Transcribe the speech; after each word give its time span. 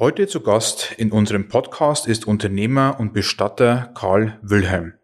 Heute 0.00 0.26
zu 0.26 0.40
Gast 0.40 0.94
in 0.96 1.12
unserem 1.12 1.48
Podcast 1.48 2.08
ist 2.08 2.26
Unternehmer 2.26 2.96
und 2.98 3.12
Bestatter 3.12 3.92
Karl 3.94 4.38
Wilhelm. 4.40 4.94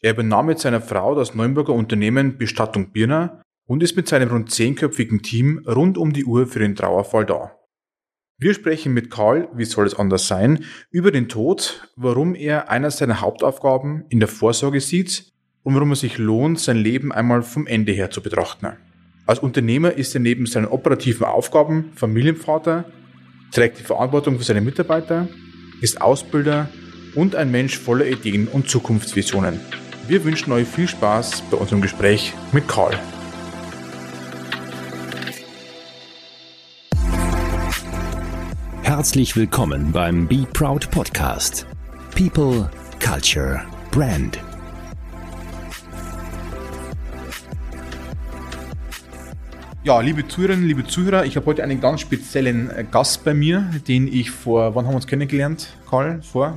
Er 0.00 0.12
übernahm 0.12 0.46
mit 0.46 0.58
seiner 0.58 0.80
Frau 0.80 1.14
das 1.14 1.34
Neuenburger 1.34 1.74
Unternehmen 1.74 2.38
Bestattung 2.38 2.92
Birner 2.92 3.42
und 3.66 3.82
ist 3.82 3.94
mit 3.94 4.08
seinem 4.08 4.30
rund 4.30 4.50
zehnköpfigen 4.50 5.20
Team 5.20 5.62
rund 5.66 5.98
um 5.98 6.14
die 6.14 6.24
Uhr 6.24 6.46
für 6.46 6.60
den 6.60 6.74
Trauerfall 6.74 7.26
da. 7.26 7.58
Wir 8.38 8.54
sprechen 8.54 8.94
mit 8.94 9.10
Karl, 9.10 9.50
wie 9.52 9.66
soll 9.66 9.86
es 9.86 9.98
anders 9.98 10.28
sein, 10.28 10.64
über 10.90 11.10
den 11.10 11.28
Tod, 11.28 11.86
warum 11.96 12.34
er 12.34 12.70
einer 12.70 12.90
seiner 12.90 13.20
Hauptaufgaben 13.20 14.06
in 14.08 14.18
der 14.18 14.30
Vorsorge 14.30 14.80
sieht 14.80 15.30
und 15.62 15.74
warum 15.74 15.92
es 15.92 16.00
sich 16.00 16.16
lohnt, 16.16 16.58
sein 16.58 16.78
Leben 16.78 17.12
einmal 17.12 17.42
vom 17.42 17.66
Ende 17.66 17.92
her 17.92 18.10
zu 18.10 18.22
betrachten. 18.22 18.78
Als 19.26 19.40
Unternehmer 19.40 19.92
ist 19.92 20.14
er 20.14 20.22
neben 20.22 20.46
seinen 20.46 20.68
operativen 20.68 21.26
Aufgaben 21.26 21.92
Familienvater, 21.96 22.86
trägt 23.52 23.78
die 23.78 23.84
Verantwortung 23.84 24.38
für 24.38 24.44
seine 24.44 24.60
Mitarbeiter, 24.60 25.28
ist 25.80 26.00
Ausbilder 26.00 26.68
und 27.14 27.36
ein 27.36 27.50
Mensch 27.50 27.78
voller 27.78 28.06
Ideen 28.06 28.48
und 28.48 28.68
Zukunftsvisionen. 28.68 29.60
Wir 30.08 30.24
wünschen 30.24 30.52
euch 30.52 30.66
viel 30.66 30.88
Spaß 30.88 31.42
bei 31.50 31.56
unserem 31.56 31.82
Gespräch 31.82 32.32
mit 32.52 32.66
Karl. 32.66 32.98
Herzlich 38.82 39.36
willkommen 39.36 39.92
beim 39.92 40.28
Be 40.28 40.46
Proud 40.52 40.90
Podcast. 40.90 41.66
People, 42.14 42.70
Culture, 43.00 43.62
Brand. 43.90 44.38
Ja, 49.84 50.00
liebe 50.00 50.28
Zuhörerinnen, 50.28 50.68
liebe 50.68 50.86
Zuhörer, 50.86 51.24
ich 51.24 51.34
habe 51.34 51.46
heute 51.46 51.64
einen 51.64 51.80
ganz 51.80 52.02
speziellen 52.02 52.70
äh, 52.70 52.84
Gast 52.88 53.24
bei 53.24 53.34
mir, 53.34 53.68
den 53.88 54.06
ich 54.06 54.30
vor, 54.30 54.76
wann 54.76 54.84
haben 54.84 54.92
wir 54.92 54.96
uns 54.96 55.08
kennengelernt, 55.08 55.76
Karl? 55.90 56.22
Vor? 56.22 56.56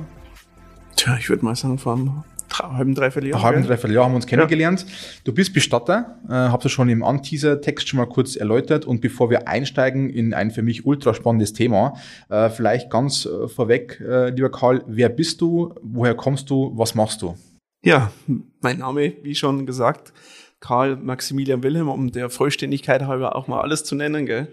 Tja, 0.94 1.16
ich 1.18 1.28
würde 1.28 1.44
mal 1.44 1.56
sagen, 1.56 1.76
vor 1.76 1.94
einem 1.94 2.22
halben, 2.52 2.94
dreiviertel 2.94 3.30
Jahr. 3.30 3.42
halben, 3.42 3.64
dreiviertel 3.64 3.96
Jahr 3.96 4.04
haben 4.04 4.12
wir 4.12 4.16
uns 4.16 4.28
kennengelernt. 4.28 4.82
Ja. 4.82 4.94
Du 5.24 5.34
bist 5.34 5.52
Bestatter, 5.52 6.20
äh, 6.28 6.34
hab's 6.34 6.62
ja 6.66 6.70
schon 6.70 6.88
im 6.88 7.02
Anteaser-Text 7.02 7.88
schon 7.88 7.98
mal 7.98 8.06
kurz 8.06 8.36
erläutert. 8.36 8.84
Und 8.84 9.00
bevor 9.00 9.28
wir 9.28 9.48
einsteigen 9.48 10.08
in 10.08 10.32
ein 10.32 10.52
für 10.52 10.62
mich 10.62 10.86
ultra 10.86 11.12
spannendes 11.12 11.52
Thema, 11.52 11.94
äh, 12.28 12.48
vielleicht 12.48 12.90
ganz 12.90 13.26
äh, 13.26 13.48
vorweg, 13.48 14.00
äh, 14.06 14.30
lieber 14.30 14.52
Karl, 14.52 14.84
wer 14.86 15.08
bist 15.08 15.40
du, 15.40 15.74
woher 15.82 16.14
kommst 16.14 16.48
du, 16.48 16.70
was 16.76 16.94
machst 16.94 17.22
du? 17.22 17.34
Ja, 17.84 18.12
mein 18.60 18.78
Name, 18.78 19.14
wie 19.22 19.34
schon 19.34 19.66
gesagt, 19.66 20.12
Karl 20.60 20.96
Maximilian 20.96 21.62
Wilhelm, 21.62 21.88
um 21.88 22.10
der 22.10 22.30
Vollständigkeit 22.30 23.02
halber 23.02 23.36
auch 23.36 23.46
mal 23.48 23.60
alles 23.60 23.84
zu 23.84 23.94
nennen. 23.94 24.26
Gell? 24.26 24.48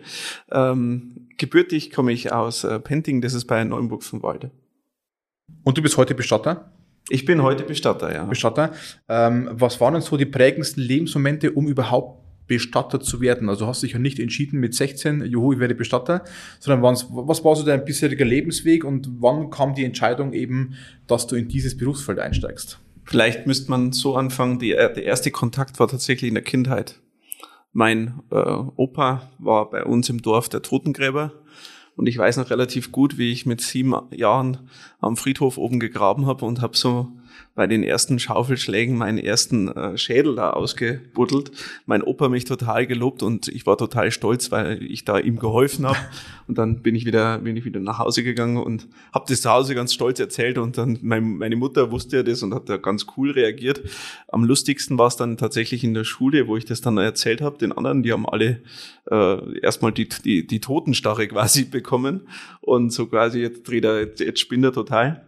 Ähm, 0.52 1.28
gebürtig 1.38 1.92
komme 1.92 2.12
ich 2.12 2.32
aus 2.32 2.64
äh, 2.64 2.80
Penting, 2.80 3.22
das 3.22 3.34
ist 3.34 3.46
bei 3.46 3.64
Neuenburg 3.64 4.04
von 4.04 4.22
Walde. 4.22 4.52
Und 5.64 5.78
du 5.78 5.81
bist 5.81 5.98
heute 5.98 6.16
Bestatter? 6.16 6.72
Ich 7.09 7.26
bin 7.26 7.42
heute 7.42 7.64
Bestatter, 7.64 8.14
ja. 8.14 8.24
Bestatter. 8.26 8.74
Ähm, 9.09 9.50
was 9.52 9.80
waren 9.81 9.94
denn 9.94 10.02
so 10.02 10.16
die 10.16 10.26
prägendsten 10.26 10.81
Lebensmomente, 10.81 11.52
um 11.52 11.68
überhaupt 11.68 12.22
Bestatter 12.48 13.00
zu 13.00 13.20
werden? 13.22 13.50
Also 13.50 13.68
hast 13.68 13.81
du 13.81 13.88
dich 13.88 13.94
ja 13.94 14.00
nicht 14.00 14.20
entschieden 14.20 14.59
mit 14.59 14.74
16, 14.74 15.26
juhu, 15.26 15.54
ich 15.54 15.59
werde 15.59 15.76
Bestatter, 15.76 16.24
sondern 16.59 16.81
was 16.84 17.44
war 17.44 17.56
so 17.56 17.64
dein 17.64 17.84
bisheriger 17.84 18.26
Lebensweg 18.26 18.86
und 18.86 19.09
wann 19.20 19.50
kam 19.50 19.74
die 19.76 19.84
Entscheidung 19.84 20.34
eben, 20.34 20.76
dass 21.08 21.28
du 21.28 21.36
in 21.36 21.48
dieses 21.48 21.78
Berufsfeld 21.78 22.20
einsteigst? 22.20 22.80
Vielleicht 23.04 23.48
müsste 23.48 23.70
man 23.70 23.92
so 23.92 24.16
anfangen, 24.16 24.59
die, 24.59 24.72
äh, 24.72 24.94
der 24.94 25.04
erste 25.04 25.32
Kontakt 25.32 25.80
war 25.80 25.88
tatsächlich 25.88 26.30
in 26.30 26.36
der 26.36 26.44
Kindheit. 26.44 27.02
Mein 27.72 28.22
äh, 28.32 28.36
Opa 28.36 29.30
war 29.40 29.70
bei 29.70 29.84
uns 29.84 30.09
im 30.09 30.22
Dorf 30.22 30.48
der 30.50 30.62
Totengräber 30.62 31.34
und 31.96 32.08
ich 32.08 32.18
weiß 32.18 32.38
noch 32.38 32.50
relativ 32.50 32.92
gut, 32.92 33.18
wie 33.18 33.31
ich 33.31 33.46
mit 33.46 33.62
sieben 33.62 33.96
Jahren 34.12 34.70
am 35.00 35.18
Friedhof 35.18 35.58
oben 35.58 35.80
gegraben 35.80 36.26
habe 36.26 36.46
und 36.46 36.62
habe 36.62 36.78
so 36.78 37.12
bei 37.56 37.67
den 37.67 37.84
ersten 37.84 38.17
Schaufelschlägen 38.17 38.98
meinen 38.98 39.20
ersten 39.20 39.67
äh, 39.67 39.98
Schädel 39.98 40.36
da 40.36 40.52
ausgebuddelt. 40.52 41.52
Mein 41.85 42.02
Opa 42.02 42.30
mich 42.30 42.46
total 42.46 42.88
gelobt 42.88 43.22
und 43.22 43.47
ich 43.47 43.66
war 43.66 43.78
total 43.78 44.12
stolz, 44.12 44.52
weil 44.52 44.81
ich 44.84 45.06
da 45.06 45.19
ihm 45.19 45.38
geholfen 45.38 45.85
habe. 45.85 45.97
Und 46.46 46.58
dann 46.58 46.81
bin 46.81 46.94
ich 46.94 47.06
wieder, 47.06 47.38
bin 47.38 47.56
ich 47.56 47.63
wieder 47.63 47.80
nach 47.80 48.00
Hause 48.00 48.22
gegangen 48.22 48.58
und 48.58 48.90
habe 49.13 49.24
das 49.30 49.41
zu 49.41 49.50
Hause 49.50 49.75
ganz 49.75 49.94
stolz 49.94 50.19
erzählt. 50.19 50.58
Und 50.58 50.78
dann 50.78 51.00
mein, 51.02 51.38
meine 51.38 51.56
Mutter 51.56 51.90
wusste 51.90 52.18
ja 52.18 52.24
das 52.24 52.44
und 52.44 52.53
hat 52.53 52.68
da 52.68 52.75
ganz 52.75 53.06
cool 53.16 53.31
reagiert. 53.31 53.81
Am 54.28 54.44
lustigsten 54.44 54.97
war 54.97 55.08
es 55.08 55.16
dann 55.16 55.38
tatsächlich 55.38 55.85
in 55.85 55.94
der 55.94 56.03
Schule, 56.03 56.50
wo 56.50 56.58
ich 56.58 56.66
das 56.66 56.81
dann 56.81 56.97
erzählt 56.97 57.40
habe. 57.40 57.58
Den 57.58 57.72
anderen, 57.72 58.03
die 58.03 58.12
haben 58.12 58.28
alle 58.28 58.59
äh, 59.09 59.59
erstmal 59.59 59.94
die, 59.94 60.09
die, 60.09 60.46
die 60.46 60.59
Totenstarre 60.59 61.28
quasi 61.29 61.63
bekommen 61.63 62.28
und 62.59 62.91
so 62.91 63.06
quasi 63.08 63.40
jetzt 63.40 63.66
dreht 63.66 63.85
er, 63.85 64.02
jetzt 64.02 64.40
spinnt 64.40 64.66
er 64.66 64.74
total. 64.74 65.25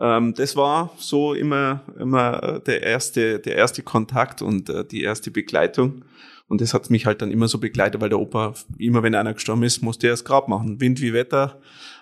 Ähm, 0.00 0.34
das 0.34 0.56
war 0.56 0.92
so 0.98 1.34
immer, 1.34 1.80
immer 1.98 2.60
der 2.66 2.82
erste, 2.82 3.38
der 3.38 3.56
erste 3.56 3.82
Kontakt 3.82 4.42
und 4.42 4.70
äh, 4.70 4.84
die 4.84 5.02
erste 5.02 5.30
Begleitung. 5.30 6.02
Und 6.48 6.62
das 6.62 6.72
hat 6.72 6.88
mich 6.88 7.04
halt 7.04 7.20
dann 7.20 7.30
immer 7.30 7.46
so 7.46 7.58
begleitet, 7.58 8.00
weil 8.00 8.08
der 8.08 8.18
Opa, 8.18 8.54
immer 8.78 9.02
wenn 9.02 9.14
einer 9.14 9.34
gestorben 9.34 9.64
ist, 9.64 9.82
musste 9.82 10.06
er 10.06 10.14
das 10.14 10.24
Grab 10.24 10.48
machen. 10.48 10.80
Wind 10.80 11.00
wie 11.02 11.12
Wetter, 11.12 11.60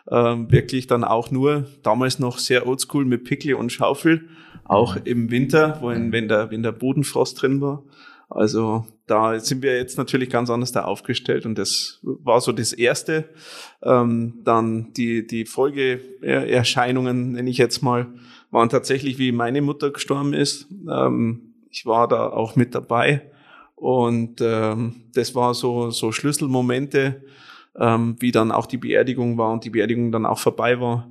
ähm, 0.09 0.51
wirklich 0.53 0.87
dann 0.87 1.03
auch 1.03 1.31
nur, 1.33 1.67
damals 1.83 2.21
noch 2.21 2.39
sehr 2.39 2.67
oldschool 2.67 3.05
mit 3.05 3.25
Pickel 3.25 3.55
und 3.55 3.73
Schaufel, 3.73 4.29
auch 4.65 4.97
im 5.05 5.31
Winter, 5.31 5.79
wo 5.81 5.89
wenn, 5.89 6.29
der, 6.29 6.51
wenn 6.51 6.63
der 6.63 6.73
Bodenfrost 6.73 7.43
drin 7.43 7.61
war. 7.61 7.83
Also 8.29 8.87
da 9.07 9.39
sind 9.39 9.63
wir 9.63 9.77
jetzt 9.77 9.99
natürlich 9.99 10.31
ganz 10.31 10.51
anders 10.51 10.73
da 10.73 10.85
aufgestellt 10.85 11.47
und 11.47 11.57
das 11.57 12.01
war 12.03 12.41
so 12.41 12.53
das 12.53 12.73
Erste. 12.73 13.29
Ähm, 13.83 14.41
dann 14.45 14.93
die, 14.95 15.27
die 15.27 15.45
Folgeerscheinungen, 15.45 17.33
nenne 17.33 17.51
ich 17.51 17.59
jetzt 17.59 17.83
mal, 17.83 18.09
waren 18.51 18.69
tatsächlich, 18.69 19.19
wie 19.19 19.33
meine 19.33 19.63
Mutter 19.63 19.91
gestorben 19.91 20.35
ist. 20.35 20.67
Ähm, 20.91 21.55
ich 21.71 21.87
war 21.87 22.09
da 22.09 22.31
auch 22.31 22.57
mit 22.57 22.75
dabei 22.75 23.31
und 23.77 24.41
ähm, 24.41 25.03
das 25.15 25.35
war 25.35 25.55
so, 25.55 25.91
so 25.91 26.11
Schlüsselmomente, 26.11 27.23
ähm, 27.79 28.17
wie 28.19 28.33
dann 28.33 28.51
auch 28.51 28.67
die 28.67 28.79
Beerdigung 28.79 29.39
war 29.39 29.53
und 29.53 29.65
die 29.65 29.71
Beerdigung 29.71 30.11
dann 30.11 30.27
auch 30.27 30.39
vorbei 30.39 30.81
war, 30.81 31.09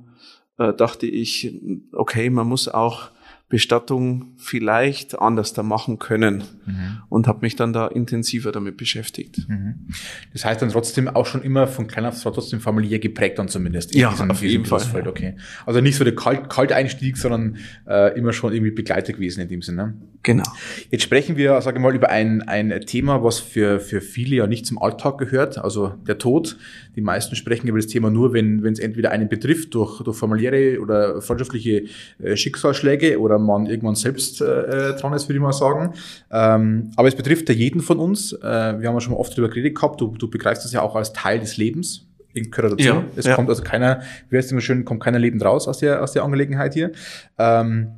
äh, 0.58 0.74
dachte 0.74 1.06
ich, 1.06 1.54
okay, 1.92 2.28
man 2.28 2.48
muss 2.48 2.68
auch 2.68 3.10
Bestattung 3.48 4.32
vielleicht 4.38 5.20
anders 5.20 5.52
da 5.52 5.62
machen 5.62 6.00
können 6.00 6.42
mhm. 6.66 7.02
und 7.08 7.28
habe 7.28 7.40
mich 7.42 7.54
dann 7.54 7.72
da 7.72 7.86
intensiver 7.86 8.50
damit 8.50 8.76
beschäftigt. 8.76 9.48
Mhm. 9.48 9.86
Das 10.32 10.44
heißt 10.44 10.62
dann 10.62 10.70
trotzdem 10.70 11.08
auch 11.08 11.26
schon 11.26 11.42
immer 11.42 11.68
von 11.68 11.86
klein 11.86 12.06
auf 12.06 12.20
trotzdem 12.20 12.58
familiär 12.60 12.98
geprägt 12.98 13.38
dann 13.38 13.46
zumindest. 13.46 13.94
Ja, 13.94 14.10
diesem, 14.10 14.32
auf 14.32 14.42
jeden 14.42 14.64
Fall. 14.64 14.82
Ja. 14.92 15.06
Okay. 15.06 15.36
Also 15.64 15.80
nicht 15.80 15.96
so 15.96 16.02
der 16.02 16.16
Kalt 16.16 16.50
Kalteinstieg, 16.50 17.16
sondern 17.16 17.58
äh, 17.86 18.18
immer 18.18 18.32
schon 18.32 18.52
irgendwie 18.52 18.72
begleitet 18.72 19.14
gewesen 19.14 19.40
in 19.42 19.48
dem 19.48 19.62
Sinne. 19.62 19.94
Genau. 20.24 20.42
Jetzt 20.90 21.02
sprechen 21.02 21.36
wir, 21.36 21.60
sage 21.60 21.78
ich 21.78 21.82
mal, 21.82 21.94
über 21.94 22.08
ein, 22.08 22.42
ein 22.42 22.80
Thema, 22.84 23.22
was 23.22 23.38
für, 23.38 23.78
für 23.78 24.00
viele 24.00 24.34
ja 24.34 24.48
nicht 24.48 24.66
zum 24.66 24.82
Alltag 24.82 25.18
gehört, 25.18 25.56
also 25.56 25.94
der 26.08 26.18
Tod. 26.18 26.58
Die 26.96 27.00
meisten 27.00 27.36
sprechen 27.36 27.68
über 27.68 27.78
das 27.78 27.86
Thema 27.86 28.10
nur, 28.10 28.32
wenn 28.32 28.64
es 28.66 28.80
entweder 28.80 29.12
einen 29.12 29.28
betrifft 29.28 29.72
durch, 29.74 30.02
durch 30.02 30.16
familiäre 30.16 30.80
oder 30.80 31.22
freundschaftliche 31.22 31.84
äh, 32.18 32.36
Schicksalsschläge 32.36 33.20
oder 33.20 33.35
man 33.42 33.66
irgendwann 33.66 33.94
selbst 33.94 34.40
äh, 34.40 34.94
dran 34.94 35.12
ist, 35.12 35.28
würde 35.28 35.36
ich 35.36 35.42
mal 35.42 35.52
sagen. 35.52 35.94
Ähm, 36.30 36.90
aber 36.96 37.08
es 37.08 37.14
betrifft 37.14 37.48
ja 37.48 37.54
jeden 37.54 37.80
von 37.80 37.98
uns. 37.98 38.32
Äh, 38.32 38.40
wir 38.42 38.88
haben 38.88 38.94
ja 38.94 39.00
schon 39.00 39.14
oft 39.14 39.32
darüber 39.32 39.48
geredet 39.48 39.74
gehabt, 39.74 40.00
du, 40.00 40.08
du 40.16 40.28
begreifst 40.28 40.64
das 40.64 40.72
ja 40.72 40.82
auch 40.82 40.96
als 40.96 41.12
Teil 41.12 41.40
des 41.40 41.56
Lebens 41.56 42.06
gehört 42.42 42.72
dazu. 42.72 42.84
Ja, 42.84 43.04
es 43.16 43.26
ja. 43.26 43.34
kommt 43.34 43.48
also 43.48 43.62
keiner, 43.62 44.02
wie 44.28 44.36
heißt 44.36 44.46
es 44.46 44.52
immer 44.52 44.60
schön, 44.60 44.84
kommt 44.84 45.02
keiner 45.02 45.18
lebend 45.18 45.44
raus 45.44 45.68
aus 45.68 45.78
der, 45.78 46.02
aus 46.02 46.12
der 46.12 46.22
Angelegenheit 46.22 46.74
hier. 46.74 46.92
Ähm, 47.38 47.92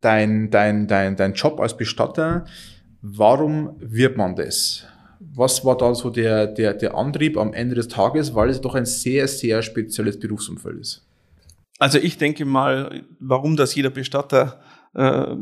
dein, 0.00 0.50
dein, 0.50 0.86
dein, 0.86 1.16
dein 1.16 1.34
Job 1.34 1.60
als 1.60 1.76
Bestatter, 1.76 2.44
warum 3.00 3.76
wird 3.78 4.16
man 4.16 4.36
das? 4.36 4.86
Was 5.20 5.64
war 5.64 5.76
da 5.76 5.94
so 5.94 6.10
der, 6.10 6.46
der, 6.46 6.74
der 6.74 6.94
Antrieb 6.94 7.38
am 7.38 7.52
Ende 7.54 7.74
des 7.74 7.88
Tages, 7.88 8.34
weil 8.34 8.50
es 8.50 8.60
doch 8.60 8.74
ein 8.74 8.84
sehr, 8.84 9.26
sehr 9.26 9.62
spezielles 9.62 10.18
Berufsumfeld 10.18 10.80
ist? 10.80 11.03
Also 11.78 11.98
ich 11.98 12.18
denke 12.18 12.44
mal, 12.44 13.02
warum 13.18 13.56
das 13.56 13.74
jeder 13.74 13.90
Bestatter 13.90 14.60
äh, 14.94 15.34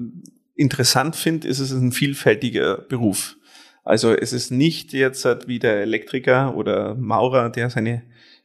interessant 0.55 1.17
findet, 1.17 1.44
ist 1.44 1.58
es 1.58 1.73
ein 1.73 1.93
vielfältiger 1.93 2.79
Beruf. 2.79 3.37
Also 3.84 4.14
es 4.14 4.32
ist 4.32 4.50
nicht 4.50 4.93
jetzt 4.93 5.26
wie 5.46 5.58
der 5.58 5.82
Elektriker 5.82 6.56
oder 6.56 6.94
Maurer, 6.94 7.50
der 7.50 7.69
seine 7.69 8.02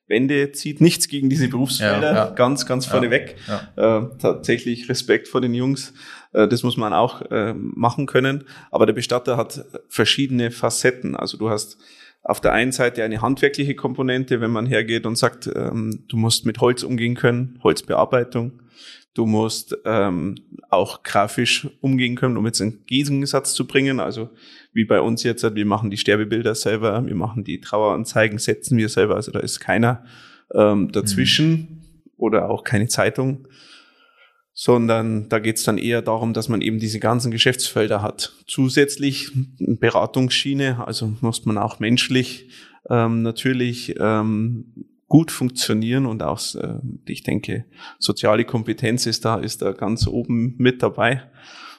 Wände 0.07 0.51
zieht. 0.53 0.81
Nichts 0.81 1.07
gegen 1.09 1.29
diese 1.29 1.47
Berufsfelder, 1.47 2.11
ja, 2.11 2.15
ja. 2.15 2.29
ganz, 2.31 2.65
ganz 2.65 2.85
vorneweg. 2.85 3.35
Ja, 3.47 3.99
äh, 3.99 4.17
tatsächlich 4.19 4.89
Respekt 4.89 5.27
vor 5.27 5.41
den 5.41 5.53
Jungs. 5.53 5.93
Äh, 6.33 6.47
das 6.47 6.63
muss 6.63 6.77
man 6.77 6.93
auch 6.93 7.21
äh, 7.29 7.53
machen 7.53 8.05
können. 8.05 8.45
Aber 8.71 8.85
der 8.85 8.93
Bestatter 8.93 9.37
hat 9.37 9.65
verschiedene 9.89 10.49
Facetten. 10.51 11.15
Also 11.15 11.37
du 11.37 11.49
hast 11.49 11.77
auf 12.27 12.41
der 12.41 12.51
einen 12.51 12.73
Seite 12.73 13.03
eine 13.03 13.21
handwerkliche 13.21 13.73
Komponente, 13.73 14.41
wenn 14.41 14.51
man 14.51 14.65
hergeht 14.65 15.05
und 15.05 15.17
sagt, 15.17 15.49
ähm, 15.55 16.03
du 16.09 16.17
musst 16.17 16.45
mit 16.45 16.59
Holz 16.59 16.83
umgehen 16.83 17.15
können, 17.15 17.57
Holzbearbeitung. 17.63 18.61
Du 19.13 19.25
musst 19.25 19.75
ähm, 19.85 20.35
auch 20.69 21.03
grafisch 21.03 21.69
umgehen 21.79 22.15
können, 22.15 22.35
um 22.35 22.45
jetzt 22.45 22.61
einen 22.61 22.85
Gegensatz 22.85 23.53
zu 23.53 23.65
bringen. 23.65 24.01
Also 24.01 24.29
wie 24.73 24.83
bei 24.83 24.99
uns 24.99 25.23
jetzt, 25.23 25.55
wir 25.55 25.65
machen 25.65 25.89
die 25.89 25.97
Sterbebilder 25.97 26.53
selber, 26.53 27.03
wir 27.07 27.15
machen 27.15 27.45
die 27.45 27.61
Traueranzeigen, 27.61 28.37
setzen 28.39 28.77
wir 28.77 28.89
selber. 28.89 29.15
Also 29.15 29.31
da 29.31 29.39
ist 29.39 29.61
keiner 29.61 30.03
ähm, 30.53 30.91
dazwischen 30.91 31.49
mhm. 31.49 31.67
oder 32.17 32.49
auch 32.49 32.65
keine 32.65 32.89
Zeitung, 32.89 33.47
sondern 34.59 35.29
da 35.29 35.37
geht 35.37 35.57
es 35.57 35.63
dann 35.63 35.77
eher 35.77 36.01
darum, 36.01 36.33
dass 36.33 36.49
man 36.49 36.61
eben 36.61 36.79
diese 36.79 36.99
ganzen 36.99 37.29
Geschäftsfelder 37.29 38.01
hat. 38.01 38.33
Zusätzlich 38.47 39.29
Beratungsschiene, 39.59 40.83
also 40.83 41.13
muss 41.21 41.45
man 41.45 41.59
auch 41.59 41.79
menschlich 41.79 42.49
ähm, 42.89 43.21
natürlich 43.21 43.93
ähm, 43.99 44.73
gut 45.07 45.29
funktionieren 45.29 46.07
und 46.07 46.23
auch, 46.23 46.41
äh, 46.55 46.79
ich 47.05 47.21
denke, 47.21 47.65
soziale 47.99 48.45
Kompetenz 48.45 49.05
ist 49.05 49.25
da, 49.25 49.35
ist 49.35 49.61
da 49.61 49.73
ganz 49.73 50.07
oben 50.07 50.55
mit 50.57 50.81
dabei. 50.81 51.21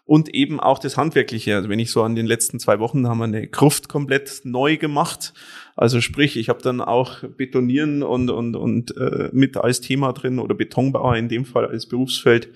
Und 0.05 0.33
eben 0.33 0.61
auch 0.61 0.79
das 0.79 0.97
Handwerkliche. 0.97 1.57
Also 1.57 1.69
wenn 1.69 1.81
ich 1.81 1.91
so 1.91 2.05
an 2.05 2.15
den 2.15 2.27
letzten 2.27 2.61
zwei 2.61 2.79
Wochen 2.79 3.09
haben 3.09 3.19
wir 3.19 3.25
eine 3.25 3.49
Gruft 3.49 3.89
komplett 3.89 4.43
neu 4.45 4.77
gemacht. 4.77 5.35
Also 5.79 6.01
sprich, 6.01 6.37
ich 6.37 6.49
habe 6.49 6.61
dann 6.61 6.81
auch 6.81 7.23
Betonieren 7.23 8.03
und, 8.03 8.31
und, 8.31 8.57
und 8.57 8.97
äh, 8.97 9.31
mit 9.33 9.57
als 9.57 9.81
Thema 9.81 10.13
drin 10.13 10.41
oder 10.41 10.57
Betonbauer 10.57 11.15
in 11.15 11.29
dem 11.29 11.45
Fall 11.45 11.67
als 11.67 11.87
Berufsfeld. 11.87 12.49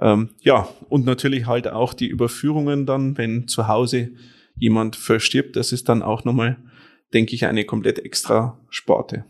Ähm, 0.00 0.30
ja, 0.40 0.68
und 0.88 1.06
natürlich 1.06 1.46
halt 1.46 1.68
auch 1.68 1.94
die 1.94 2.08
Überführungen 2.08 2.84
dann, 2.84 3.16
wenn 3.16 3.46
zu 3.46 3.68
Hause 3.68 4.10
jemand 4.56 4.96
verstirbt. 4.96 5.54
Das 5.54 5.70
ist 5.70 5.88
dann 5.88 6.02
auch 6.02 6.24
nochmal, 6.24 6.56
denke 7.14 7.36
ich, 7.36 7.46
eine 7.46 7.64
komplett 7.64 8.00
extra 8.00 8.58
Sparte. 8.68 9.24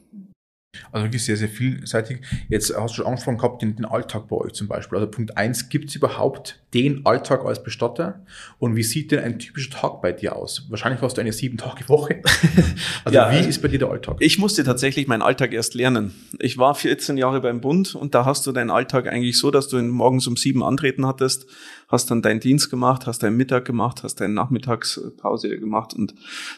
Also 0.93 1.07
wirklich 1.07 1.25
sehr, 1.25 1.37
sehr 1.37 1.49
vielseitig. 1.49 2.21
Jetzt 2.49 2.75
hast 2.77 2.93
du 2.93 2.97
schon 2.97 3.07
angesprochen 3.07 3.39
gehabt, 3.39 3.63
den, 3.63 3.77
den 3.77 3.85
Alltag 3.85 4.29
bei 4.29 4.37
euch 4.37 4.53
zum 4.53 4.69
Beispiel. 4.69 4.99
Also 4.99 5.11
Punkt 5.11 5.37
eins 5.37 5.69
gibt 5.69 5.91
es 5.91 5.97
überhaupt 5.97 6.61
den 6.75 7.07
Alltag 7.07 7.45
als 7.45 7.63
Bestatter? 7.63 8.25
Und 8.59 8.77
wie 8.77 8.83
sieht 8.83 9.11
denn 9.11 9.21
ein 9.21 9.39
typischer 9.39 9.71
Tag 9.71 10.03
bei 10.03 10.13
dir 10.13 10.37
aus? 10.37 10.67
Wahrscheinlich 10.69 11.01
hast 11.01 11.17
du 11.17 11.23
eine 11.23 11.33
sieben-Tage-Woche. 11.33 12.23
also 13.05 13.17
ja, 13.17 13.33
wie 13.33 13.49
ist 13.49 13.63
bei 13.63 13.69
dir 13.69 13.79
der 13.79 13.89
Alltag? 13.89 14.17
Ich 14.21 14.39
musste 14.39 14.63
tatsächlich 14.63 15.07
meinen 15.07 15.23
Alltag 15.23 15.53
erst 15.53 15.75
lernen. 15.75 16.13
Ich 16.39 16.59
war 16.59 16.75
14 16.75 17.17
Jahre 17.17 17.41
beim 17.41 17.61
Bund 17.61 17.95
und 17.95 18.15
da 18.15 18.25
hast 18.25 18.47
du 18.47 18.53
deinen 18.53 18.71
Alltag 18.71 19.09
eigentlich 19.09 19.39
so, 19.39 19.51
dass 19.51 19.69
du 19.69 19.83
morgens 19.83 20.27
um 20.27 20.37
sieben 20.37 20.63
antreten 20.63 21.07
hattest, 21.07 21.47
hast 21.89 22.11
dann 22.11 22.23
deinen 22.23 22.41
Dienst 22.41 22.71
gemacht, 22.71 23.07
hast 23.07 23.23
deinen 23.23 23.37
Mittag 23.37 23.65
gemacht, 23.65 24.03
hast 24.03 24.21
deine 24.21 24.35
Nachmittagspause 24.35 25.59
gemacht 25.59 25.95
und 25.95 26.15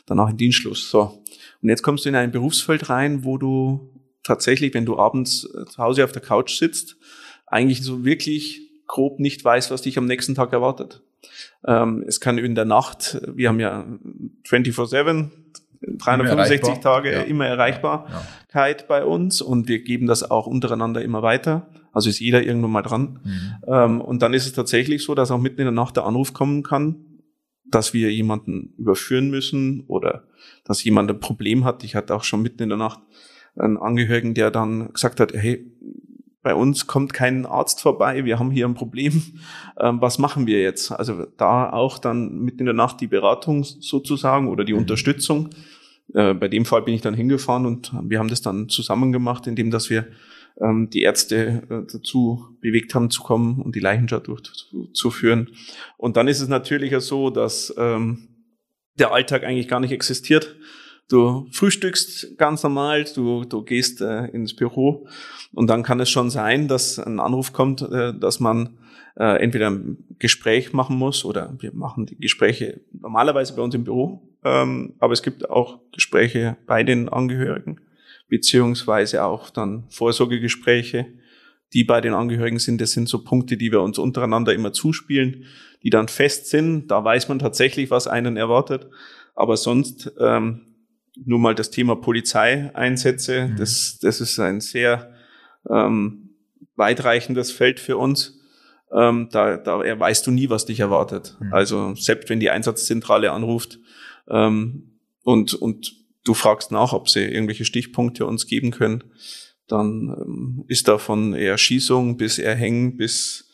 danach 0.07 0.29
den 0.29 0.37
Dienstschluss. 0.37 0.91
So. 0.91 1.23
Und 1.63 1.69
jetzt 1.69 1.83
kommst 1.83 2.05
du 2.05 2.09
in 2.09 2.15
ein 2.15 2.33
Berufsfeld 2.33 2.89
rein, 2.91 3.25
wo 3.25 3.39
du 3.39 3.91
tatsächlich, 4.29 4.75
wenn 4.75 4.85
du 4.87 4.99
abends 4.99 5.45
äh, 5.45 5.65
zu 5.65 5.79
Hause 5.79 6.05
auf 6.05 6.13
der 6.13 6.23
Couch 6.23 6.57
sitzt, 6.57 6.97
eigentlich 7.47 7.83
so 7.83 8.05
wirklich 8.05 8.61
grob 8.87 9.19
nicht 9.19 9.45
weißt, 9.45 9.71
was 9.71 9.83
dich 9.83 9.99
am 9.99 10.07
nächsten 10.07 10.35
Tag 10.35 10.53
erwartet. 10.53 11.03
Ähm, 11.67 12.05
es 12.07 12.21
kann 12.21 12.39
in 12.39 12.55
der 12.55 12.65
Nacht, 12.65 13.21
wir 13.35 13.49
haben 13.49 13.59
ja 13.59 13.87
24-7, 14.49 15.31
365 15.81 16.79
Tage 16.79 17.13
ja. 17.13 17.21
immer 17.23 17.47
Erreichbarkeit 17.47 18.81
ja. 18.81 18.87
bei 18.87 19.05
uns 19.05 19.41
und 19.41 19.69
wir 19.69 19.83
geben 19.83 20.07
das 20.07 20.29
auch 20.29 20.47
untereinander 20.47 21.03
immer 21.03 21.23
weiter. 21.23 21.69
Also 21.93 22.11
ist 22.11 22.21
jeder 22.21 22.43
irgendwann 22.43 22.71
mal 22.71 22.83
dran. 22.83 23.21
Mhm. 23.25 23.55
Ähm, 23.67 24.01
und 24.01 24.23
dann 24.23 24.35
ist 24.35 24.47
es 24.47 24.53
tatsächlich 24.53 25.05
so, 25.05 25.15
dass 25.15 25.31
auch 25.31 25.39
mitten 25.39 25.61
in 25.61 25.67
der 25.67 25.73
Nacht 25.73 25.97
der 25.97 26.05
Anruf 26.05 26.33
kommen 26.33 26.63
kann, 26.63 26.97
dass 27.65 27.95
wir 27.95 28.13
jemanden 28.13 28.75
überführen 28.77 29.31
müssen 29.31 29.85
oder 29.87 30.25
dass 30.65 30.83
jemand 30.85 31.11
ein 31.11 31.21
Problem 31.21 31.65
hat. 31.65 31.85
Ich 31.85 31.95
hatte 31.95 32.15
auch 32.15 32.25
schon 32.25 32.43
mitten 32.43 32.63
in 32.63 32.69
der 32.69 32.79
Nacht 32.79 33.01
einen 33.59 33.77
Angehörigen, 33.77 34.35
der 34.35 34.51
dann 34.51 34.93
gesagt 34.93 35.21
hat, 35.21 35.33
hey, 35.33 35.67
bei 36.43 36.55
uns 36.55 36.87
kommt 36.87 37.13
kein 37.13 37.47
Arzt 37.47 37.83
vorbei, 37.83 38.25
wir 38.25 38.39
haben 38.39 38.51
hier 38.51 38.67
ein 38.67 38.75
Problem, 38.75 39.23
ähm, 39.81 40.01
was 40.01 40.19
machen 40.19 40.47
wir 40.47 40.61
jetzt? 40.61 40.93
Also 40.93 41.27
da 41.37 41.71
auch 41.71 41.99
dann 41.99 42.39
mitten 42.39 42.61
in 42.61 42.67
der 42.67 42.75
Nacht 42.75 43.01
die 43.01 43.07
Beratung 43.07 43.65
sozusagen 43.65 44.49
oder 44.49 44.65
die 44.65 44.73
mhm. 44.73 44.81
Unterstützung. 44.81 45.51
Äh, 46.15 46.35
bei 46.35 46.49
dem 46.49 46.65
Fall 46.65 46.83
bin 46.83 46.95
ich 46.95 47.03
dann 47.03 47.15
hingefahren 47.15 47.67
und 47.67 47.93
wir 48.05 48.19
haben 48.19 48.29
das 48.29 48.41
dann 48.41 48.69
zusammen 48.69 49.13
gemacht, 49.13 49.47
indem 49.47 49.71
dass 49.71 49.91
wir 49.91 50.07
ähm, 50.61 50.89
die 50.91 51.03
Ärzte 51.03 51.63
äh, 51.69 51.93
dazu 51.93 52.57
bewegt 52.61 52.95
haben 52.95 53.11
zu 53.11 53.23
kommen 53.23 53.61
und 53.61 53.75
die 53.75 53.81
Leichenschau 53.81 54.21
durchzuführen. 54.21 55.51
Und 55.97 56.17
dann 56.17 56.29
ist 56.29 56.41
es 56.41 56.49
natürlich 56.49 56.97
so, 57.01 57.31
dass 57.31 57.75
ähm, 57.77 58.29
der 58.99 59.13
Alltag 59.13 59.45
eigentlich 59.45 59.69
gar 59.69 59.81
nicht 59.81 59.93
existiert 59.93 60.57
Du 61.09 61.47
frühstückst 61.53 62.37
ganz 62.37 62.63
normal, 62.63 63.05
du, 63.15 63.45
du 63.45 63.63
gehst 63.63 64.03
äh, 64.03 64.27
ins 64.27 64.55
Büro 64.55 65.07
und 65.55 65.69
dann 65.69 65.83
kann 65.83 66.01
es 66.01 66.11
schon 66.11 66.29
sein, 66.29 66.69
dass 66.69 66.99
ein 66.99 67.19
Anruf 67.19 67.55
kommt, 67.55 67.81
äh, 67.81 68.13
dass 68.13 68.41
man 68.41 68.79
äh, 69.17 69.43
entweder 69.43 69.71
ein 69.71 70.05
Gespräch 70.19 70.75
machen 70.75 70.97
muss 70.99 71.25
oder 71.25 71.55
wir 71.61 71.73
machen 71.73 72.05
die 72.05 72.19
Gespräche 72.19 72.83
normalerweise 72.93 73.57
bei 73.57 73.63
uns 73.63 73.75
im 73.75 73.85
Büro, 73.85 74.21
ähm, 74.45 74.95
aber 74.99 75.15
es 75.15 75.23
gibt 75.23 75.49
auch 75.49 75.81
Gespräche 75.93 76.59
bei 76.67 76.83
den 76.85 77.09
Angehörigen, 77.09 77.81
beziehungsweise 78.29 79.25
auch 79.25 79.49
dann 79.49 79.85
Vorsorgegespräche, 79.89 81.07
die 81.73 81.85
bei 81.85 82.03
den 82.03 82.13
Angehörigen 82.13 82.59
sind. 82.59 82.81
Das 82.81 82.93
sind 82.93 83.09
so 83.09 83.25
Punkte, 83.25 83.57
die 83.57 83.73
wir 83.73 83.81
uns 83.81 83.99
untereinander 83.99 84.53
immer 84.55 84.73
zuspielen, 84.73 85.45
die 85.83 85.91
dann 85.91 86.09
fest 86.09 86.49
sind. 86.49 86.89
Da 86.89 87.03
weiß 87.05 87.29
man 87.29 87.39
tatsächlich, 87.39 87.91
was 87.91 88.07
einen 88.07 88.37
erwartet. 88.37 88.89
Aber 89.35 89.57
sonst 89.57 90.13
ähm, 90.19 90.63
nur 91.25 91.39
mal 91.39 91.55
das 91.55 91.71
Thema 91.71 91.97
Polizeieinsätze. 91.97 93.49
Mhm. 93.49 93.57
Das, 93.57 93.99
das 94.01 94.21
ist 94.21 94.39
ein 94.39 94.61
sehr 94.61 95.13
ähm, 95.69 96.31
weitreichendes 96.77 97.51
Feld 97.51 97.81
für 97.81 97.97
uns. 97.97 98.39
Ähm, 98.93 99.29
da, 99.31 99.57
da 99.59 99.79
weißt 99.79 100.27
du 100.27 100.31
nie, 100.31 100.49
was 100.49 100.65
dich 100.65 100.81
erwartet. 100.81 101.37
Mhm. 101.41 101.53
Also 101.53 101.95
selbst 101.95 102.31
wenn 102.31 102.41
die 102.41 102.51
Einsatzzentrale 102.51 103.33
anruft 103.33 103.79
ähm, 104.29 104.99
und, 105.23 105.55
und 105.55 105.95
du 106.25 106.35
fragst 106.35 106.73
nach, 106.73 106.93
ob 106.93 107.09
sie 107.09 107.21
irgendwelche 107.21 107.65
Stichpunkte 107.65 108.25
uns 108.25 108.47
geben 108.47 108.71
können, 108.71 109.05
dann 109.67 110.15
ähm, 110.19 110.65
ist 110.69 110.89
da 110.89 110.99
von 110.99 111.35
Erschießung 111.35 112.17
bis 112.17 112.39
Erhängen 112.39 112.97
bis 112.97 113.51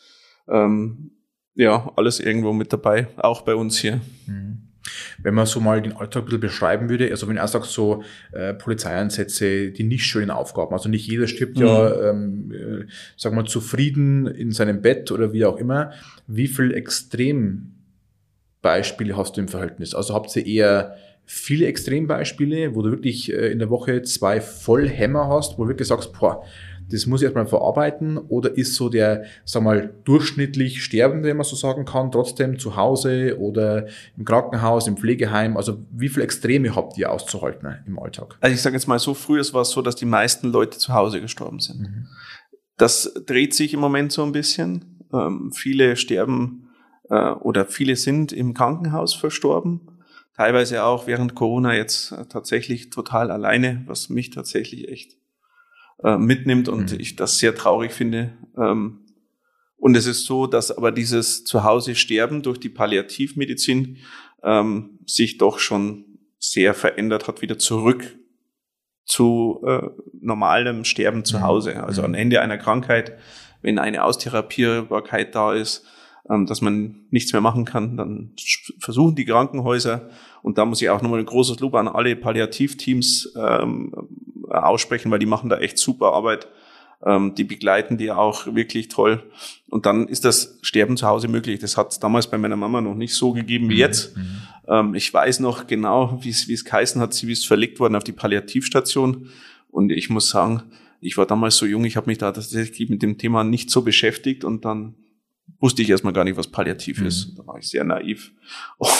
ähm, 0.47 1.11
ja 1.55 1.91
alles 1.95 2.19
irgendwo 2.19 2.53
mit 2.53 2.71
dabei, 2.71 3.07
auch 3.17 3.41
bei 3.41 3.55
uns 3.55 3.77
hier. 3.77 4.01
Mhm. 4.27 4.64
Wenn 5.21 5.33
man 5.33 5.45
so 5.45 5.59
mal 5.59 5.81
den 5.81 5.91
Alltag 5.93 6.23
ein 6.23 6.25
bisschen 6.25 6.41
beschreiben 6.41 6.89
würde, 6.89 7.09
also 7.09 7.27
wenn 7.27 7.37
er 7.37 7.47
sagt, 7.47 7.65
so 7.65 8.03
äh, 8.31 8.53
Polizeieinsätze, 8.53 9.71
die 9.71 9.83
nicht 9.83 10.05
schönen 10.05 10.31
Aufgaben, 10.31 10.73
also 10.73 10.89
nicht 10.89 11.07
jeder 11.07 11.27
stirbt 11.27 11.57
mhm. 11.57 11.65
ja, 11.65 12.09
ähm, 12.09 12.51
äh, 12.51 12.85
sagen 13.17 13.35
wir, 13.35 13.45
zufrieden 13.45 14.27
in 14.27 14.51
seinem 14.51 14.81
Bett 14.81 15.11
oder 15.11 15.33
wie 15.33 15.45
auch 15.45 15.57
immer. 15.57 15.91
Wie 16.27 16.47
viel 16.47 16.73
Extrembeispiele 16.73 19.17
hast 19.17 19.37
du 19.37 19.41
im 19.41 19.47
Verhältnis? 19.47 19.95
Also 19.95 20.13
habt 20.13 20.35
ihr 20.35 20.45
eher 20.45 20.95
viele 21.25 21.65
Extrembeispiele, 21.65 22.75
wo 22.75 22.83
du 22.83 22.91
wirklich 22.91 23.33
äh, 23.33 23.51
in 23.51 23.59
der 23.59 23.69
Woche 23.69 24.01
zwei 24.03 24.41
Vollhämmer 24.41 25.27
hast, 25.27 25.57
wo 25.57 25.63
du 25.63 25.69
wirklich 25.69 25.87
sagst, 25.87 26.13
boah, 26.13 26.43
das 26.91 27.05
muss 27.05 27.21
ich 27.21 27.25
erstmal 27.25 27.47
verarbeiten 27.47 28.17
oder 28.17 28.55
ist 28.57 28.75
so 28.75 28.89
der, 28.89 29.25
sag 29.43 29.63
mal, 29.63 29.93
durchschnittlich 30.03 30.83
Sterbende, 30.83 31.29
wenn 31.29 31.37
man 31.37 31.45
so 31.45 31.55
sagen 31.55 31.85
kann, 31.85 32.11
trotzdem 32.11 32.59
zu 32.59 32.75
Hause 32.75 33.37
oder 33.39 33.87
im 34.17 34.25
Krankenhaus, 34.25 34.87
im 34.87 34.97
Pflegeheim? 34.97 35.57
Also 35.57 35.79
wie 35.91 36.09
viel 36.09 36.23
Extreme 36.23 36.75
habt 36.75 36.97
ihr 36.97 37.11
auszuhalten 37.11 37.75
im 37.85 37.99
Alltag? 37.99 38.37
Also 38.41 38.53
ich 38.53 38.61
sage 38.61 38.75
jetzt 38.75 38.87
mal 38.87 38.99
so, 38.99 39.13
früher 39.13 39.43
war 39.53 39.61
es 39.61 39.69
so, 39.69 39.81
dass 39.81 39.95
die 39.95 40.05
meisten 40.05 40.51
Leute 40.51 40.77
zu 40.77 40.93
Hause 40.93 41.21
gestorben 41.21 41.59
sind. 41.59 41.81
Mhm. 41.81 42.07
Das 42.77 43.13
dreht 43.25 43.53
sich 43.53 43.73
im 43.73 43.79
Moment 43.79 44.11
so 44.11 44.23
ein 44.23 44.31
bisschen. 44.31 45.05
Ähm, 45.13 45.51
viele 45.53 45.95
sterben 45.95 46.69
äh, 47.09 47.31
oder 47.31 47.65
viele 47.65 47.95
sind 47.95 48.31
im 48.31 48.53
Krankenhaus 48.53 49.13
verstorben 49.13 49.81
teilweise 50.35 50.83
auch 50.83 51.07
während 51.07 51.35
Corona 51.35 51.75
jetzt 51.75 52.13
tatsächlich 52.29 52.89
total 52.89 53.31
alleine, 53.31 53.83
was 53.85 54.09
mich 54.09 54.29
tatsächlich 54.29 54.89
echt 54.89 55.17
äh, 56.03 56.17
mitnimmt 56.17 56.69
und 56.69 56.91
mhm. 56.91 56.99
ich 56.99 57.15
das 57.15 57.37
sehr 57.37 57.55
traurig 57.55 57.93
finde. 57.93 58.33
Ähm, 58.57 59.05
und 59.77 59.95
es 59.95 60.07
ist 60.07 60.25
so, 60.25 60.47
dass 60.47 60.75
aber 60.75 60.91
dieses 60.91 61.43
Zuhause 61.43 61.95
sterben 61.95 62.41
durch 62.41 62.59
die 62.59 62.69
Palliativmedizin 62.69 63.97
ähm, 64.43 64.99
sich 65.05 65.37
doch 65.37 65.59
schon 65.59 66.05
sehr 66.39 66.73
verändert 66.73 67.27
hat, 67.27 67.41
wieder 67.41 67.57
zurück 67.57 68.17
zu 69.05 69.63
äh, 69.65 69.81
normalem 70.19 70.85
Sterben 70.85 71.23
zu 71.23 71.37
mhm. 71.37 71.43
Hause. 71.43 71.83
Also 71.83 72.03
am 72.03 72.13
Ende 72.13 72.41
einer 72.41 72.57
Krankheit, 72.57 73.17
wenn 73.61 73.79
eine 73.79 74.03
Austherapierbarkeit 74.03 75.35
da 75.35 75.53
ist, 75.53 75.85
dass 76.27 76.61
man 76.61 77.05
nichts 77.11 77.33
mehr 77.33 77.41
machen 77.41 77.65
kann, 77.65 77.97
dann 77.97 78.31
versuchen 78.79 79.15
die 79.15 79.25
Krankenhäuser, 79.25 80.09
und 80.45 80.59
da 80.59 80.65
muss 80.65 80.79
ich 80.79 80.91
auch 80.91 81.01
nochmal 81.01 81.19
ein 81.19 81.25
großes 81.25 81.59
Lob 81.59 81.73
an 81.73 81.87
alle 81.87 82.15
Palliativteams 82.15 83.33
ähm, 83.35 83.91
aussprechen, 84.47 85.09
weil 85.09 85.17
die 85.17 85.25
machen 85.25 85.49
da 85.49 85.57
echt 85.57 85.79
super 85.79 86.13
Arbeit. 86.13 86.47
Ähm, 87.03 87.33
die 87.33 87.43
begleiten 87.43 87.97
die 87.97 88.11
auch 88.11 88.45
wirklich 88.53 88.89
toll. 88.89 89.23
Und 89.69 89.87
dann 89.87 90.07
ist 90.07 90.23
das 90.23 90.59
Sterben 90.61 90.97
zu 90.97 91.07
Hause 91.07 91.29
möglich. 91.29 91.59
Das 91.61 91.77
hat 91.77 92.03
damals 92.03 92.29
bei 92.29 92.37
meiner 92.37 92.55
Mama 92.55 92.79
noch 92.79 92.93
nicht 92.93 93.15
so 93.15 93.33
gegeben 93.33 93.69
wie 93.69 93.73
mhm. 93.73 93.79
jetzt. 93.79 94.15
Mhm. 94.15 94.41
Ähm, 94.67 94.93
ich 94.93 95.11
weiß 95.11 95.39
noch 95.39 95.65
genau, 95.65 96.19
wie 96.21 96.29
es 96.29 96.47
wie 96.47 96.53
es 96.53 96.63
geheißen 96.63 97.01
hat. 97.01 97.15
Sie 97.15 97.31
ist 97.31 97.47
verlegt 97.47 97.79
worden 97.79 97.95
auf 97.95 98.03
die 98.03 98.11
Palliativstation. 98.11 99.29
Und 99.71 99.91
ich 99.91 100.11
muss 100.11 100.29
sagen, 100.29 100.61
ich 101.01 101.17
war 101.17 101.25
damals 101.25 101.57
so 101.57 101.65
jung, 101.65 101.85
ich 101.85 101.97
habe 101.97 102.07
mich 102.07 102.19
da 102.19 102.31
tatsächlich 102.31 102.87
mit 102.89 103.01
dem 103.01 103.17
Thema 103.17 103.43
nicht 103.43 103.71
so 103.71 103.81
beschäftigt 103.81 104.43
und 104.43 104.63
dann 104.63 104.93
wusste 105.59 105.81
ich 105.81 105.89
erstmal 105.89 106.13
gar 106.13 106.23
nicht, 106.23 106.37
was 106.37 106.51
Palliativ 106.51 106.99
mhm. 106.99 107.07
ist. 107.07 107.33
Da 107.37 107.45
war 107.47 107.57
ich 107.57 107.69
sehr 107.69 107.83
naiv. 107.83 108.31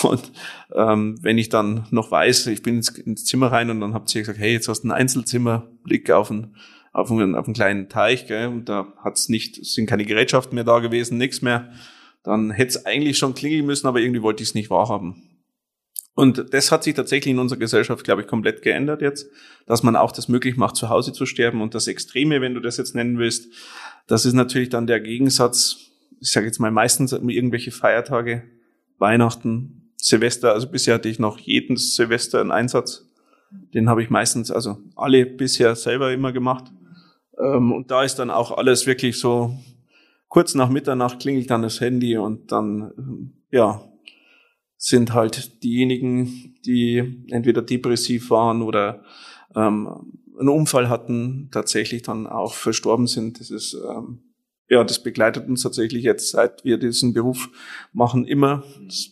Und 0.03 0.31
ähm, 0.73 1.17
wenn 1.21 1.37
ich 1.37 1.49
dann 1.49 1.87
noch 1.91 2.11
weiß, 2.11 2.47
ich 2.47 2.61
bin 2.61 2.77
ins, 2.77 2.89
ins 2.89 3.25
Zimmer 3.25 3.51
rein 3.51 3.69
und 3.69 3.81
dann 3.81 3.93
habt 3.93 4.13
ihr 4.15 4.21
gesagt, 4.21 4.39
hey, 4.39 4.53
jetzt 4.53 4.67
hast 4.67 4.81
du 4.81 4.87
ein 4.87 4.91
Einzelzimmer, 4.91 5.69
Blick 5.83 6.09
auf 6.11 6.29
ein, 6.31 6.55
auf 6.93 7.11
einem, 7.11 7.35
auf 7.35 7.45
einem 7.45 7.53
kleinen 7.53 7.89
Teich, 7.89 8.27
gell, 8.27 8.47
und 8.47 8.69
da 8.69 8.93
hat's 9.03 9.29
nicht, 9.29 9.63
sind 9.65 9.85
keine 9.87 10.05
Gerätschaften 10.05 10.55
mehr 10.55 10.63
da 10.63 10.79
gewesen, 10.79 11.17
nichts 11.17 11.41
mehr. 11.41 11.71
Dann 12.23 12.51
hätte 12.51 12.69
es 12.69 12.85
eigentlich 12.85 13.17
schon 13.17 13.35
klingeln 13.35 13.65
müssen, 13.65 13.87
aber 13.87 13.99
irgendwie 13.99 14.21
wollte 14.21 14.41
ich 14.41 14.49
es 14.49 14.55
nicht 14.55 14.69
wahrhaben. 14.69 15.35
Und 16.15 16.53
das 16.53 16.71
hat 16.71 16.85
sich 16.85 16.95
tatsächlich 16.95 17.33
in 17.33 17.39
unserer 17.39 17.59
Gesellschaft, 17.59 18.05
glaube 18.05 18.21
ich, 18.21 18.27
komplett 18.27 18.61
geändert 18.61 19.01
jetzt, 19.01 19.29
dass 19.67 19.83
man 19.83 19.97
auch 19.97 20.13
das 20.13 20.29
möglich 20.29 20.55
macht, 20.55 20.77
zu 20.77 20.87
Hause 20.87 21.11
zu 21.11 21.25
sterben. 21.25 21.61
Und 21.61 21.75
das 21.75 21.87
Extreme, 21.87 22.39
wenn 22.39 22.53
du 22.53 22.61
das 22.61 22.77
jetzt 22.77 22.95
nennen 22.95 23.17
willst, 23.17 23.51
das 24.07 24.25
ist 24.25 24.33
natürlich 24.33 24.69
dann 24.69 24.87
der 24.87 25.01
Gegensatz, 25.01 25.91
ich 26.19 26.31
sage 26.31 26.45
jetzt 26.45 26.60
mal 26.60 26.72
meistens 26.72 27.12
irgendwelche 27.12 27.72
Feiertage, 27.72 28.43
Weihnachten, 28.98 29.91
Silvester. 29.98 30.53
Also 30.53 30.69
bisher 30.69 30.95
hatte 30.95 31.10
ich 31.10 31.19
noch 31.19 31.39
jeden 31.39 31.77
Silvester 31.77 32.41
einen 32.41 32.51
Einsatz. 32.51 33.10
Den 33.74 33.89
habe 33.89 34.03
ich 34.03 34.10
meistens, 34.10 34.51
also 34.51 34.77
alle 34.95 35.25
bisher 35.25 35.75
selber 35.75 36.12
immer 36.12 36.31
gemacht. 36.31 36.72
Ähm, 37.39 37.72
und 37.72 37.91
da 37.91 38.03
ist 38.03 38.15
dann 38.15 38.29
auch 38.29 38.51
alles 38.51 38.86
wirklich 38.88 39.19
so, 39.19 39.57
kurz 40.27 40.55
nach 40.55 40.69
Mitternacht 40.69 41.19
klingelt 41.19 41.50
dann 41.50 41.62
das 41.62 41.79
Handy 41.79 42.17
und 42.17 42.51
dann, 42.51 43.34
ja, 43.51 43.81
sind 44.77 45.13
halt 45.13 45.63
diejenigen, 45.63 46.55
die 46.65 47.25
entweder 47.29 47.62
depressiv 47.62 48.29
waren 48.29 48.62
oder 48.62 49.03
ähm, 49.55 49.88
einen 50.38 50.50
Unfall 50.50 50.89
hatten, 50.89 51.50
tatsächlich 51.51 52.01
dann 52.01 52.27
auch 52.27 52.53
verstorben 52.53 53.07
sind. 53.07 53.39
Das 53.39 53.50
ist 53.50 53.74
ähm, 53.74 54.25
ja, 54.69 54.84
das 54.84 55.03
begleitet 55.03 55.48
uns 55.48 55.63
tatsächlich 55.63 56.03
jetzt, 56.03 56.31
seit 56.31 56.63
wir 56.63 56.77
diesen 56.77 57.13
Beruf 57.13 57.50
machen, 57.93 58.25
immer. 58.25 58.63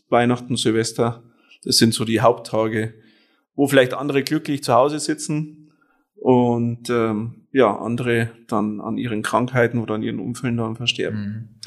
Weihnachten, 0.09 0.55
Silvester, 0.55 1.23
das 1.63 1.77
sind 1.77 1.93
so 1.93 2.05
die 2.05 2.21
Haupttage, 2.21 2.93
wo 3.55 3.67
vielleicht 3.67 3.93
andere 3.93 4.23
glücklich 4.23 4.63
zu 4.63 4.73
Hause 4.73 4.99
sitzen 4.99 5.71
und 6.15 6.89
ähm, 6.89 7.47
ja, 7.51 7.75
andere 7.77 8.31
dann 8.47 8.81
an 8.81 8.97
ihren 8.97 9.21
Krankheiten 9.21 9.77
oder 9.77 9.95
an 9.95 10.03
ihren 10.03 10.19
Unfällen 10.19 10.57
dann 10.57 10.75
versterben. 10.75 11.59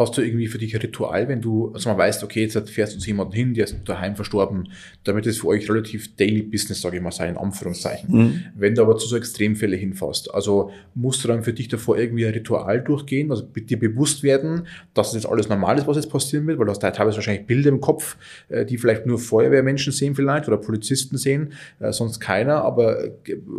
Hast 0.00 0.16
du 0.16 0.22
irgendwie 0.22 0.46
für 0.46 0.56
dich 0.56 0.74
ein 0.74 0.80
Ritual, 0.80 1.28
wenn 1.28 1.42
du, 1.42 1.72
also 1.74 1.90
man 1.90 1.98
weißt, 1.98 2.24
okay, 2.24 2.40
jetzt 2.40 2.70
fährst 2.70 2.96
du 2.96 2.98
zu 2.98 3.06
jemandem 3.06 3.34
hin, 3.34 3.52
der 3.52 3.64
ist 3.64 3.76
daheim 3.84 4.16
verstorben, 4.16 4.70
damit 5.04 5.26
es 5.26 5.40
für 5.40 5.48
euch 5.48 5.68
relativ 5.68 6.16
Daily 6.16 6.40
Business, 6.40 6.80
sage 6.80 6.96
ich 6.96 7.02
mal, 7.02 7.12
sein, 7.12 7.34
in 7.34 7.36
Anführungszeichen. 7.36 8.10
Mhm. 8.10 8.42
Wenn 8.54 8.74
du 8.74 8.80
aber 8.80 8.96
zu 8.96 9.06
so 9.06 9.18
Extremfälle 9.18 9.76
hinfährst, 9.76 10.34
also 10.34 10.70
musst 10.94 11.22
du 11.22 11.28
dann 11.28 11.42
für 11.42 11.52
dich 11.52 11.68
davor 11.68 11.98
irgendwie 11.98 12.24
ein 12.24 12.32
Ritual 12.32 12.80
durchgehen, 12.80 13.30
also 13.30 13.42
dir 13.42 13.78
bewusst 13.78 14.22
werden, 14.22 14.66
dass 14.94 15.08
das 15.08 15.22
jetzt 15.22 15.30
alles 15.30 15.50
normal 15.50 15.76
ist, 15.76 15.86
was 15.86 15.98
jetzt 15.98 16.08
passieren 16.08 16.46
wird, 16.46 16.58
weil 16.58 16.64
du 16.64 16.70
hast 16.70 16.82
da 16.82 16.92
teilweise 16.92 17.18
wahrscheinlich 17.18 17.46
Bilder 17.46 17.68
im 17.68 17.82
Kopf, 17.82 18.16
äh, 18.48 18.64
die 18.64 18.78
vielleicht 18.78 19.04
nur 19.04 19.18
Feuerwehrmenschen 19.18 19.92
sehen 19.92 20.14
vielleicht 20.14 20.48
oder 20.48 20.56
Polizisten 20.56 21.18
sehen, 21.18 21.52
äh, 21.78 21.92
sonst 21.92 22.20
keiner, 22.20 22.64
aber 22.64 23.04
äh, 23.04 23.12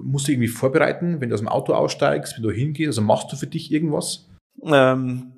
musst 0.03 0.27
du 0.27 0.31
irgendwie 0.31 0.47
vorbereiten, 0.47 1.21
wenn 1.21 1.29
du 1.29 1.35
aus 1.35 1.41
dem 1.41 1.49
Auto 1.49 1.73
aussteigst, 1.73 2.37
wenn 2.37 2.43
du 2.43 2.49
hingehst, 2.49 2.87
also 2.87 3.03
machst 3.03 3.31
du 3.31 3.35
für 3.35 3.45
dich 3.45 3.71
irgendwas? 3.71 4.27
Ähm 4.65 5.33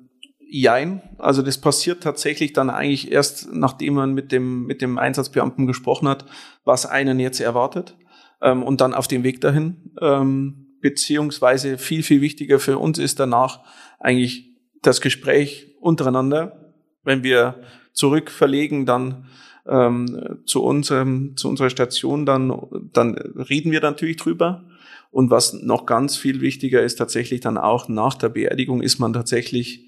Jein, 0.48 1.02
also 1.18 1.42
das 1.42 1.58
passiert 1.58 2.02
tatsächlich 2.02 2.52
dann 2.52 2.70
eigentlich 2.70 3.10
erst, 3.10 3.52
nachdem 3.52 3.94
man 3.94 4.14
mit 4.14 4.30
dem, 4.30 4.66
mit 4.66 4.82
dem 4.82 4.98
Einsatzbeamten 4.98 5.66
gesprochen 5.66 6.08
hat, 6.08 6.26
was 6.64 6.86
einen 6.86 7.18
jetzt 7.18 7.40
erwartet 7.40 7.96
ähm, 8.40 8.62
und 8.62 8.80
dann 8.80 8.94
auf 8.94 9.08
dem 9.08 9.24
Weg 9.24 9.40
dahin. 9.40 9.92
Ähm, 10.00 10.66
beziehungsweise 10.80 11.78
viel, 11.78 12.02
viel 12.02 12.20
wichtiger 12.20 12.60
für 12.60 12.78
uns 12.78 12.98
ist 12.98 13.18
danach 13.18 13.60
eigentlich 13.98 14.50
das 14.82 15.00
Gespräch 15.00 15.74
untereinander. 15.80 16.74
Wenn 17.02 17.22
wir 17.22 17.60
zurück 17.92 18.30
verlegen, 18.30 18.86
dann 18.86 19.26
ähm, 19.66 20.40
zu 20.44 20.62
unserem, 20.62 21.36
zu 21.36 21.48
unserer 21.48 21.70
Station, 21.70 22.26
dann, 22.26 22.54
dann 22.92 23.14
reden 23.14 23.72
wir 23.72 23.80
natürlich 23.80 24.18
drüber. 24.18 24.64
Und 25.10 25.30
was 25.30 25.54
noch 25.54 25.86
ganz 25.86 26.16
viel 26.16 26.40
wichtiger 26.40 26.82
ist, 26.82 26.96
tatsächlich 26.96 27.40
dann 27.40 27.56
auch 27.56 27.88
nach 27.88 28.14
der 28.14 28.28
Beerdigung 28.28 28.82
ist 28.82 28.98
man 28.98 29.12
tatsächlich 29.12 29.83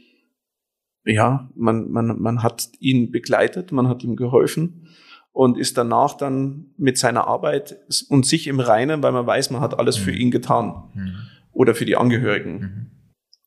ja, 1.07 1.49
man, 1.55 1.91
man, 1.91 2.21
man 2.21 2.43
hat 2.43 2.71
ihn 2.81 3.11
begleitet, 3.11 3.73
man 3.73 3.89
hat 3.89 4.03
ihm 4.03 4.17
geholfen 4.17 4.89
und 5.33 5.57
ist 5.57 5.79
danach 5.79 6.17
dann 6.17 6.67
mit 6.77 6.99
seiner 6.99 7.27
Arbeit 7.27 7.77
und 8.09 8.27
sich 8.27 8.47
im 8.47 8.59
Reinen, 8.59 9.03
weil 9.03 9.13
man 9.13 9.27
weiß, 9.27 9.51
man 9.51 9.61
hat 9.61 9.79
alles 9.79 9.97
für 9.97 10.11
mhm. 10.11 10.19
ihn 10.19 10.31
getan 10.31 10.83
mhm. 10.95 11.15
oder 11.53 11.75
für 11.75 11.85
die 11.85 11.97
Angehörigen. 11.97 12.59
Mhm. 12.59 12.91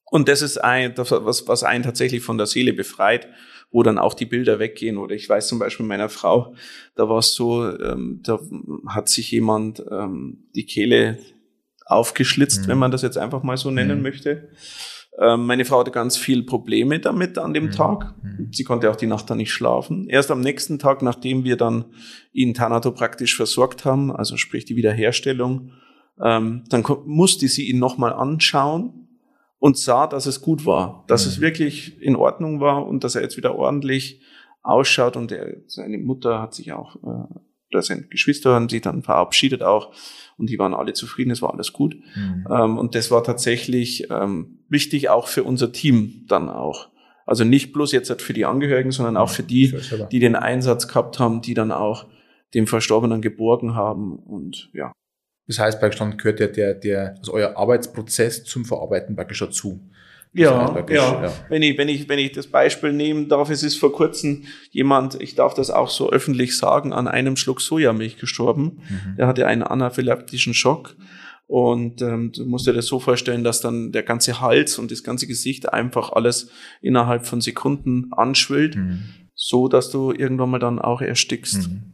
Und 0.06 0.28
das 0.28 0.42
ist 0.42 0.58
ein, 0.58 0.96
das, 0.96 1.12
was, 1.12 1.48
was 1.48 1.64
einen 1.64 1.84
tatsächlich 1.84 2.24
von 2.24 2.38
der 2.38 2.48
Seele 2.48 2.74
befreit, 2.74 3.28
wo 3.72 3.84
dann 3.84 4.00
auch 4.00 4.14
die 4.14 4.26
Bilder 4.26 4.60
weggehen. 4.60 4.98
Oder 4.98 5.16
ich 5.16 5.30
weiß 5.30 5.48
zum 5.48 5.60
Beispiel 5.60 5.86
meiner 5.86 6.10
Frau, 6.10 6.56
da 6.96 7.10
war 7.10 7.20
es 7.20 7.36
so, 7.36 7.70
ähm, 7.78 8.22
da 8.24 8.40
hat 8.88 9.10
sich 9.10 9.30
jemand 9.32 9.84
ähm, 9.92 10.50
die 10.56 10.66
Kehle 10.66 11.20
aufgeschlitzt, 11.86 12.64
mhm. 12.64 12.68
wenn 12.68 12.78
man 12.78 12.92
das 12.92 13.02
jetzt 13.02 13.18
einfach 13.18 13.44
mal 13.44 13.58
so 13.58 13.72
nennen 13.72 13.98
mhm. 13.98 14.04
möchte. 14.04 14.50
Ähm, 15.22 15.46
meine 15.46 15.66
Frau 15.66 15.80
hatte 15.80 15.92
ganz 15.92 16.16
viel 16.16 16.44
Probleme 16.44 17.00
damit 17.00 17.38
an 17.38 17.54
dem 17.54 17.66
mhm. 17.66 17.72
Tag. 17.72 18.16
Mhm. 18.24 18.50
Sie 18.52 18.64
konnte 18.64 18.90
auch 18.90 18.96
die 18.96 19.08
Nacht 19.08 19.30
dann 19.30 19.38
nicht 19.38 19.52
schlafen. 19.52 20.08
Erst 20.08 20.32
am 20.32 20.40
nächsten 20.40 20.80
Tag, 20.80 21.02
nachdem 21.02 21.44
wir 21.44 21.58
dann 21.58 21.86
ihn 22.32 22.54
praktisch 22.54 23.36
versorgt 23.36 23.84
haben, 23.84 24.16
also 24.16 24.38
sprich 24.38 24.64
die 24.64 24.78
Wiederherstellung, 24.78 25.72
ähm, 26.24 26.64
dann 26.70 26.86
musste 27.06 27.48
sie 27.48 27.70
ihn 27.70 27.80
nochmal 27.80 28.14
anschauen 28.14 29.08
und 29.58 29.78
sah, 29.78 30.08
dass 30.08 30.26
es 30.26 30.42
gut 30.42 30.66
war, 30.66 31.04
dass 31.08 31.26
mhm. 31.26 31.32
es 31.32 31.42
wirklich 31.42 32.02
in 32.02 32.16
Ordnung 32.16 32.62
war 32.62 32.88
und 32.88 33.04
dass 33.04 33.16
er 33.16 33.22
jetzt 33.22 33.36
wieder 33.36 33.56
ordentlich 33.56 34.22
ausschaut 34.62 35.18
und 35.18 35.32
er, 35.34 35.58
seine 35.68 35.98
Mutter 35.98 36.42
hat 36.42 36.54
sich 36.54 36.72
auch, 36.72 36.96
äh, 36.98 37.40
oder 37.72 37.82
seine 37.82 38.04
Geschwister 38.04 38.54
haben 38.54 38.70
sich 38.70 38.82
dann 38.82 39.04
verabschiedet 39.04 39.64
auch 39.64 39.94
und 40.40 40.50
die 40.50 40.58
waren 40.58 40.74
alle 40.74 40.94
zufrieden, 40.94 41.32
es 41.32 41.42
war 41.42 41.54
alles 41.54 41.74
gut. 41.74 41.96
Mhm. 42.16 42.48
Ähm, 42.50 42.78
und 42.78 42.96
das 42.96 43.12
war 43.12 43.24
tatsächlich 43.24 44.10
ähm, 44.10 44.60
wichtig 44.70 45.10
auch 45.10 45.28
für 45.28 45.44
unser 45.44 45.72
Team 45.72 46.26
dann 46.28 46.50
auch. 46.50 46.90
Also 47.26 47.44
nicht 47.44 47.74
bloß 47.74 47.92
jetzt 47.92 48.22
für 48.22 48.34
die 48.34 48.46
Angehörigen, 48.46 48.92
sondern 48.92 49.18
auch 49.18 49.30
für 49.30 49.44
die, 49.44 49.76
die 50.12 50.20
den 50.20 50.36
Einsatz 50.36 50.88
gehabt 50.88 51.20
haben, 51.20 51.42
die 51.42 51.54
dann 51.54 51.72
auch 51.72 52.08
dem 52.56 52.66
Verstorbenen 52.66 53.22
geborgen 53.22 53.76
haben 53.76 54.18
und 54.18 54.70
ja. 54.74 54.92
Das 55.46 55.60
heißt, 55.60 55.82
bei 55.82 55.92
Stand 55.92 56.20
gehört 56.20 56.40
der, 56.40 56.48
der, 56.48 56.74
der, 56.76 57.16
also 57.18 57.34
euer 57.34 57.58
Arbeitsprozess 57.58 58.44
zum 58.44 58.66
Verarbeiten 58.66 59.16
praktisch 59.16 59.40
dazu. 59.40 59.80
Ja, 60.32 60.86
ja, 60.90 61.24
ja. 61.24 61.34
Wenn 61.50 61.64
ich, 61.64 61.78
wenn 61.78 61.90
ich, 61.90 62.08
wenn 62.08 62.20
ich 62.20 62.34
das 62.34 62.48
Beispiel 62.48 62.94
nehmen 62.94 63.30
darf, 63.30 63.50
es 63.50 63.64
ist 63.64 63.78
vor 63.78 63.92
kurzem 63.92 64.44
jemand, 64.70 65.20
ich 65.20 65.34
darf 65.34 65.56
das 65.56 65.72
auch 65.72 65.90
so 65.90 66.12
öffentlich 66.12 66.56
sagen, 66.56 66.94
an 66.94 67.08
einem 67.08 67.36
Schluck 67.36 67.62
Sojamilch 67.62 68.18
gestorben. 68.18 68.84
Mhm. 68.90 69.16
Der 69.18 69.28
hatte 69.28 69.48
einen 69.48 69.64
anaphylaktischen 69.64 70.54
Schock. 70.54 70.96
Und 71.48 72.04
ähm, 72.04 72.32
du 72.32 72.46
musst 72.46 72.68
dir 72.68 72.74
das 72.74 72.86
so 72.86 73.00
vorstellen, 73.00 73.44
dass 73.44 73.60
dann 73.60 73.92
der 73.92 74.04
ganze 74.04 74.40
Hals 74.40 74.78
und 74.78 74.92
das 74.92 75.04
ganze 75.04 75.26
Gesicht 75.26 75.74
einfach 75.74 76.12
alles 76.12 76.52
innerhalb 76.80 77.26
von 77.26 77.42
Sekunden 77.42 78.14
anschwillt, 78.14 78.76
mhm. 78.76 79.06
so 79.34 79.68
dass 79.68 79.90
du 79.90 80.12
irgendwann 80.12 80.52
mal 80.52 80.60
dann 80.60 80.78
auch 80.78 81.02
erstickst. 81.02 81.70
Mhm. 81.70 81.94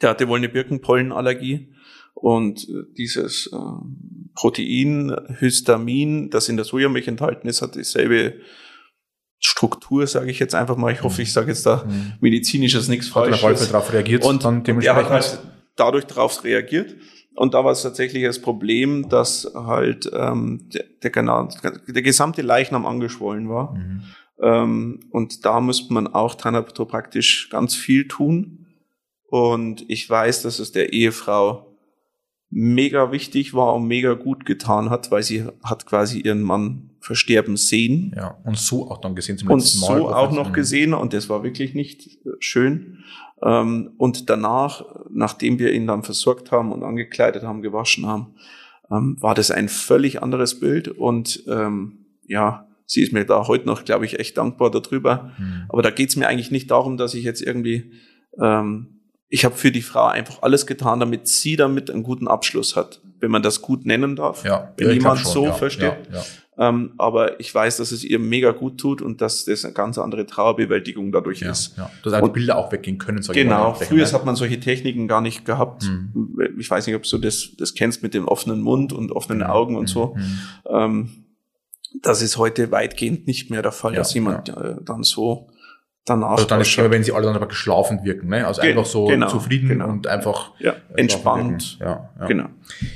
Der 0.00 0.08
hatte 0.08 0.26
wohl 0.28 0.38
eine 0.38 0.48
Birkenpollenallergie 0.48 1.74
und 2.20 2.68
äh, 2.68 2.82
dieses 2.96 3.48
äh, 3.52 3.56
Protein, 4.34 5.14
Histamin, 5.38 6.30
das 6.30 6.48
in 6.48 6.56
der 6.56 6.64
Sojamilch 6.64 7.06
enthalten 7.06 7.48
ist, 7.48 7.62
hat 7.62 7.76
dieselbe 7.76 8.34
Struktur, 9.38 10.06
sage 10.06 10.30
ich 10.30 10.40
jetzt 10.40 10.54
einfach 10.54 10.76
mal. 10.76 10.92
Ich 10.92 11.02
hoffe, 11.04 11.22
ich 11.22 11.32
sage 11.32 11.48
jetzt 11.48 11.64
da 11.64 11.84
mhm. 11.84 12.14
medizinisches 12.20 12.88
nichts 12.88 13.08
Falsches. 13.08 13.42
Hat 13.42 13.60
er 13.60 13.66
darauf 13.66 13.92
reagiert 13.92 14.24
und 14.24 14.44
dann 14.44 14.64
dementsprechend. 14.64 14.98
Er 14.98 15.04
hat 15.04 15.10
halt 15.10 15.38
dadurch 15.76 16.06
darauf 16.06 16.42
reagiert. 16.42 16.96
Und 17.36 17.54
da 17.54 17.64
war 17.64 17.70
es 17.70 17.82
tatsächlich 17.82 18.24
das 18.24 18.42
Problem, 18.42 19.08
dass 19.08 19.52
halt 19.54 20.10
ähm, 20.12 20.68
der, 20.74 20.84
der, 21.04 21.10
genau, 21.10 21.48
der 21.62 22.02
gesamte 22.02 22.42
Leichnam 22.42 22.84
angeschwollen 22.84 23.48
war. 23.48 23.74
Mhm. 23.76 24.02
Ähm, 24.42 25.00
und 25.10 25.44
da 25.44 25.60
müsste 25.60 25.92
man 25.94 26.08
auch 26.08 26.36
praktisch 26.36 27.48
ganz 27.48 27.76
viel 27.76 28.08
tun. 28.08 28.66
Und 29.30 29.84
ich 29.88 30.10
weiß, 30.10 30.42
dass 30.42 30.58
es 30.58 30.72
der 30.72 30.92
Ehefrau 30.92 31.67
mega 32.50 33.12
wichtig 33.12 33.54
war 33.54 33.74
und 33.74 33.86
mega 33.86 34.14
gut 34.14 34.46
getan 34.46 34.90
hat, 34.90 35.10
weil 35.10 35.22
sie 35.22 35.44
hat 35.62 35.86
quasi 35.86 36.20
ihren 36.20 36.42
Mann 36.42 36.90
versterben 37.00 37.56
sehen. 37.56 38.14
Ja, 38.16 38.38
und 38.44 38.58
so 38.58 38.90
auch 38.90 39.00
dann 39.00 39.14
gesehen 39.14 39.38
zum 39.38 39.50
Und 39.50 39.60
so 39.60 39.86
Mal, 39.86 40.14
auch 40.14 40.32
noch 40.32 40.52
gesehen 40.52 40.94
und 40.94 41.12
das 41.12 41.28
war 41.28 41.42
wirklich 41.42 41.74
nicht 41.74 42.06
äh, 42.06 42.30
schön. 42.38 43.04
Ähm, 43.42 43.90
und 43.98 44.30
danach, 44.30 44.84
nachdem 45.10 45.58
wir 45.58 45.72
ihn 45.72 45.86
dann 45.86 46.02
versorgt 46.02 46.50
haben 46.50 46.72
und 46.72 46.82
angekleidet 46.82 47.42
haben, 47.44 47.62
gewaschen 47.62 48.06
haben, 48.06 48.34
ähm, 48.90 49.16
war 49.20 49.34
das 49.34 49.50
ein 49.50 49.68
völlig 49.68 50.22
anderes 50.22 50.58
Bild 50.58 50.88
und 50.88 51.44
ähm, 51.46 52.06
ja, 52.26 52.66
sie 52.86 53.02
ist 53.02 53.12
mir 53.12 53.24
da 53.24 53.46
heute 53.46 53.66
noch, 53.66 53.84
glaube 53.84 54.06
ich, 54.06 54.18
echt 54.18 54.38
dankbar 54.38 54.70
darüber. 54.70 55.32
Mhm. 55.38 55.64
Aber 55.68 55.82
da 55.82 55.90
geht's 55.90 56.16
mir 56.16 56.26
eigentlich 56.26 56.50
nicht 56.50 56.70
darum, 56.70 56.96
dass 56.96 57.14
ich 57.14 57.22
jetzt 57.22 57.42
irgendwie 57.42 57.92
ähm, 58.40 58.97
ich 59.28 59.44
habe 59.44 59.54
für 59.54 59.70
die 59.70 59.82
Frau 59.82 60.06
einfach 60.06 60.42
alles 60.42 60.66
getan, 60.66 61.00
damit 61.00 61.28
sie 61.28 61.56
damit 61.56 61.90
einen 61.90 62.02
guten 62.02 62.28
Abschluss 62.28 62.76
hat, 62.76 63.00
wenn 63.20 63.30
man 63.30 63.42
das 63.42 63.60
gut 63.60 63.84
nennen 63.84 64.16
darf. 64.16 64.44
Ja, 64.44 64.72
wenn 64.76 64.92
jemand 64.92 65.20
schon, 65.20 65.32
so 65.32 65.44
ja, 65.44 65.52
versteht. 65.52 65.96
Ja, 66.10 66.24
Ähm, 66.68 66.94
aber 66.98 67.38
ich 67.38 67.54
weiß, 67.54 67.76
dass 67.76 67.92
es 67.92 68.02
ihr 68.02 68.18
mega 68.18 68.52
gut 68.52 68.78
tut 68.78 69.02
und 69.02 69.20
dass 69.20 69.44
das 69.44 69.64
eine 69.64 69.74
ganz 69.74 69.98
andere 69.98 70.26
Trauerbewältigung 70.26 71.12
dadurch 71.12 71.42
ist. 71.42 71.76
ja. 71.76 71.90
Dass 72.02 72.14
auch 72.14 72.26
die 72.26 72.32
Bilder 72.32 72.56
auch 72.56 72.72
weggehen 72.72 72.98
können. 72.98 73.20
Genau, 73.32 73.74
früher 73.74 74.06
ne? 74.06 74.12
hat 74.12 74.24
man 74.24 74.34
solche 74.34 74.58
Techniken 74.58 75.08
gar 75.08 75.20
nicht 75.20 75.44
gehabt. 75.44 75.84
Mhm. 75.84 76.56
Ich 76.58 76.70
weiß 76.70 76.86
nicht, 76.86 76.96
ob 76.96 77.02
du 77.02 77.18
das, 77.18 77.50
das 77.56 77.74
kennst 77.74 78.02
mit 78.02 78.14
dem 78.14 78.26
offenen 78.26 78.60
Mund 78.60 78.92
und 78.92 79.12
offenen 79.12 79.42
Augen 79.42 79.76
und 79.76 79.88
so. 79.88 80.16
Mhm. 80.16 80.38
Ähm, 80.68 81.10
das 82.02 82.22
ist 82.22 82.38
heute 82.38 82.70
weitgehend 82.70 83.26
nicht 83.26 83.50
mehr 83.50 83.62
der 83.62 83.72
Fall, 83.72 83.94
dass 83.94 84.14
jemand 84.14 84.48
äh, 84.48 84.76
dann 84.84 85.02
so 85.02 85.48
danach 86.08 86.30
Also 86.30 86.44
dann 86.46 86.60
ist 86.60 86.68
es 86.68 86.90
wenn 86.90 87.02
sie 87.02 87.12
alle 87.12 87.26
dann 87.26 87.36
aber 87.36 87.48
geschlafen 87.48 88.00
wirken, 88.04 88.28
ne? 88.28 88.46
Also 88.46 88.60
Ge- 88.60 88.70
einfach 88.70 88.86
so 88.86 89.04
genau, 89.06 89.28
zufrieden 89.28 89.68
genau. 89.68 89.88
und 89.88 90.06
einfach 90.06 90.52
ja, 90.58 90.72
schlafen 90.72 90.96
entspannt. 90.96 91.78
Ja, 91.80 92.10
ja. 92.18 92.26
Genau. 92.26 92.46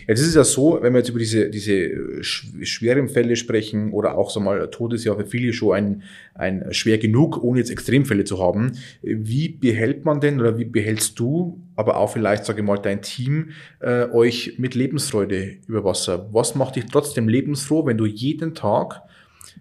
Jetzt 0.07 0.21
ist 0.21 0.29
es 0.29 0.35
ja 0.35 0.45
so, 0.45 0.79
wenn 0.83 0.93
wir 0.93 0.99
jetzt 0.99 1.09
über 1.09 1.19
diese, 1.19 1.49
diese 1.51 1.73
sch- 1.73 2.65
schweren 2.65 3.09
Fälle 3.09 3.37
sprechen 3.37 3.93
oder 3.93 4.17
auch 4.19 4.31
so 4.31 4.41
mal 4.41 4.69
Tod 4.71 4.93
ist 4.95 5.05
ja 5.05 5.15
für 5.15 5.25
viele 5.27 5.53
schon 5.53 5.75
ein, 5.77 6.03
ein 6.35 6.67
schwer 6.73 6.99
genug, 6.99 7.43
ohne 7.43 7.59
jetzt 7.59 7.71
Extremfälle 7.71 8.25
zu 8.25 8.43
haben. 8.43 8.73
Wie 9.03 9.49
behält 9.49 10.05
man 10.05 10.21
denn 10.21 10.41
oder 10.41 10.59
wie 10.59 10.65
behältst 10.65 11.19
du, 11.19 11.61
aber 11.77 11.97
auch 11.97 12.09
vielleicht, 12.13 12.45
sage 12.45 12.61
ich 12.61 12.67
mal, 12.67 12.79
dein 12.79 13.03
Team, 13.03 13.51
äh, 13.81 14.07
euch 14.11 14.55
mit 14.59 14.75
Lebensfreude 14.75 15.57
über 15.67 15.85
Wasser? 15.85 16.29
Was 16.33 16.55
macht 16.55 16.77
dich 16.77 16.87
trotzdem 16.87 17.29
lebensfroh, 17.29 17.87
wenn 17.87 17.99
du 17.99 18.07
jeden 18.07 18.55
Tag, 18.55 19.03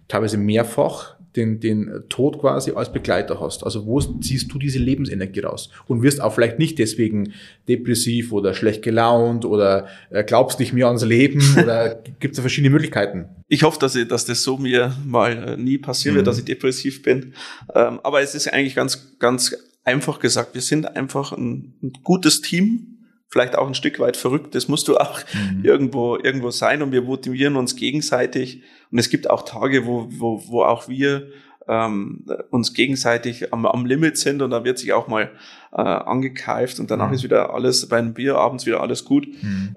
teilweise 0.08 0.36
mehrfach, 0.36 1.16
den, 1.36 1.60
den 1.60 1.90
Tod 2.08 2.38
quasi 2.40 2.72
als 2.72 2.92
Begleiter 2.92 3.40
hast. 3.40 3.64
Also 3.64 3.86
wo 3.86 4.00
ziehst 4.00 4.52
du 4.52 4.58
diese 4.58 4.78
Lebensenergie 4.78 5.40
raus? 5.40 5.70
Und 5.86 6.02
wirst 6.02 6.20
auch 6.20 6.34
vielleicht 6.34 6.58
nicht 6.58 6.78
deswegen 6.78 7.32
depressiv 7.68 8.32
oder 8.32 8.54
schlecht 8.54 8.82
gelaunt 8.82 9.44
oder 9.44 9.86
äh, 10.10 10.24
glaubst 10.24 10.60
nicht 10.60 10.72
mehr 10.72 10.86
ans 10.86 11.04
Leben 11.04 11.42
oder 11.62 11.94
gibt 12.20 12.32
es 12.32 12.36
da 12.36 12.42
verschiedene 12.42 12.70
Möglichkeiten? 12.70 13.26
Ich 13.48 13.62
hoffe, 13.62 13.78
dass, 13.78 13.94
ich, 13.94 14.08
dass 14.08 14.24
das 14.24 14.42
so 14.42 14.58
mir 14.58 14.94
mal 15.06 15.32
äh, 15.32 15.56
nie 15.56 15.78
passieren 15.78 16.14
Mhm. 16.14 16.16
wird, 16.18 16.26
dass 16.26 16.38
ich 16.38 16.44
depressiv 16.44 17.02
bin. 17.02 17.32
Ähm, 17.74 18.00
aber 18.02 18.20
es 18.20 18.34
ist 18.34 18.52
eigentlich 18.52 18.74
ganz, 18.74 19.18
ganz 19.18 19.56
einfach 19.84 20.20
gesagt. 20.20 20.54
Wir 20.54 20.62
sind 20.62 20.96
einfach 20.96 21.32
ein, 21.32 21.74
ein 21.82 21.92
gutes 22.02 22.40
Team. 22.40 22.91
Vielleicht 23.32 23.56
auch 23.56 23.66
ein 23.66 23.74
Stück 23.74 23.98
weit 23.98 24.16
verrückt. 24.18 24.54
Das 24.54 24.68
musst 24.68 24.86
du 24.88 24.98
auch 24.98 25.20
Mhm. 25.34 25.64
irgendwo, 25.64 26.16
irgendwo 26.16 26.50
sein 26.50 26.82
und 26.82 26.92
wir 26.92 27.00
motivieren 27.02 27.56
uns 27.56 27.76
gegenseitig. 27.76 28.62
Und 28.90 28.98
es 28.98 29.08
gibt 29.08 29.28
auch 29.30 29.42
Tage, 29.46 29.86
wo, 29.86 30.06
wo, 30.10 30.42
wo 30.48 30.62
auch 30.64 30.86
wir 30.88 31.28
ähm, 31.66 32.26
uns 32.50 32.74
gegenseitig 32.74 33.52
am, 33.52 33.64
am 33.66 33.86
Limit 33.86 34.18
sind 34.18 34.42
und 34.42 34.50
da 34.50 34.64
wird 34.64 34.78
sich 34.78 34.92
auch 34.92 35.08
mal 35.08 35.30
äh, 35.72 35.76
angekeift 35.80 36.78
und 36.80 36.90
danach 36.90 37.08
Mhm. 37.08 37.14
ist 37.14 37.22
wieder 37.24 37.54
alles 37.54 37.88
bei 37.88 37.98
einem 37.98 38.12
Bier 38.14 38.36
abends 38.36 38.66
wieder 38.66 38.80
alles 38.82 39.04
gut. 39.04 39.26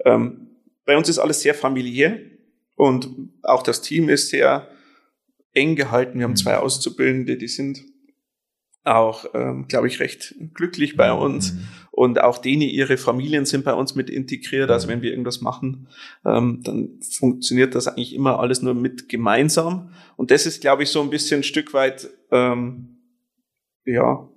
Ähm, 0.04 0.48
bei 0.84 0.96
uns 0.96 1.08
ist 1.08 1.18
alles 1.18 1.40
sehr 1.40 1.54
familiär 1.54 2.18
und 2.74 3.08
auch 3.42 3.62
das 3.62 3.80
Team 3.80 4.08
ist 4.10 4.28
sehr 4.30 4.68
eng 5.54 5.76
gehalten. 5.76 6.18
Wir 6.18 6.24
haben 6.24 6.32
Mhm. 6.32 6.36
zwei 6.36 6.58
Auszubildende, 6.58 7.36
die 7.38 7.48
sind 7.48 7.82
auch, 8.84 9.24
ähm, 9.34 9.66
glaube 9.68 9.88
ich, 9.88 9.98
recht 10.00 10.34
glücklich 10.54 10.96
bei 10.96 11.12
uns. 11.12 11.54
Mhm. 11.96 12.02
Und 12.02 12.20
auch 12.20 12.38
denen, 12.38 12.62
ihre 12.62 12.96
Familien 12.98 13.44
sind 13.46 13.64
bei 13.64 13.72
uns 13.74 13.94
mit 13.94 14.10
integriert. 14.10 14.70
Also 14.70 14.86
Mhm. 14.86 14.90
wenn 14.92 15.02
wir 15.02 15.10
irgendwas 15.10 15.40
machen, 15.40 15.88
ähm, 16.24 16.60
dann 16.62 16.90
funktioniert 17.00 17.74
das 17.74 17.88
eigentlich 17.88 18.14
immer 18.14 18.38
alles 18.38 18.62
nur 18.62 18.74
mit 18.74 19.08
gemeinsam. 19.08 19.90
Und 20.16 20.30
das 20.30 20.46
ist, 20.46 20.60
glaube 20.60 20.82
ich, 20.82 20.90
so 20.90 21.00
ein 21.02 21.10
bisschen 21.10 21.40
ein 21.40 21.44
Stück 21.44 21.72
weit, 21.74 22.08
ähm, 22.30 22.88
ja, 23.84 24.28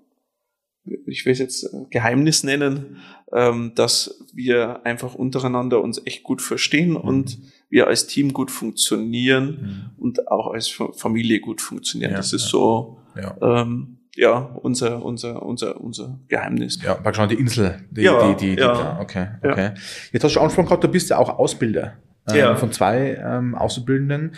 ich 1.06 1.26
will 1.26 1.34
es 1.34 1.40
jetzt 1.40 1.64
äh, 1.66 1.86
Geheimnis 1.92 2.44
nennen, 2.44 2.98
ähm, 3.32 3.74
dass 3.76 4.26
wir 4.34 4.86
einfach 4.86 5.14
untereinander 5.14 5.82
uns 5.82 6.02
echt 6.06 6.24
gut 6.24 6.42
verstehen 6.42 6.96
und 6.96 7.38
wir 7.70 7.86
als 7.88 8.08
Team 8.08 8.34
gut 8.34 8.50
funktionieren 8.50 9.92
Mhm. 9.98 10.02
und 10.04 10.28
auch 10.30 10.48
als 10.48 10.68
Fa- 10.70 10.92
Familie 10.94 11.40
gut 11.42 11.62
funktionieren. 11.62 12.12
Ja, 12.12 12.18
das 12.18 12.34
ist 12.34 12.44
ja. 12.46 12.50
so, 12.50 12.98
Ja. 13.16 13.62
ähm, 13.62 13.99
ja, 14.20 14.38
unser, 14.62 15.04
unser, 15.04 15.42
unser, 15.44 15.80
unser 15.80 16.20
Geheimnis. 16.28 16.80
Ja, 16.84 16.96
praktisch 16.96 17.28
die 17.30 17.36
Insel. 17.36 17.78
Die, 17.90 18.02
Ja, 18.02 18.34
die, 18.34 18.36
die, 18.50 18.56
die, 18.56 18.62
ja. 18.62 18.74
da. 18.74 19.00
Okay, 19.02 19.28
Ja. 19.44 19.52
okay. 19.52 19.72
Jetzt 20.12 20.24
hast 20.24 20.36
du 20.36 20.40
angesprochen 20.42 20.66
gehabt, 20.68 20.84
du 20.84 20.88
bist 20.90 21.10
ja 21.10 21.18
auch 21.18 21.40
Ausbilder. 21.40 21.94
ähm, 22.30 22.36
Ja. 22.38 22.56
Von 22.58 22.72
zwei 22.74 23.16
ähm, 23.16 23.56
Auszubildenden. 23.56 24.34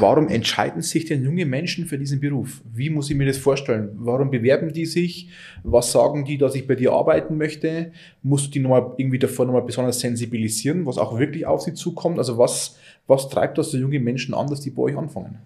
Warum 0.00 0.28
entscheiden 0.28 0.82
sich 0.82 1.04
denn 1.06 1.22
junge 1.24 1.46
Menschen 1.46 1.86
für 1.86 1.98
diesen 1.98 2.18
Beruf? 2.20 2.62
Wie 2.74 2.90
muss 2.90 3.08
ich 3.10 3.16
mir 3.16 3.26
das 3.26 3.38
vorstellen? 3.38 3.90
Warum 3.94 4.30
bewerben 4.30 4.72
die 4.72 4.86
sich? 4.86 5.30
Was 5.62 5.92
sagen 5.92 6.24
die, 6.24 6.36
dass 6.36 6.54
ich 6.56 6.66
bei 6.66 6.74
dir 6.74 6.92
arbeiten 6.92 7.36
möchte? 7.38 7.92
Musst 8.22 8.46
du 8.48 8.50
die 8.50 8.58
nochmal 8.60 8.92
irgendwie 8.96 9.20
davor 9.20 9.46
nochmal 9.46 9.62
besonders 9.62 10.00
sensibilisieren, 10.00 10.84
was 10.84 10.98
auch 10.98 11.16
wirklich 11.18 11.46
auf 11.46 11.62
sie 11.62 11.74
zukommt? 11.74 12.18
Also 12.18 12.38
was, 12.38 12.76
was 13.06 13.28
treibt 13.28 13.56
das 13.56 13.70
so 13.70 13.78
junge 13.78 14.00
Menschen 14.00 14.34
an, 14.34 14.48
dass 14.48 14.60
die 14.60 14.70
bei 14.70 14.82
euch 14.82 14.96
anfangen? 14.98 15.38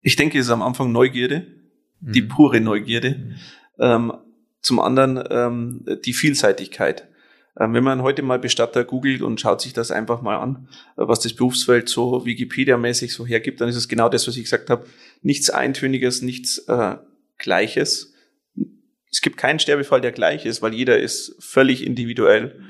Ich 0.00 0.14
denke, 0.16 0.38
es 0.38 0.46
ist 0.46 0.52
am 0.52 0.62
Anfang 0.62 0.92
Neugierde, 0.92 1.44
die 2.00 2.22
Mhm. 2.22 2.28
pure 2.28 2.60
Neugierde. 2.60 3.10
Mhm. 3.10 3.34
Ähm, 3.78 4.12
zum 4.60 4.80
anderen 4.80 5.22
ähm, 5.30 5.84
die 6.04 6.12
Vielseitigkeit. 6.12 7.08
Ähm, 7.58 7.74
wenn 7.74 7.84
man 7.84 8.02
heute 8.02 8.22
mal 8.22 8.38
Bestatter 8.38 8.84
googelt 8.84 9.22
und 9.22 9.40
schaut 9.40 9.60
sich 9.60 9.72
das 9.72 9.90
einfach 9.90 10.22
mal 10.22 10.36
an, 10.36 10.68
äh, 10.96 11.02
was 11.06 11.20
das 11.20 11.34
Berufsfeld 11.34 11.88
so 11.88 12.24
Wikipedia-mäßig 12.24 13.12
so 13.12 13.26
hergibt, 13.26 13.60
dann 13.60 13.68
ist 13.68 13.76
es 13.76 13.88
genau 13.88 14.08
das, 14.08 14.26
was 14.28 14.36
ich 14.36 14.44
gesagt 14.44 14.70
habe. 14.70 14.86
Nichts 15.22 15.50
Eintöniges, 15.50 16.22
nichts 16.22 16.58
äh, 16.68 16.96
Gleiches. 17.38 18.14
Es 19.10 19.22
gibt 19.22 19.36
keinen 19.38 19.58
Sterbefall, 19.58 20.00
der 20.00 20.12
gleich 20.12 20.44
ist, 20.44 20.60
weil 20.60 20.74
jeder 20.74 20.98
ist 20.98 21.36
völlig 21.40 21.84
individuell. 21.84 22.60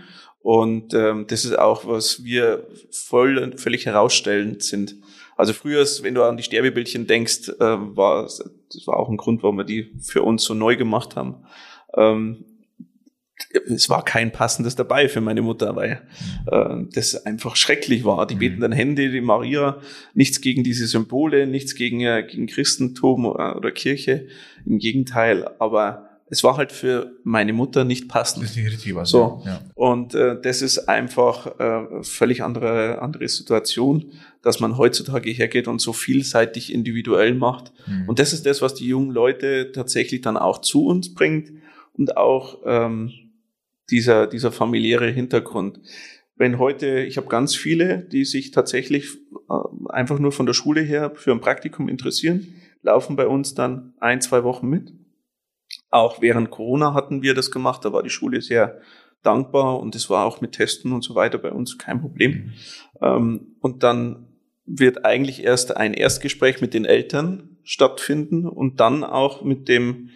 Und 0.40 0.94
ähm, 0.94 1.26
das 1.26 1.44
ist 1.44 1.58
auch, 1.58 1.86
was 1.86 2.24
wir 2.24 2.66
voll, 2.90 3.56
völlig 3.58 3.86
herausstellend 3.86 4.62
sind. 4.62 4.94
Also 5.36 5.52
früher, 5.52 5.84
wenn 6.02 6.14
du 6.14 6.22
an 6.22 6.36
die 6.36 6.42
Sterbebildchen 6.42 7.06
denkst, 7.06 7.48
äh, 7.48 7.60
war 7.60 8.28
das 8.72 8.86
war 8.86 8.96
auch 8.96 9.08
ein 9.08 9.16
Grund, 9.16 9.42
warum 9.42 9.58
wir 9.58 9.64
die 9.64 9.92
für 10.00 10.22
uns 10.22 10.44
so 10.44 10.54
neu 10.54 10.76
gemacht 10.76 11.16
haben. 11.16 11.36
Ähm, 11.96 12.44
es 13.66 13.88
war 13.88 14.04
kein 14.04 14.32
passendes 14.32 14.74
dabei 14.74 15.08
für 15.08 15.20
meine 15.20 15.42
Mutter, 15.42 15.76
weil 15.76 16.02
äh, 16.50 16.76
das 16.92 17.24
einfach 17.24 17.54
schrecklich 17.54 18.04
war. 18.04 18.26
Die 18.26 18.34
Mhm. 18.34 18.38
betenden 18.40 18.72
Hände, 18.72 19.10
die 19.10 19.20
Maria, 19.20 19.80
nichts 20.12 20.40
gegen 20.40 20.64
diese 20.64 20.86
Symbole, 20.86 21.46
nichts 21.46 21.74
gegen, 21.76 22.00
äh, 22.00 22.26
gegen 22.28 22.46
Christentum 22.46 23.26
oder, 23.26 23.56
oder 23.56 23.70
Kirche, 23.70 24.26
im 24.66 24.78
Gegenteil. 24.78 25.48
Aber 25.60 26.07
es 26.30 26.44
war 26.44 26.56
halt 26.56 26.72
für 26.72 27.12
meine 27.24 27.52
Mutter 27.52 27.84
nicht 27.84 28.08
passend. 28.08 28.44
Das 28.44 28.56
ist 28.56 28.66
richtig 28.66 28.94
was. 28.94 29.10
So. 29.10 29.42
Ja. 29.46 29.60
Und 29.74 30.14
äh, 30.14 30.40
das 30.40 30.62
ist 30.62 30.88
einfach 30.88 31.58
äh, 31.58 32.02
völlig 32.02 32.42
andere 32.42 33.00
andere 33.00 33.28
Situation, 33.28 34.12
dass 34.42 34.60
man 34.60 34.76
heutzutage 34.76 35.30
hergeht 35.30 35.68
und 35.68 35.80
so 35.80 35.92
vielseitig 35.92 36.72
individuell 36.72 37.34
macht. 37.34 37.72
Mhm. 37.86 38.08
Und 38.08 38.18
das 38.18 38.32
ist 38.32 38.46
das, 38.46 38.62
was 38.62 38.74
die 38.74 38.86
jungen 38.86 39.10
Leute 39.10 39.72
tatsächlich 39.72 40.20
dann 40.20 40.36
auch 40.36 40.60
zu 40.60 40.86
uns 40.86 41.14
bringt 41.14 41.52
und 41.94 42.16
auch 42.16 42.58
ähm, 42.64 43.10
dieser 43.90 44.26
dieser 44.26 44.52
familiäre 44.52 45.10
Hintergrund. 45.10 45.80
Wenn 46.36 46.58
heute, 46.58 47.00
ich 47.00 47.16
habe 47.16 47.26
ganz 47.26 47.56
viele, 47.56 47.98
die 47.98 48.24
sich 48.24 48.52
tatsächlich 48.52 49.16
äh, 49.50 49.54
einfach 49.88 50.18
nur 50.18 50.30
von 50.30 50.46
der 50.46 50.52
Schule 50.52 50.82
her 50.82 51.12
für 51.14 51.32
ein 51.32 51.40
Praktikum 51.40 51.88
interessieren, 51.88 52.54
laufen 52.82 53.16
bei 53.16 53.26
uns 53.26 53.54
dann 53.54 53.94
ein, 53.98 54.20
zwei 54.20 54.44
Wochen 54.44 54.68
mit. 54.68 54.92
Auch 55.90 56.20
während 56.20 56.50
Corona 56.50 56.94
hatten 56.94 57.22
wir 57.22 57.34
das 57.34 57.50
gemacht, 57.50 57.84
da 57.84 57.92
war 57.92 58.02
die 58.02 58.10
Schule 58.10 58.40
sehr 58.42 58.80
dankbar 59.22 59.80
und 59.80 59.94
es 59.94 60.10
war 60.10 60.24
auch 60.26 60.40
mit 60.40 60.52
Testen 60.52 60.92
und 60.92 61.02
so 61.02 61.14
weiter 61.14 61.38
bei 61.38 61.50
uns 61.50 61.78
kein 61.78 62.00
Problem. 62.00 62.52
Ähm, 63.00 63.56
und 63.60 63.82
dann 63.82 64.26
wird 64.66 65.04
eigentlich 65.04 65.42
erst 65.42 65.76
ein 65.76 65.94
Erstgespräch 65.94 66.60
mit 66.60 66.74
den 66.74 66.84
Eltern 66.84 67.56
stattfinden 67.62 68.46
und 68.46 68.80
dann 68.80 69.02
auch 69.02 69.42
mit 69.42 69.68
dem, 69.68 70.10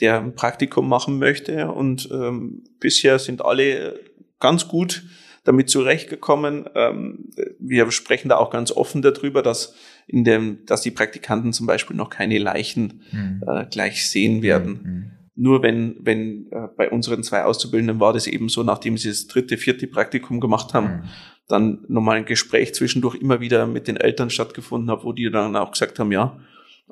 der 0.00 0.20
ein 0.20 0.34
Praktikum 0.34 0.88
machen 0.88 1.18
möchte. 1.18 1.70
Und 1.70 2.08
ähm, 2.10 2.64
bisher 2.80 3.18
sind 3.18 3.44
alle 3.44 4.00
ganz 4.40 4.68
gut 4.68 5.04
damit 5.44 5.70
zurechtgekommen. 5.70 6.68
Ähm, 6.74 7.30
wir 7.58 7.90
sprechen 7.90 8.28
da 8.28 8.36
auch 8.36 8.50
ganz 8.50 8.70
offen 8.72 9.02
darüber, 9.02 9.42
dass 9.42 9.74
in 10.06 10.24
dem, 10.24 10.64
dass 10.66 10.82
die 10.82 10.90
Praktikanten 10.90 11.52
zum 11.52 11.66
Beispiel 11.66 11.96
noch 11.96 12.10
keine 12.10 12.38
Leichen 12.38 13.02
Mhm. 13.12 13.42
äh, 13.46 13.66
gleich 13.66 14.08
sehen 14.08 14.42
werden. 14.42 14.80
Mhm. 14.82 15.17
Nur 15.40 15.62
wenn, 15.62 15.96
wenn 16.00 16.50
äh, 16.50 16.66
bei 16.76 16.90
unseren 16.90 17.22
zwei 17.22 17.44
Auszubildenden 17.44 18.00
war 18.00 18.12
das 18.12 18.26
eben 18.26 18.48
so, 18.48 18.64
nachdem 18.64 18.98
sie 18.98 19.08
das 19.08 19.28
dritte, 19.28 19.56
vierte 19.56 19.86
Praktikum 19.86 20.40
gemacht 20.40 20.74
haben, 20.74 20.86
Mhm. 20.86 21.02
dann 21.46 21.84
nochmal 21.86 22.16
ein 22.16 22.24
Gespräch 22.24 22.74
zwischendurch 22.74 23.14
immer 23.14 23.40
wieder 23.40 23.66
mit 23.68 23.86
den 23.86 23.96
Eltern 23.96 24.30
stattgefunden 24.30 24.90
hat, 24.90 25.04
wo 25.04 25.12
die 25.12 25.30
dann 25.30 25.54
auch 25.54 25.70
gesagt 25.70 26.00
haben, 26.00 26.10
ja, 26.10 26.38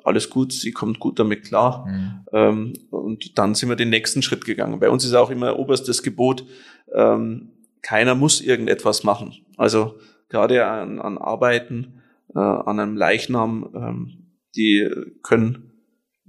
alles 0.05 0.29
gut, 0.29 0.53
sie 0.53 0.71
kommt 0.71 0.99
gut 0.99 1.19
damit 1.19 1.43
klar. 1.43 1.85
Mhm. 1.87 2.25
Ähm, 2.31 2.73
und 2.89 3.37
dann 3.37 3.53
sind 3.53 3.67
wir 3.67 3.75
den 3.75 3.89
nächsten 3.89 4.21
Schritt 4.21 4.45
gegangen. 4.45 4.79
Bei 4.79 4.89
uns 4.89 5.03
ist 5.03 5.13
auch 5.13 5.29
immer 5.29 5.59
oberstes 5.59 6.01
Gebot, 6.01 6.45
ähm, 6.95 7.49
keiner 7.81 8.15
muss 8.15 8.39
irgendetwas 8.39 9.03
machen. 9.03 9.33
Also 9.57 9.95
gerade 10.29 10.65
an, 10.65 10.99
an 10.99 11.17
Arbeiten, 11.17 12.01
äh, 12.33 12.39
an 12.39 12.79
einem 12.79 12.95
Leichnam, 12.95 13.69
ähm, 13.75 14.31
die 14.55 14.89
können 15.21 15.73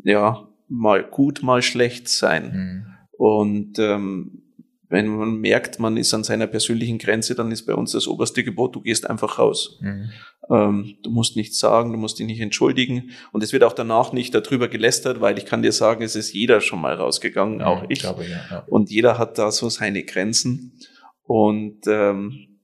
ja 0.03 0.48
mal 0.69 1.03
gut, 1.05 1.43
mal 1.43 1.63
schlecht 1.63 2.09
sein. 2.09 2.53
Mhm. 2.53 2.87
Und 3.17 3.79
ähm, 3.79 4.43
wenn 4.89 5.09
man 5.09 5.37
merkt, 5.37 5.79
man 5.81 5.97
ist 5.97 6.15
an 6.15 6.25
seiner 6.25 6.47
persönlichen 6.47 6.99
Grenze, 6.99 7.35
dann 7.35 7.51
ist 7.51 7.67
bei 7.67 7.75
uns 7.75 7.93
das 7.93 8.07
oberste 8.07 8.43
Gebot, 8.43 8.75
du 8.75 8.81
gehst 8.81 9.09
einfach 9.09 9.39
raus. 9.39 9.79
Mhm. 9.81 10.11
Ähm, 10.51 10.97
du 11.03 11.11
musst 11.11 11.37
nichts 11.37 11.59
sagen, 11.59 11.93
du 11.93 11.99
musst 11.99 12.19
dich 12.19 12.27
nicht 12.27 12.41
entschuldigen. 12.41 13.11
Und 13.33 13.43
es 13.43 13.53
wird 13.53 13.65
auch 13.65 13.75
danach 13.75 14.13
nicht 14.13 14.35
darüber 14.35 14.69
gelästert, 14.69 15.21
weil 15.21 15.37
ich 15.37 15.45
kann 15.45 15.63
dir 15.63 15.73
sagen, 15.73 16.03
es 16.03 16.17
ist 16.17 16.33
jeder 16.33 16.61
schon 16.61 16.81
mal 16.81 16.95
rausgegangen, 16.95 17.61
auch 17.61 17.85
ich. 17.89 18.01
Glaube, 18.01 18.25
ja, 18.25 18.41
ja. 18.51 18.65
Und 18.67 18.91
jeder 18.91 19.19
hat 19.19 19.37
da 19.37 19.51
so 19.51 19.69
seine 19.69 20.05
Grenzen. 20.05 20.79
Und 21.23 21.87
ähm, 21.87 22.61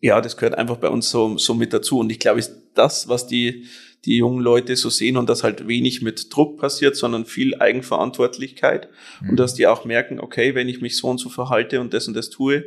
ja, 0.00 0.20
das 0.20 0.36
gehört 0.36 0.58
einfach 0.58 0.76
bei 0.76 0.90
uns 0.90 1.08
so, 1.08 1.38
so 1.38 1.54
mit 1.54 1.72
dazu. 1.72 1.98
Und 2.00 2.10
ich 2.10 2.18
glaube, 2.18 2.38
ist 2.38 2.54
das, 2.74 3.08
was 3.08 3.26
die 3.26 3.64
die 4.06 4.16
jungen 4.16 4.40
Leute 4.40 4.76
so 4.76 4.88
sehen 4.88 5.16
und 5.16 5.28
das 5.28 5.42
halt 5.42 5.66
wenig 5.66 6.00
mit 6.00 6.34
Druck 6.34 6.58
passiert, 6.58 6.96
sondern 6.96 7.26
viel 7.26 7.56
Eigenverantwortlichkeit. 7.56 8.88
Mhm. 9.20 9.30
und 9.30 9.36
dass 9.36 9.54
die 9.54 9.66
auch 9.66 9.84
merken, 9.84 10.20
okay, 10.20 10.54
wenn 10.54 10.68
ich 10.68 10.80
mich 10.80 10.96
so 10.96 11.08
und 11.08 11.18
so 11.18 11.28
verhalte 11.28 11.80
und 11.80 11.92
das 11.92 12.08
und 12.08 12.14
das 12.14 12.30
tue, 12.30 12.64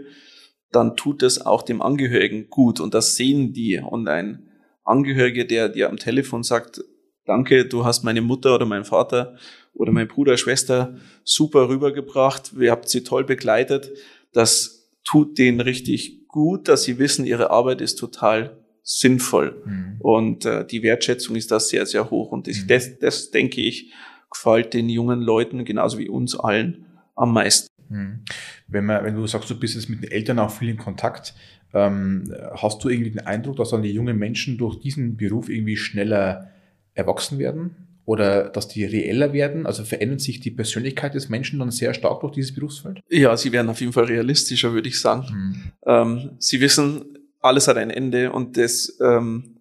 dann 0.72 0.96
tut 0.96 1.22
das 1.24 1.44
auch 1.46 1.64
dem 1.64 1.82
Angehörigen 1.82 2.50
gut. 2.50 2.80
Und 2.80 2.94
das 2.94 3.16
sehen 3.16 3.54
die. 3.54 3.80
Und 3.80 4.08
ein 4.08 4.50
Angehöriger, 4.84 5.46
der 5.46 5.70
dir 5.70 5.90
am 5.90 5.98
Telefon 5.98 6.44
sagt, 6.44 6.84
danke, 7.26 7.66
du 7.66 7.86
hast 7.86 8.04
meine 8.04 8.22
Mutter 8.22 8.56
oder 8.56 8.66
meinen 8.66 8.86
Vater 8.86 9.38
oder 9.74 9.92
mein 9.92 10.08
Bruder, 10.08 10.38
Schwester 10.38 10.98
super 11.24 11.70
rübergebracht, 11.70 12.54
ihr 12.60 12.72
habt 12.72 12.90
sie 12.90 13.04
toll 13.04 13.24
begleitet, 13.24 13.92
das 14.34 14.92
tut 15.04 15.38
denen 15.38 15.62
richtig 15.62 16.28
gut, 16.28 16.68
dass 16.68 16.84
sie 16.84 17.00
wissen, 17.00 17.26
ihre 17.26 17.50
Arbeit 17.50 17.82
ist 17.82 17.96
total 17.96 18.58
sinnvoll. 18.90 19.62
Mhm. 19.66 19.96
Und 20.00 20.46
äh, 20.46 20.66
die 20.66 20.82
Wertschätzung 20.82 21.36
ist 21.36 21.52
da 21.52 21.60
sehr, 21.60 21.86
sehr 21.86 22.10
hoch. 22.10 22.32
Und 22.32 22.48
das, 22.48 22.64
mhm. 22.64 22.68
das, 22.68 22.98
das, 22.98 23.32
denke 23.32 23.62
ich, 23.62 23.94
gefällt 24.32 24.74
den 24.74 24.90
jungen 24.90 25.22
Leuten 25.22 25.64
genauso 25.64 26.00
wie 26.00 26.10
uns 26.10 26.36
allen 26.36 26.86
am 27.16 27.34
meisten. 27.34 27.70
Mhm. 27.90 28.22
Wenn, 28.68 28.86
man, 28.86 29.06
wenn 29.06 29.16
du 29.16 29.28
sagst, 29.28 29.48
du 29.50 29.60
bist 29.60 29.76
jetzt 29.76 29.90
mit 29.90 30.04
den 30.04 30.12
Eltern 30.12 30.40
auch 30.40 30.50
viel 30.50 30.70
in 30.70 30.78
Kontakt, 30.78 31.36
ähm, 31.72 32.34
hast 32.56 32.84
du 32.84 32.90
irgendwie 32.90 33.12
den 33.12 33.28
Eindruck, 33.28 33.58
dass 33.58 33.70
dann 33.70 33.84
die 33.84 33.92
jungen 33.92 34.18
Menschen 34.18 34.58
durch 34.58 34.80
diesen 34.80 35.18
Beruf 35.18 35.50
irgendwie 35.50 35.78
schneller 35.78 36.50
erwachsen 36.96 37.38
werden? 37.38 37.76
Oder 38.06 38.50
dass 38.50 38.68
die 38.68 38.86
reeller 38.86 39.34
werden? 39.34 39.68
Also 39.68 39.84
verändert 39.84 40.22
sich 40.22 40.40
die 40.40 40.50
Persönlichkeit 40.50 41.14
des 41.14 41.30
Menschen 41.30 41.60
dann 41.60 41.70
sehr 41.70 41.94
stark 41.94 42.22
durch 42.22 42.34
dieses 42.34 42.56
Berufsfeld? 42.56 43.02
Ja, 43.08 43.38
sie 43.38 43.52
werden 43.52 43.70
auf 43.70 43.82
jeden 43.82 43.94
Fall 43.94 44.06
realistischer, 44.06 44.74
würde 44.74 44.90
ich 44.90 45.00
sagen. 45.00 45.28
Mhm. 45.32 45.72
Ähm, 45.86 46.30
sie 46.40 46.60
wissen, 46.60 47.19
alles 47.40 47.68
hat 47.68 47.78
ein 47.78 47.90
Ende 47.90 48.32
und 48.32 48.58
das 48.58 48.98
ähm, 49.02 49.60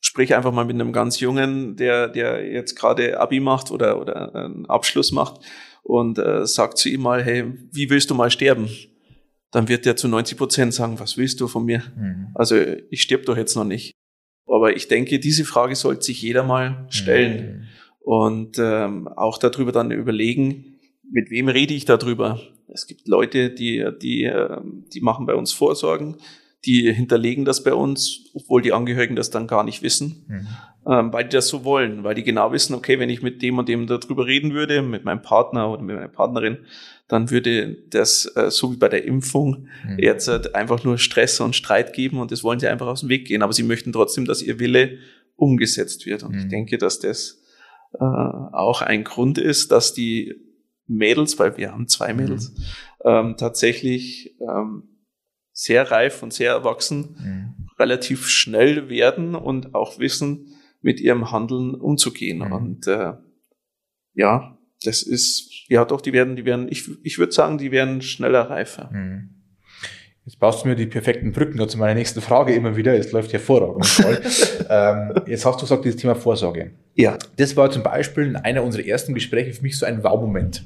sprich 0.00 0.34
einfach 0.34 0.52
mal 0.52 0.64
mit 0.64 0.74
einem 0.74 0.92
ganz 0.92 1.20
Jungen, 1.20 1.76
der, 1.76 2.08
der 2.08 2.46
jetzt 2.50 2.74
gerade 2.74 3.18
Abi 3.20 3.40
macht 3.40 3.70
oder, 3.70 4.00
oder 4.00 4.34
einen 4.34 4.66
Abschluss 4.66 5.12
macht 5.12 5.40
und 5.82 6.18
äh, 6.18 6.46
sagt 6.46 6.78
zu 6.78 6.88
ihm 6.88 7.02
mal, 7.02 7.22
hey, 7.22 7.44
wie 7.72 7.88
willst 7.88 8.10
du 8.10 8.14
mal 8.14 8.30
sterben? 8.30 8.68
Dann 9.52 9.68
wird 9.68 9.86
der 9.86 9.96
zu 9.96 10.08
90 10.08 10.36
Prozent 10.36 10.74
sagen, 10.74 10.98
was 10.98 11.16
willst 11.16 11.40
du 11.40 11.48
von 11.48 11.64
mir? 11.64 11.82
Mhm. 11.96 12.28
Also 12.34 12.56
ich 12.90 13.02
stirb 13.02 13.26
doch 13.26 13.36
jetzt 13.36 13.54
noch 13.54 13.64
nicht. 13.64 13.92
Aber 14.46 14.74
ich 14.74 14.88
denke, 14.88 15.18
diese 15.18 15.44
Frage 15.44 15.76
sollte 15.76 16.02
sich 16.02 16.20
jeder 16.20 16.42
mal 16.42 16.86
stellen 16.90 17.58
mhm. 17.58 17.68
und 18.00 18.58
ähm, 18.58 19.08
auch 19.08 19.38
darüber 19.38 19.72
dann 19.72 19.92
überlegen, 19.92 20.80
mit 21.10 21.30
wem 21.30 21.48
rede 21.48 21.74
ich 21.74 21.84
darüber? 21.84 22.40
Es 22.68 22.86
gibt 22.86 23.06
Leute, 23.06 23.50
die, 23.50 23.86
die, 24.00 24.24
ähm, 24.24 24.84
die 24.92 25.00
machen 25.00 25.26
bei 25.26 25.34
uns 25.34 25.52
Vorsorgen, 25.52 26.16
die 26.64 26.92
hinterlegen 26.92 27.44
das 27.44 27.64
bei 27.64 27.74
uns, 27.74 28.30
obwohl 28.34 28.62
die 28.62 28.72
Angehörigen 28.72 29.16
das 29.16 29.30
dann 29.30 29.46
gar 29.46 29.64
nicht 29.64 29.82
wissen, 29.82 30.24
mhm. 30.28 30.46
ähm, 30.90 31.12
weil 31.12 31.24
die 31.24 31.30
das 31.30 31.48
so 31.48 31.64
wollen, 31.64 32.04
weil 32.04 32.14
die 32.14 32.22
genau 32.22 32.52
wissen, 32.52 32.74
okay, 32.74 32.98
wenn 32.98 33.10
ich 33.10 33.22
mit 33.22 33.42
dem 33.42 33.58
und 33.58 33.68
dem 33.68 33.86
darüber 33.86 34.26
reden 34.26 34.54
würde, 34.54 34.82
mit 34.82 35.04
meinem 35.04 35.22
Partner 35.22 35.70
oder 35.70 35.82
mit 35.82 35.96
meiner 35.96 36.08
Partnerin, 36.08 36.58
dann 37.08 37.30
würde 37.30 37.76
das, 37.90 38.30
äh, 38.36 38.50
so 38.50 38.72
wie 38.72 38.76
bei 38.76 38.88
der 38.88 39.04
Impfung, 39.04 39.68
mhm. 39.86 39.98
jetzt 39.98 40.28
halt 40.28 40.54
einfach 40.54 40.84
nur 40.84 40.98
Stress 40.98 41.40
und 41.40 41.56
Streit 41.56 41.92
geben 41.92 42.18
und 42.20 42.30
das 42.30 42.44
wollen 42.44 42.60
sie 42.60 42.68
einfach 42.68 42.86
aus 42.86 43.00
dem 43.00 43.08
Weg 43.08 43.26
gehen. 43.26 43.42
Aber 43.42 43.52
sie 43.52 43.64
möchten 43.64 43.92
trotzdem, 43.92 44.24
dass 44.24 44.40
ihr 44.40 44.60
Wille 44.60 44.98
umgesetzt 45.36 46.06
wird. 46.06 46.22
Und 46.22 46.32
mhm. 46.32 46.38
ich 46.38 46.48
denke, 46.48 46.78
dass 46.78 47.00
das 47.00 47.42
äh, 47.94 48.04
auch 48.04 48.82
ein 48.82 49.04
Grund 49.04 49.38
ist, 49.38 49.72
dass 49.72 49.92
die 49.92 50.36
Mädels, 50.86 51.38
weil 51.38 51.56
wir 51.56 51.72
haben 51.72 51.88
zwei 51.88 52.14
Mädels, 52.14 52.50
mhm. 52.50 52.64
ähm, 53.04 53.34
tatsächlich 53.36 54.36
ähm, 54.40 54.84
sehr 55.62 55.90
reif 55.92 56.22
und 56.24 56.32
sehr 56.32 56.50
erwachsen, 56.50 57.16
mhm. 57.18 57.68
relativ 57.78 58.28
schnell 58.28 58.88
werden 58.88 59.36
und 59.36 59.74
auch 59.76 60.00
wissen, 60.00 60.54
mit 60.80 61.00
ihrem 61.00 61.30
Handeln 61.30 61.76
umzugehen. 61.76 62.38
Mhm. 62.38 62.52
Und 62.52 62.86
äh, 62.88 63.12
ja, 64.14 64.58
das 64.84 65.02
ist, 65.02 65.68
ja 65.68 65.84
doch, 65.84 66.00
die 66.00 66.12
werden, 66.12 66.34
die 66.34 66.44
werden, 66.44 66.66
ich, 66.68 66.90
ich 67.04 67.18
würde 67.18 67.32
sagen, 67.32 67.58
die 67.58 67.70
werden 67.70 68.02
schneller 68.02 68.50
reifer. 68.50 68.90
Mhm. 68.92 69.30
Jetzt 70.24 70.40
baust 70.40 70.64
du 70.64 70.68
mir 70.68 70.74
die 70.74 70.86
perfekten 70.86 71.32
Brücken 71.32 71.68
zu 71.68 71.78
meiner 71.78 71.94
nächsten 71.94 72.20
Frage 72.20 72.54
immer 72.54 72.76
wieder. 72.76 72.96
Es 72.96 73.12
läuft 73.12 73.32
hervorragend 73.32 73.86
voll. 73.86 74.20
ähm, 74.68 75.14
jetzt 75.26 75.44
hast 75.44 75.56
du 75.56 75.62
gesagt, 75.62 75.84
dieses 75.84 76.00
Thema 76.00 76.16
Vorsorge. 76.16 76.72
Ja. 76.94 77.18
Das 77.36 77.56
war 77.56 77.70
zum 77.70 77.84
Beispiel 77.84 78.26
in 78.26 78.36
einer 78.36 78.64
unserer 78.64 78.84
ersten 78.84 79.14
Gespräche 79.14 79.52
für 79.52 79.62
mich 79.62 79.78
so 79.78 79.86
ein 79.86 80.02
Wow-Moment. 80.02 80.64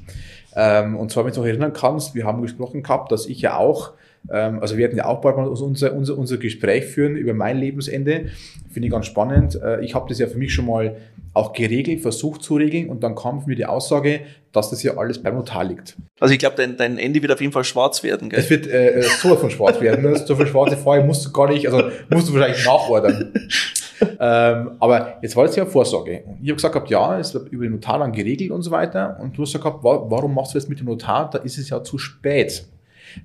Ähm, 0.55 0.95
und 0.95 1.11
zwar, 1.11 1.23
wenn 1.23 1.31
du 1.31 1.35
dich 1.35 1.39
noch 1.39 1.47
erinnern 1.47 1.73
kannst, 1.73 2.15
wir 2.15 2.25
haben 2.25 2.41
gesprochen 2.41 2.81
gehabt, 2.81 3.11
dass 3.11 3.27
ich 3.27 3.41
ja 3.41 3.57
auch 3.57 3.93
ähm, 4.31 4.59
also 4.59 4.77
wir 4.77 4.85
hatten 4.85 4.97
ja 4.97 5.05
auch 5.05 5.21
bald 5.21 5.37
mal 5.37 5.47
unser, 5.47 5.93
unser, 5.93 6.17
unser 6.17 6.37
Gespräch 6.37 6.85
führen 6.85 7.15
über 7.15 7.33
mein 7.33 7.57
Lebensende. 7.57 8.27
Finde 8.69 8.87
ich 8.87 8.91
ganz 8.91 9.05
spannend. 9.05 9.59
Äh, 9.61 9.83
ich 9.83 9.95
habe 9.95 10.07
das 10.09 10.19
ja 10.19 10.27
für 10.27 10.37
mich 10.37 10.53
schon 10.53 10.65
mal 10.65 10.97
auch 11.33 11.53
geregelt, 11.53 12.01
versucht 12.01 12.41
zu 12.41 12.55
regeln 12.55 12.89
und 12.89 13.03
dann 13.03 13.15
kam 13.15 13.41
für 13.41 13.47
mich 13.47 13.57
die 13.57 13.65
Aussage, 13.65 14.21
dass 14.51 14.71
das 14.71 14.81
ja 14.81 14.97
alles 14.97 15.21
beim 15.21 15.35
Notar 15.35 15.63
liegt. 15.63 15.95
Also 16.19 16.33
ich 16.33 16.39
glaube, 16.39 16.55
dein, 16.55 16.77
dein 16.77 16.97
Ende 16.97 17.21
wird 17.21 17.31
auf 17.31 17.39
jeden 17.39 17.53
Fall 17.53 17.63
schwarz 17.63 18.01
werden, 18.01 18.29
gell? 18.29 18.39
Es 18.39 18.49
wird 18.49 18.65
äh, 18.67 19.03
so 19.21 19.35
von 19.35 19.51
schwarz 19.51 19.79
werden. 19.79 20.03
Ne? 20.03 20.15
So 20.17 20.35
viel 20.35 20.47
schwarze 20.47 20.77
Farbe 20.77 21.03
musst 21.03 21.25
du 21.25 21.31
gar 21.31 21.47
nicht, 21.49 21.67
also 21.67 21.89
musst 22.09 22.27
du 22.27 22.33
wahrscheinlich 22.33 22.65
nachordern. 22.65 23.33
ähm, 24.19 24.71
aber 24.79 25.19
jetzt 25.21 25.35
war 25.35 25.45
das 25.45 25.55
ja 25.55 25.65
Vorsorge. 25.65 26.23
Ich 26.41 26.49
habe 26.49 26.55
gesagt, 26.55 26.89
ja, 26.89 27.19
es 27.19 27.33
wird 27.33 27.49
über 27.49 27.65
den 27.65 27.73
Notar 27.73 27.99
dann 27.99 28.11
geregelt 28.11 28.49
und 28.49 28.63
so 28.63 28.71
weiter. 28.71 29.19
Und 29.21 29.37
du 29.37 29.43
hast 29.43 29.53
gesagt, 29.53 29.77
warum 29.83 30.33
machst 30.33 30.55
du 30.55 30.57
das 30.57 30.67
mit 30.67 30.79
dem 30.79 30.87
Notar? 30.87 31.29
Da 31.29 31.37
ist 31.39 31.59
es 31.59 31.69
ja 31.69 31.83
zu 31.83 31.99
spät. 31.99 32.65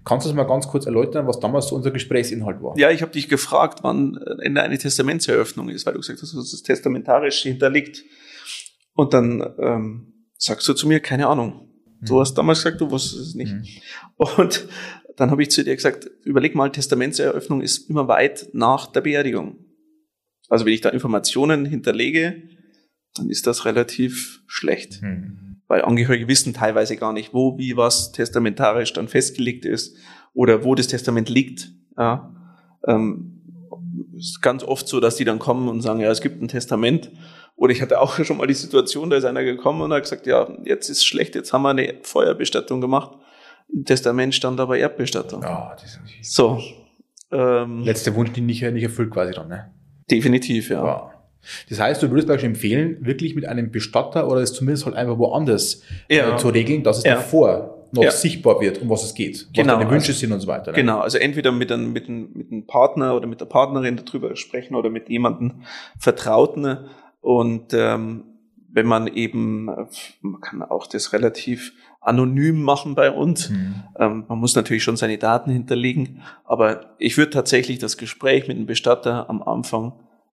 Kannst 0.04 0.26
du 0.26 0.30
das 0.30 0.36
mal 0.36 0.44
ganz 0.44 0.68
kurz 0.68 0.86
erläutern, 0.86 1.26
was 1.26 1.40
damals 1.40 1.68
so 1.68 1.76
unser 1.76 1.90
Gesprächsinhalt 1.90 2.62
war? 2.62 2.76
Ja, 2.78 2.90
ich 2.90 3.02
habe 3.02 3.12
dich 3.12 3.28
gefragt, 3.28 3.80
wann 3.82 4.16
Ende 4.40 4.62
eine 4.62 4.78
Testamentseröffnung 4.78 5.68
ist, 5.68 5.86
weil 5.86 5.94
du 5.94 6.00
gesagt 6.00 6.22
hast, 6.22 6.34
dass 6.34 6.50
das 6.50 6.62
testamentarisch 6.62 7.42
hinterliegt. 7.42 8.04
Und 8.94 9.14
dann 9.14 9.54
ähm, 9.58 10.26
sagst 10.36 10.68
du 10.68 10.74
zu 10.74 10.86
mir, 10.86 11.00
keine 11.00 11.26
Ahnung. 11.28 11.68
Du 12.02 12.16
mhm. 12.16 12.20
hast 12.20 12.34
damals 12.34 12.62
gesagt, 12.62 12.80
du 12.80 12.90
wusstest 12.90 13.28
es 13.28 13.34
nicht. 13.34 13.52
Mhm. 13.52 13.66
Und 14.36 14.68
dann 15.16 15.30
habe 15.30 15.42
ich 15.42 15.50
zu 15.50 15.64
dir 15.64 15.74
gesagt, 15.74 16.10
überleg 16.24 16.54
mal, 16.54 16.70
Testamentseröffnung 16.70 17.60
ist 17.60 17.90
immer 17.90 18.08
weit 18.08 18.48
nach 18.52 18.86
der 18.86 19.02
Beerdigung. 19.02 19.58
Also 20.48 20.66
wenn 20.66 20.72
ich 20.72 20.80
da 20.80 20.88
Informationen 20.88 21.64
hinterlege, 21.64 22.42
dann 23.14 23.30
ist 23.30 23.46
das 23.46 23.64
relativ 23.64 24.42
schlecht. 24.46 25.02
Mhm 25.02 25.51
weil 25.72 25.86
Angehörige 25.86 26.28
wissen 26.28 26.52
teilweise 26.52 26.98
gar 26.98 27.14
nicht, 27.14 27.32
wo, 27.32 27.56
wie, 27.56 27.78
was 27.78 28.12
testamentarisch 28.12 28.92
dann 28.92 29.08
festgelegt 29.08 29.64
ist 29.64 29.96
oder 30.34 30.64
wo 30.64 30.74
das 30.74 30.86
Testament 30.86 31.30
liegt. 31.30 31.70
Ja. 31.96 32.30
Ähm, 32.86 33.40
ist 34.14 34.42
ganz 34.42 34.64
oft 34.64 34.86
so, 34.86 35.00
dass 35.00 35.16
die 35.16 35.24
dann 35.24 35.38
kommen 35.38 35.70
und 35.70 35.80
sagen, 35.80 36.00
ja, 36.00 36.10
es 36.10 36.20
gibt 36.20 36.42
ein 36.42 36.48
Testament. 36.48 37.10
Oder 37.56 37.72
ich 37.72 37.80
hatte 37.80 38.02
auch 38.02 38.22
schon 38.22 38.36
mal 38.36 38.46
die 38.46 38.52
Situation, 38.52 39.08
da 39.08 39.16
ist 39.16 39.24
einer 39.24 39.44
gekommen 39.44 39.80
und 39.80 39.94
hat 39.94 40.02
gesagt, 40.02 40.26
ja, 40.26 40.46
jetzt 40.62 40.90
ist 40.90 41.06
schlecht, 41.06 41.34
jetzt 41.36 41.54
haben 41.54 41.62
wir 41.62 41.70
eine 41.70 41.94
Feuerbestattung 42.02 42.82
gemacht. 42.82 43.16
Im 43.72 43.86
Testament 43.86 44.34
stand 44.34 44.60
aber 44.60 44.76
Erdbestattung. 44.76 45.40
Ja, 45.40 45.74
das 45.80 45.98
ist 46.20 46.34
so. 46.34 46.60
Ähm, 47.30 47.80
Letzter 47.82 48.14
Wunsch, 48.14 48.32
den 48.32 48.44
nicht, 48.44 48.60
nicht 48.60 48.82
erfüllt 48.82 49.10
quasi 49.10 49.32
dann, 49.32 49.48
ne? 49.48 49.72
Definitiv, 50.10 50.68
ja. 50.68 50.82
Wow. 50.82 51.10
Das 51.68 51.80
heißt, 51.80 52.02
du 52.02 52.10
würdest 52.10 52.28
beispielsweise 52.28 52.54
empfehlen, 52.54 52.96
wirklich 53.00 53.34
mit 53.34 53.46
einem 53.46 53.70
Bestatter 53.70 54.28
oder 54.28 54.40
es 54.40 54.52
zumindest 54.52 54.86
halt 54.86 54.96
einfach 54.96 55.18
woanders 55.18 55.82
äh, 56.08 56.18
ja. 56.18 56.34
äh, 56.34 56.38
zu 56.38 56.48
regeln, 56.48 56.82
dass 56.82 56.98
es 56.98 57.04
ja. 57.04 57.16
davor 57.16 57.78
noch 57.92 58.04
ja. 58.04 58.10
sichtbar 58.10 58.60
wird, 58.60 58.80
um 58.80 58.88
was 58.88 59.04
es 59.04 59.14
geht, 59.14 59.34
was 59.34 59.52
genau. 59.52 59.76
deine 59.76 59.90
Wünsche 59.90 60.12
sind 60.12 60.32
und 60.32 60.40
so 60.40 60.46
weiter. 60.46 60.72
Ne? 60.72 60.78
Genau, 60.78 61.00
also 61.00 61.18
entweder 61.18 61.52
mit 61.52 61.70
einem, 61.70 61.92
mit, 61.92 62.08
einem, 62.08 62.30
mit 62.32 62.50
einem 62.50 62.66
Partner 62.66 63.14
oder 63.14 63.26
mit 63.26 63.40
der 63.40 63.46
Partnerin 63.46 64.00
darüber 64.02 64.34
sprechen 64.34 64.74
oder 64.74 64.88
mit 64.88 65.08
jemandem 65.10 65.62
Vertrauten 65.98 66.78
und 67.20 67.74
ähm, 67.74 68.24
wenn 68.74 68.86
man 68.86 69.06
eben, 69.06 69.66
man 69.66 70.40
kann 70.40 70.62
auch 70.62 70.86
das 70.86 71.12
relativ 71.12 71.74
anonym 72.00 72.62
machen 72.62 72.94
bei 72.94 73.10
uns. 73.10 73.50
Mhm. 73.50 73.74
Ähm, 73.98 74.24
man 74.28 74.38
muss 74.38 74.56
natürlich 74.56 74.82
schon 74.82 74.96
seine 74.96 75.18
Daten 75.18 75.50
hinterlegen, 75.50 76.22
aber 76.44 76.94
ich 76.98 77.18
würde 77.18 77.30
tatsächlich 77.30 77.78
das 77.78 77.98
Gespräch 77.98 78.48
mit 78.48 78.56
dem 78.56 78.66
Bestatter 78.66 79.28
am 79.28 79.42
Anfang 79.42 79.92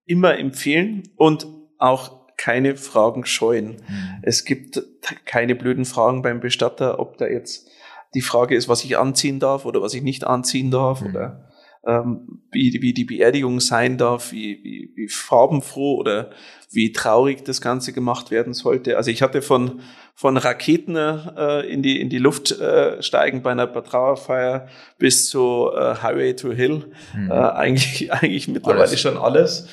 immer 0.10 0.38
empfehlen 0.38 1.04
und 1.16 1.48
auch 1.78 2.20
keine 2.36 2.76
Fragen 2.78 3.26
scheuen. 3.26 3.78
Mhm. 3.88 4.20
Es 4.22 4.46
gibt 4.46 4.82
keine 5.26 5.56
blöden 5.56 5.86
Fragen 5.86 6.22
beim 6.22 6.40
Bestatter, 6.40 7.00
ob 7.00 7.18
da 7.18 7.28
jetzt 7.28 7.70
die 8.16 8.22
Frage 8.22 8.56
ist, 8.56 8.68
was 8.68 8.84
ich 8.84 8.98
anziehen 8.98 9.40
darf 9.40 9.66
oder 9.66 9.82
was 9.82 9.94
ich 9.94 10.02
nicht 10.02 10.26
anziehen 10.26 10.72
darf 10.72 11.02
mhm. 11.02 11.08
oder 11.10 11.50
ähm, 11.86 12.42
wie, 12.52 12.78
wie 12.82 12.94
die 12.94 13.06
Beerdigung 13.06 13.60
sein 13.60 13.98
darf, 13.98 14.32
wie, 14.32 14.60
wie, 14.64 14.92
wie 14.96 15.08
farbenfroh 15.08 15.96
oder 15.98 16.32
wie 16.72 16.92
traurig 16.92 17.44
das 17.44 17.62
Ganze 17.62 17.94
gemacht 17.94 18.32
werden 18.32 18.54
sollte. 18.54 18.98
Also 18.98 19.12
ich 19.12 19.22
hatte 19.22 19.42
von, 19.42 19.82
von 20.16 20.38
Raketen 20.38 20.96
äh, 20.96 21.62
in, 21.62 21.82
die, 21.82 22.00
in 22.00 22.10
die 22.10 22.18
Luft 22.18 22.52
äh, 22.52 23.02
steigen 23.02 23.42
bei 23.42 23.52
einer 23.52 23.72
Trauerfeier 23.72 24.68
bis 24.98 25.30
zu 25.30 25.70
äh, 25.74 25.96
Highway 26.02 26.36
to 26.36 26.52
Hill 26.52 26.92
mhm. 27.16 27.32
äh, 27.32 27.34
eigentlich, 27.34 28.12
eigentlich 28.14 28.48
mittlerweile 28.48 28.82
alles. 28.82 29.00
schon 29.00 29.18
alles. 29.18 29.68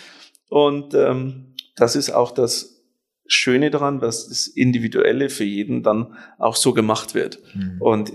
Und 0.48 0.94
ähm, 0.94 1.54
das 1.76 1.96
ist 1.96 2.10
auch 2.10 2.30
das 2.30 2.82
Schöne 3.26 3.70
daran, 3.70 4.00
dass 4.00 4.28
das 4.28 4.46
Individuelle 4.46 5.28
für 5.30 5.44
jeden 5.44 5.82
dann 5.82 6.16
auch 6.38 6.56
so 6.56 6.72
gemacht 6.72 7.14
wird. 7.14 7.40
Mhm. 7.54 7.76
Und 7.80 8.10
äh, 8.10 8.14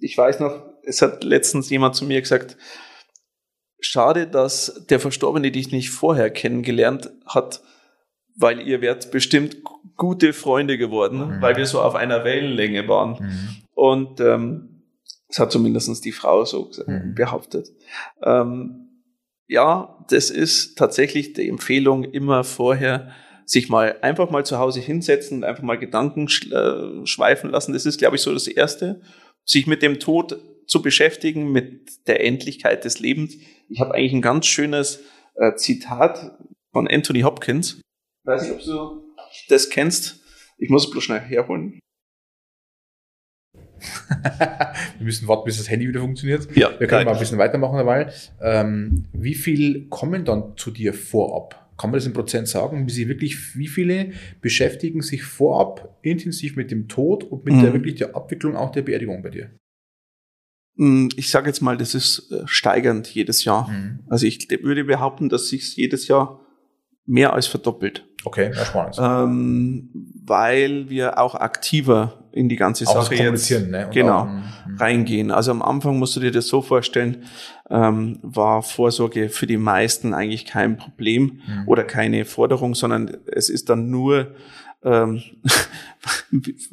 ich 0.00 0.16
weiß 0.16 0.40
noch, 0.40 0.64
es 0.84 1.02
hat 1.02 1.24
letztens 1.24 1.68
jemand 1.70 1.96
zu 1.96 2.04
mir 2.04 2.20
gesagt, 2.20 2.56
schade, 3.80 4.26
dass 4.26 4.86
der 4.88 5.00
Verstorbene 5.00 5.50
dich 5.50 5.72
nicht 5.72 5.90
vorher 5.90 6.30
kennengelernt 6.30 7.10
hat, 7.26 7.62
weil 8.36 8.66
ihr 8.66 8.80
werdet 8.80 9.10
bestimmt 9.10 9.58
gute 9.96 10.32
Freunde 10.32 10.78
geworden, 10.78 11.36
mhm. 11.36 11.42
weil 11.42 11.56
wir 11.56 11.66
so 11.66 11.80
auf 11.80 11.94
einer 11.94 12.24
Wellenlänge 12.24 12.88
waren. 12.88 13.18
Mhm. 13.20 13.48
Und 13.74 14.20
ähm, 14.20 14.84
das 15.28 15.38
hat 15.38 15.52
zumindest 15.52 16.04
die 16.04 16.12
Frau 16.12 16.44
so 16.44 16.70
mhm. 16.86 17.14
behauptet. 17.14 17.68
Ähm, 18.22 18.79
ja, 19.50 19.98
das 20.08 20.30
ist 20.30 20.78
tatsächlich 20.78 21.32
die 21.32 21.48
Empfehlung, 21.48 22.04
immer 22.04 22.44
vorher 22.44 23.12
sich 23.44 23.68
mal 23.68 23.98
einfach 24.00 24.30
mal 24.30 24.46
zu 24.46 24.58
Hause 24.58 24.78
hinsetzen 24.78 25.38
und 25.38 25.44
einfach 25.44 25.64
mal 25.64 25.76
Gedanken 25.76 26.26
äh, 26.26 27.04
schweifen 27.04 27.50
lassen. 27.50 27.72
Das 27.72 27.84
ist, 27.84 27.98
glaube 27.98 28.14
ich, 28.14 28.22
so 28.22 28.32
das 28.32 28.46
Erste. 28.46 29.00
Sich 29.44 29.66
mit 29.66 29.82
dem 29.82 29.98
Tod 29.98 30.38
zu 30.68 30.82
beschäftigen, 30.82 31.50
mit 31.50 32.06
der 32.06 32.24
Endlichkeit 32.24 32.84
des 32.84 33.00
Lebens. 33.00 33.34
Ich 33.68 33.80
habe 33.80 33.92
eigentlich 33.92 34.12
ein 34.12 34.22
ganz 34.22 34.46
schönes 34.46 35.02
äh, 35.34 35.56
Zitat 35.56 36.38
von 36.72 36.86
Anthony 36.86 37.22
Hopkins. 37.22 37.80
Weiß 38.22 38.42
nicht, 38.42 38.52
ob 38.52 38.62
du 38.62 39.14
das 39.48 39.68
kennst. 39.68 40.20
Ich 40.58 40.70
muss 40.70 40.84
es 40.84 40.90
bloß 40.92 41.02
schnell 41.02 41.18
herholen. 41.18 41.80
wir 44.38 45.04
müssen 45.04 45.28
warten, 45.28 45.44
bis 45.44 45.58
das 45.58 45.70
Handy 45.70 45.88
wieder 45.88 46.00
funktioniert. 46.00 46.48
Ja, 46.56 46.70
wir 46.78 46.86
können 46.86 47.04
mal 47.04 47.12
ein 47.12 47.18
bisschen 47.18 47.38
weitermachen 47.38 47.76
dabei. 47.76 48.12
Ähm, 48.40 49.04
wie 49.12 49.34
viel 49.34 49.88
kommen 49.88 50.24
dann 50.24 50.56
zu 50.56 50.70
dir 50.70 50.94
vorab? 50.94 51.68
Kann 51.78 51.90
man 51.90 51.98
das 51.98 52.06
in 52.06 52.12
Prozent 52.12 52.46
sagen? 52.46 52.86
Wie, 52.86 52.90
sie 52.90 53.08
wirklich, 53.08 53.56
wie 53.56 53.68
viele 53.68 54.12
beschäftigen 54.42 55.00
sich 55.00 55.22
vorab 55.22 55.98
intensiv 56.02 56.56
mit 56.56 56.70
dem 56.70 56.88
Tod 56.88 57.24
und 57.24 57.44
mit 57.44 57.54
mhm. 57.54 57.62
der 57.62 57.72
wirklich 57.72 57.94
der 57.94 58.14
Abwicklung 58.14 58.54
auch 58.54 58.70
der 58.70 58.82
Beerdigung 58.82 59.22
bei 59.22 59.30
dir? 59.30 59.50
Mm, 60.76 61.08
ich 61.16 61.30
sage 61.30 61.46
jetzt 61.46 61.60
mal, 61.60 61.76
das 61.76 61.94
ist 61.94 62.30
äh, 62.32 62.42
steigernd 62.44 63.08
jedes 63.08 63.44
Jahr. 63.44 63.70
Mhm. 63.70 64.00
Also 64.08 64.26
ich 64.26 64.48
würde 64.62 64.84
behaupten, 64.84 65.28
dass 65.28 65.48
sich 65.48 65.76
jedes 65.76 66.06
Jahr 66.06 66.40
mehr 67.06 67.32
als 67.32 67.46
verdoppelt. 67.46 68.04
Okay, 68.24 68.52
ja, 68.54 68.64
spannend. 68.64 68.96
Ähm, 69.00 69.90
weil 70.24 70.90
wir 70.90 71.18
auch 71.18 71.34
aktiver 71.34 72.24
in 72.32 72.48
die 72.48 72.56
ganze 72.56 72.86
auch 72.86 73.02
Sache 73.02 73.14
jetzt 73.14 73.50
ne? 73.50 73.88
genau 73.92 74.20
auch, 74.20 74.26
mhm. 74.26 74.76
reingehen. 74.78 75.30
Also 75.30 75.50
am 75.50 75.62
Anfang 75.62 75.98
musst 75.98 76.16
du 76.16 76.20
dir 76.20 76.30
das 76.30 76.46
so 76.46 76.62
vorstellen, 76.62 77.24
ähm, 77.70 78.18
war 78.22 78.62
Vorsorge 78.62 79.28
für 79.30 79.46
die 79.46 79.56
meisten 79.56 80.14
eigentlich 80.14 80.44
kein 80.44 80.76
Problem 80.76 81.40
mhm. 81.46 81.68
oder 81.68 81.84
keine 81.84 82.24
Forderung, 82.24 82.74
sondern 82.74 83.16
es 83.26 83.48
ist 83.48 83.70
dann 83.70 83.90
nur 83.90 84.34
ähm, 84.84 85.22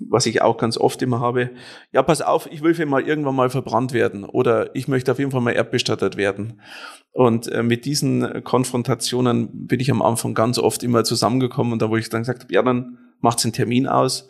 was 0.10 0.26
ich 0.26 0.42
auch 0.42 0.58
ganz 0.58 0.78
oft 0.78 1.02
immer 1.02 1.20
habe, 1.20 1.52
ja, 1.92 2.04
pass 2.04 2.22
auf, 2.22 2.48
ich 2.52 2.62
will 2.62 2.74
für 2.74 2.86
mal 2.86 3.02
irgendwann 3.02 3.36
mal 3.36 3.50
verbrannt 3.50 3.94
werden 3.94 4.24
oder 4.24 4.76
ich 4.76 4.88
möchte 4.88 5.12
auf 5.12 5.20
jeden 5.20 5.32
Fall 5.32 5.42
mal 5.42 5.52
erdbestattet 5.52 6.18
werden. 6.18 6.62
Und 7.12 7.52
äh, 7.52 7.64
mit 7.64 7.86
diesen 7.86 8.44
Konfrontationen 8.44 9.68
bin 9.68 9.80
ich 9.80 9.92
am 9.92 10.02
Anfang 10.02 10.34
ganz 10.34 10.60
oft 10.60 10.84
immer 10.84 11.04
zusammengekommen 11.04 11.74
und 11.74 11.82
da, 11.82 11.90
wo 11.90 11.98
ich 11.98 12.10
dann 12.10 12.22
gesagt 12.22 12.44
habe, 12.44 12.54
ja, 12.54 12.62
dann 12.62 12.98
macht's 13.20 13.44
einen 13.44 13.54
Termin 13.54 13.88
aus 13.88 14.30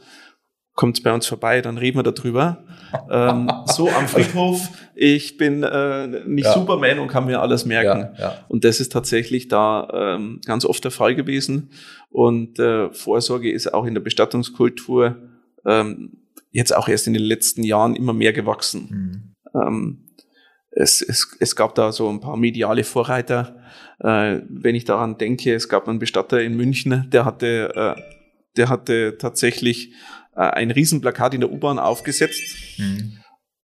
kommt 0.78 1.04
bei 1.04 1.12
uns 1.12 1.26
vorbei, 1.26 1.62
dann 1.62 1.78
reden 1.78 1.98
wir 1.98 2.04
darüber. 2.04 2.63
ähm, 3.10 3.52
so 3.66 3.90
am 3.90 4.08
Friedhof, 4.08 4.70
ich 4.96 5.36
bin 5.36 5.63
äh, 5.63 6.08
nicht 6.26 6.46
ja. 6.46 6.54
Superman 6.54 7.00
und 7.00 7.08
kann 7.08 7.26
mir 7.26 7.42
alles 7.42 7.66
merken. 7.66 8.13
Ja, 8.18 8.22
ja. 8.22 8.34
Und 8.48 8.63
das 8.63 8.80
ist 8.80 8.92
tatsächlich 8.92 9.48
da 9.50 9.88
ähm, 9.92 10.40
ganz 10.46 10.66
oft 10.66 10.84
der 10.84 10.92
Fall 10.92 11.16
gewesen. 11.16 11.72
Und 12.10 12.60
äh, 12.60 12.91
Vorsorge 12.93 13.52
ist 13.52 13.74
auch 13.74 13.86
in 13.86 13.93
der 13.93 14.02
Bestattungskultur 14.02 15.17
ähm, 15.65 16.17
jetzt 16.52 16.76
auch 16.76 16.88
erst 16.88 17.08
in 17.08 17.13
den 17.13 17.24
letzten 17.24 17.63
Jahren 17.63 17.96
immer 17.96 18.13
mehr 18.13 18.34
gewachsen. 18.34 19.34
Mhm. 19.54 19.62
Ähm, 19.62 20.04
es, 20.72 21.02
es, 21.02 21.36
es 21.39 21.56
gab 21.56 21.76
da 21.76 21.91
so 21.91 22.10
ein 22.10 22.20
paar 22.20 22.38
mediale 22.38 22.84
Vorreiter. 22.84 23.58
Äh, 24.00 24.41
wenn 24.50 24.76
ich 24.76 24.86
daran 24.86 25.17
denke, 25.17 25.54
es 25.54 25.70
gab 25.70 25.88
einen 25.88 26.00
Bestatter 26.00 26.41
in 26.41 26.56
München, 26.56 27.10
der 27.12 27.26
hatte, 27.26 27.96
äh, 27.98 28.02
der 28.56 28.70
hatte 28.70 29.17
tatsächlich 29.17 29.93
äh, 30.36 30.41
ein 30.41 30.72
Riesenplakat 30.72 31.34
in 31.34 31.41
der 31.41 31.52
U-Bahn 31.52 31.80
aufgesetzt 31.80 32.56
mhm. 32.78 33.17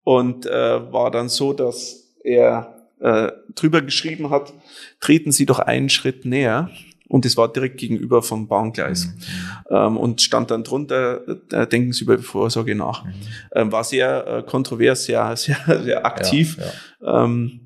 und 0.05 0.47
äh, 0.47 0.93
war 0.93 1.11
dann 1.11 1.29
so, 1.29 1.53
dass 1.53 2.15
er 2.23 2.89
äh, 3.01 3.33
drüber 3.55 3.83
geschrieben 3.83 4.31
hat, 4.31 4.53
treten 5.01 5.33
Sie 5.33 5.47
doch 5.47 5.59
einen 5.59 5.89
Schritt 5.89 6.25
näher. 6.25 6.71
Und 7.11 7.27
es 7.27 7.37
war 7.37 7.53
direkt 7.53 7.79
gegenüber 7.79 8.23
vom 8.23 8.47
Bahngleis. 8.47 9.07
Mhm. 9.07 9.77
Ähm, 9.77 9.97
und 9.97 10.23
stand 10.23 10.51
dann 10.53 10.63
drunter, 10.63 11.21
äh, 11.51 11.67
denken 11.67 11.93
Sie 11.93 12.05
über 12.05 12.17
die 12.17 12.23
Vorsorge 12.23 12.77
nach. 12.77 13.05
Mhm. 13.05 13.13
Ähm, 13.53 13.73
war 13.73 13.83
sehr 13.83 14.27
äh, 14.27 14.43
kontrovers, 14.45 15.05
sehr, 15.05 15.37
sehr, 15.37 15.59
sehr 15.83 16.07
aktiv. 16.07 16.57
Ja, 16.59 16.65
ja. 17.07 17.25
Ähm, 17.25 17.61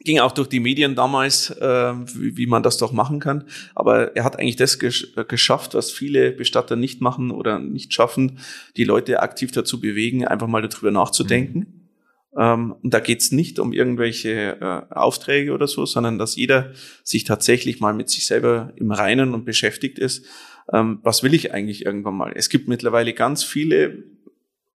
ging 0.00 0.18
auch 0.18 0.32
durch 0.32 0.48
die 0.48 0.58
Medien 0.58 0.96
damals, 0.96 1.50
äh, 1.50 1.94
wie, 2.14 2.36
wie, 2.36 2.46
man 2.46 2.64
das 2.64 2.76
doch 2.76 2.90
machen 2.90 3.20
kann. 3.20 3.44
Aber 3.76 4.16
er 4.16 4.24
hat 4.24 4.36
eigentlich 4.36 4.56
das 4.56 4.80
gesch 4.80 5.12
äh, 5.16 5.24
geschafft, 5.24 5.74
was 5.74 5.92
viele 5.92 6.32
Bestatter 6.32 6.74
nicht 6.74 7.00
machen 7.00 7.30
oder 7.30 7.60
nicht 7.60 7.94
schaffen, 7.94 8.40
die 8.76 8.84
Leute 8.84 9.22
aktiv 9.22 9.52
dazu 9.52 9.80
bewegen, 9.80 10.26
einfach 10.26 10.48
mal 10.48 10.66
darüber 10.66 10.90
nachzudenken. 10.90 11.58
Mhm. 11.58 11.81
Ähm, 12.38 12.76
und 12.82 12.94
da 12.94 13.00
geht's 13.00 13.32
nicht 13.32 13.58
um 13.58 13.72
irgendwelche 13.72 14.58
äh, 14.60 14.94
Aufträge 14.94 15.52
oder 15.52 15.66
so, 15.66 15.84
sondern 15.84 16.18
dass 16.18 16.36
jeder 16.36 16.72
sich 17.04 17.24
tatsächlich 17.24 17.80
mal 17.80 17.94
mit 17.94 18.08
sich 18.08 18.26
selber 18.26 18.72
im 18.76 18.90
Reinen 18.90 19.34
und 19.34 19.44
beschäftigt 19.44 19.98
ist. 19.98 20.26
Ähm, 20.72 21.00
was 21.02 21.22
will 21.22 21.34
ich 21.34 21.52
eigentlich 21.52 21.84
irgendwann 21.84 22.16
mal? 22.16 22.32
Es 22.34 22.48
gibt 22.48 22.68
mittlerweile 22.68 23.12
ganz 23.12 23.44
viele 23.44 24.04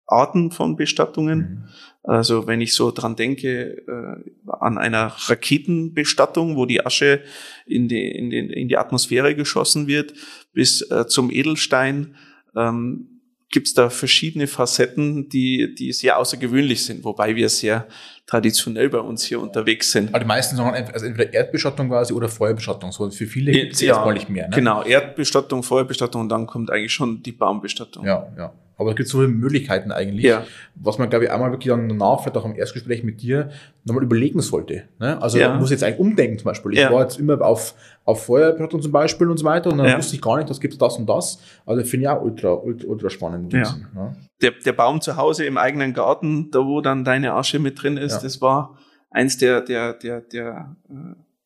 Arten 0.06 0.52
von 0.52 0.76
Bestattungen. 0.76 1.40
Mhm. 1.40 1.64
Also 2.04 2.48
wenn 2.48 2.62
ich 2.62 2.74
so 2.74 2.92
dran 2.92 3.16
denke, 3.16 3.84
äh, 3.88 4.32
an 4.48 4.78
einer 4.78 5.08
Raketenbestattung, 5.08 6.56
wo 6.56 6.66
die 6.66 6.86
Asche 6.86 7.22
in 7.66 7.88
die, 7.88 8.10
in, 8.10 8.30
die, 8.30 8.40
in 8.40 8.70
die 8.70 8.78
Atmosphäre 8.78 9.36
geschossen 9.36 9.88
wird, 9.88 10.14
bis 10.54 10.82
äh, 10.90 11.08
zum 11.08 11.30
Edelstein, 11.30 12.16
ähm, 12.56 13.17
gibt 13.50 13.68
es 13.68 13.74
da 13.74 13.90
verschiedene 13.90 14.48
Facetten, 14.48 15.30
die, 15.30 15.74
die 15.74 15.94
sehr 15.94 16.18
außergewöhnlich 16.18 16.84
sind, 16.86 17.04
wobei 17.06 17.36
wir 17.36 17.48
sehr 17.50 17.88
traditionell 18.26 18.90
bei 18.90 19.00
uns 19.00 19.24
hier 19.24 19.40
unterwegs 19.40 19.92
sind. 19.92 20.10
Aber 20.10 20.20
die 20.20 20.26
meisten 20.26 20.58
sagen 20.58 20.76
also 20.92 21.06
entweder 21.06 21.34
Erdbestattung 21.34 21.88
quasi 21.88 22.14
oder 22.14 22.28
Feuerbestattung. 22.28 22.92
So 22.92 23.10
für 23.10 23.26
viele 23.26 23.52
gibt 23.54 23.74
es 23.74 23.82
ja, 23.82 23.94
erstmal 23.94 24.16
nicht 24.16 24.30
mehr. 24.30 24.50
Ne? 24.50 24.56
Genau, 24.56 24.84
Erdbestattung, 24.84 25.64
Feuerbestattung 25.64 26.24
und 26.24 26.30
dann 26.30 26.46
kommt 26.46 26.70
eigentlich 26.70 26.92
schon 26.92 27.24
die 27.24 27.32
Baumbestattung. 27.32 28.06
Ja, 28.06 28.28
ja. 28.38 28.54
Aber 28.78 28.92
es 28.92 28.96
gibt 28.96 29.10
so 29.10 29.20
viele 29.20 29.30
Möglichkeiten 29.30 29.92
eigentlich, 29.92 30.26
ja. 30.26 30.46
was 30.76 30.98
man, 30.98 31.10
glaube 31.10 31.26
ich, 31.26 31.32
einmal 31.32 31.52
wirklich 31.52 31.70
dann 31.70 31.90
danach, 31.90 32.22
vielleicht 32.22 32.38
auch 32.38 32.46
im 32.46 32.56
Erstgespräch 32.56 33.04
mit 33.04 33.22
dir, 33.22 33.50
nochmal 33.84 34.04
überlegen 34.04 34.40
sollte. 34.42 34.84
Ne? 35.00 35.22
Also 35.22 35.38
ja. 35.38 35.50
man 35.50 35.60
muss 35.60 35.72
jetzt 35.72 35.84
eigentlich 35.84 36.00
umdenken 36.00 36.38
zum 36.38 36.46
Beispiel. 36.46 36.74
Ich 36.74 36.80
ja. 36.80 36.92
war 36.92 37.02
jetzt 37.02 37.20
immer 37.20 37.42
auf, 37.42 37.74
auf 38.06 38.26
Feuerbestattung 38.26 38.82
zum 38.82 38.92
Beispiel 38.92 39.30
und 39.30 39.38
so 39.38 39.46
weiter 39.46 39.72
und 39.72 39.80
dann 39.80 39.98
wusste 39.98 40.16
ich 40.16 40.22
gar 40.22 40.38
nicht, 40.38 40.50
das 40.50 40.60
gibt 40.60 40.80
das 40.80 40.98
und 40.98 41.08
das. 41.08 41.40
Also 41.66 41.84
finde 41.84 42.06
ich 42.06 42.10
auch 42.10 42.22
ultra, 42.22 42.54
ultra, 42.54 42.88
ultra 42.88 43.10
spannend. 43.10 43.52
Ja. 43.52 43.76
ne? 43.96 44.16
der, 44.42 44.52
der 44.52 44.74
Baum 44.74 45.02
zu 45.02 45.18
Hause 45.18 45.46
im 45.46 45.58
eigenen 45.58 45.94
Garten, 45.94 46.52
da 46.52 46.60
wo 46.60 46.82
dann 46.82 47.04
deine 47.04 47.34
Asche 47.34 47.60
mit 47.60 47.82
drin 47.82 47.98
ist, 47.98 48.20
das 48.20 48.42
war 48.42 48.78
eins 49.10 49.38
der, 49.38 49.62
der, 49.62 49.94
der, 49.94 50.22
der 50.22 50.76
äh, 50.90 50.94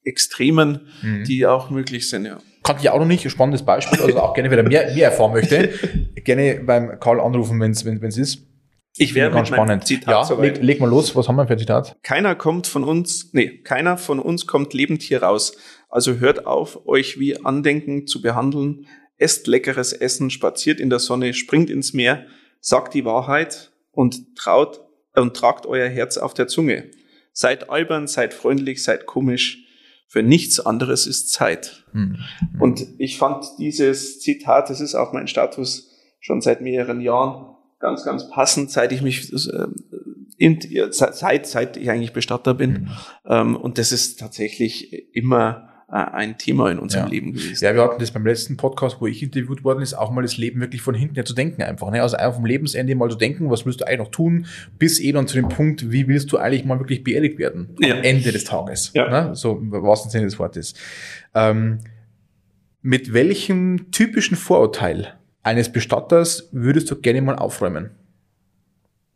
Extremen, 0.03 0.87
mhm. 1.01 1.23
die 1.23 1.45
auch 1.45 1.69
möglich 1.69 2.09
sind, 2.09 2.25
ja. 2.25 2.39
Kannte 2.63 2.83
ich 2.83 2.89
auch 2.89 2.99
noch 2.99 3.07
nicht, 3.07 3.27
spannendes 3.29 3.63
Beispiel, 3.63 3.99
also 3.99 4.19
auch 4.19 4.33
gerne, 4.35 4.51
wer 4.51 4.61
mehr, 4.61 4.93
mehr 4.93 5.05
erfahren 5.05 5.31
möchte, 5.33 5.69
gerne 6.23 6.61
beim 6.63 6.99
Karl 6.99 7.19
anrufen, 7.19 7.59
wenn 7.59 7.71
es 7.71 7.85
wenn, 7.85 7.99
ist. 8.01 8.47
Ich 8.97 9.15
wäre 9.15 9.31
ganz 9.31 9.47
spannend. 9.47 9.87
Zitat 9.87 10.29
ja, 10.29 10.39
leg, 10.39 10.61
leg, 10.61 10.79
mal 10.79 10.89
los, 10.89 11.15
was 11.15 11.27
haben 11.27 11.37
wir 11.37 11.47
für 11.47 11.53
ein 11.53 11.59
Zitat? 11.59 11.97
Keiner 12.03 12.35
kommt 12.35 12.67
von 12.67 12.83
uns, 12.83 13.29
nee, 13.33 13.59
keiner 13.63 13.97
von 13.97 14.19
uns 14.19 14.47
kommt 14.47 14.73
lebend 14.73 15.01
hier 15.01 15.23
raus. 15.23 15.55
Also 15.89 16.15
hört 16.15 16.45
auf, 16.45 16.85
euch 16.87 17.19
wie 17.19 17.43
Andenken 17.43 18.05
zu 18.05 18.21
behandeln, 18.21 18.85
esst 19.17 19.47
leckeres 19.47 19.93
Essen, 19.93 20.29
spaziert 20.29 20.79
in 20.79 20.89
der 20.89 20.99
Sonne, 20.99 21.33
springt 21.33 21.69
ins 21.69 21.93
Meer, 21.93 22.25
sagt 22.59 22.93
die 22.93 23.05
Wahrheit 23.05 23.71
und 23.91 24.35
traut 24.35 24.81
und 25.15 25.35
tragt 25.35 25.65
euer 25.65 25.87
Herz 25.87 26.17
auf 26.17 26.33
der 26.33 26.47
Zunge. 26.47 26.91
Seid 27.33 27.69
albern, 27.69 28.07
seid 28.07 28.33
freundlich, 28.33 28.83
seid 28.83 29.05
komisch. 29.05 29.65
Für 30.12 30.24
nichts 30.24 30.60
anderes 30.60 31.08
ist 31.08 31.32
Zeit. 31.32 31.86
Mhm. 31.93 32.17
Und 32.60 32.86
ich 32.97 33.17
fand 33.17 33.45
dieses 33.60 34.19
Zitat, 34.19 34.69
das 34.69 34.82
ist 34.82 34.93
auch 34.93 35.13
mein 35.13 35.30
Status 35.30 35.89
schon 36.19 36.41
seit 36.41 36.60
mehreren 36.60 37.00
Jahren, 37.00 37.56
ganz, 37.80 38.04
ganz 38.04 38.30
passend, 38.30 38.71
seit 38.71 38.91
ich 38.91 39.02
mich 39.02 39.32
äh, 39.32 39.67
in, 40.36 40.60
seit, 40.91 41.47
seit 41.47 41.78
ich 41.78 41.89
eigentlich 41.89 42.12
Bestatter 42.12 42.54
bin. 42.54 42.71
Mhm. 42.71 42.89
Ähm, 43.26 43.56
und 43.56 43.78
das 43.78 43.93
ist 43.93 44.19
tatsächlich 44.19 45.15
immer 45.15 45.70
ein 45.91 46.38
Thema 46.38 46.71
in 46.71 46.80
unserem 46.80 47.06
ja. 47.06 47.12
Leben 47.12 47.34
gewesen. 47.34 47.65
Ja, 47.65 47.75
wir 47.75 47.84
hatten 47.84 47.99
das 47.99 48.12
beim 48.12 48.25
letzten 48.25 48.56
Podcast, 48.56 49.01
wo 49.01 49.08
ich 49.08 49.21
interviewt 49.21 49.65
worden 49.65 49.82
ist, 49.82 49.93
auch 49.93 50.10
mal 50.10 50.21
das 50.21 50.38
Leben 50.38 50.62
wirklich 50.62 50.82
von 50.82 50.95
hinten 50.95 51.15
her 51.15 51.25
zu 51.25 51.34
denken 51.34 51.62
einfach. 51.63 51.91
Ne? 51.91 52.01
Also 52.01 52.15
einfach 52.15 52.36
vom 52.36 52.45
Lebensende 52.45 52.95
mal 52.95 53.10
zu 53.10 53.17
denken, 53.17 53.49
was 53.49 53.65
willst 53.65 53.82
du 53.82 53.86
eigentlich 53.86 53.99
noch 53.99 54.12
tun, 54.12 54.45
bis 54.80 55.01
eh 55.01 55.12
dann 55.12 55.27
zu 55.27 55.36
dem 55.36 55.49
Punkt, 55.49 55.91
wie 55.91 56.08
willst 56.08 56.32
du 56.32 56.38
eigentlich 56.38 56.63
mal 56.63 56.80
wirklich 56.80 57.04
beerdigt 57.04 57.38
werden 57.38 57.75
ja. 57.80 57.95
am 57.95 58.04
Ende 58.04 58.32
des 58.32 58.45
Tages. 58.45 58.91
Ja. 58.93 59.10
Ne? 59.10 59.36
So 59.36 59.58
im 59.58 59.71
wahrsten 59.71 60.10
Sinne 60.10 60.25
des 60.25 60.39
Wortes. 60.39 60.75
Ähm, 61.36 61.80
mit 62.82 63.13
welchem 63.13 63.91
typischen 63.91 64.38
Vorurteil 64.38 65.15
eines 65.43 65.71
Bestatters 65.71 66.47
würdest 66.54 66.89
du 66.89 66.95
gerne 66.95 67.21
mal 67.21 67.36
aufräumen? 67.36 67.91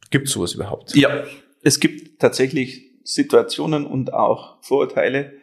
Gibt 0.09 0.27
es 0.27 0.33
sowas 0.33 0.53
überhaupt? 0.53 0.93
Ja, 0.95 1.23
es 1.63 1.79
gibt 1.79 2.19
tatsächlich 2.19 2.91
Situationen 3.03 3.85
und 3.85 4.13
auch 4.13 4.61
Vorurteile, 4.61 5.33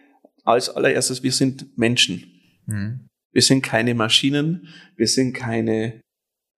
als 0.42 0.68
allererstes, 0.68 1.22
wir 1.22 1.33
sind 1.33 1.76
Menschen. 1.78 2.24
Mhm. 2.66 3.09
Wir 3.33 3.42
sind 3.42 3.62
keine 3.62 3.94
Maschinen, 3.94 4.68
wir 4.96 5.07
sind 5.07 5.33
keine 5.33 6.00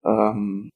ähm, 0.03 0.69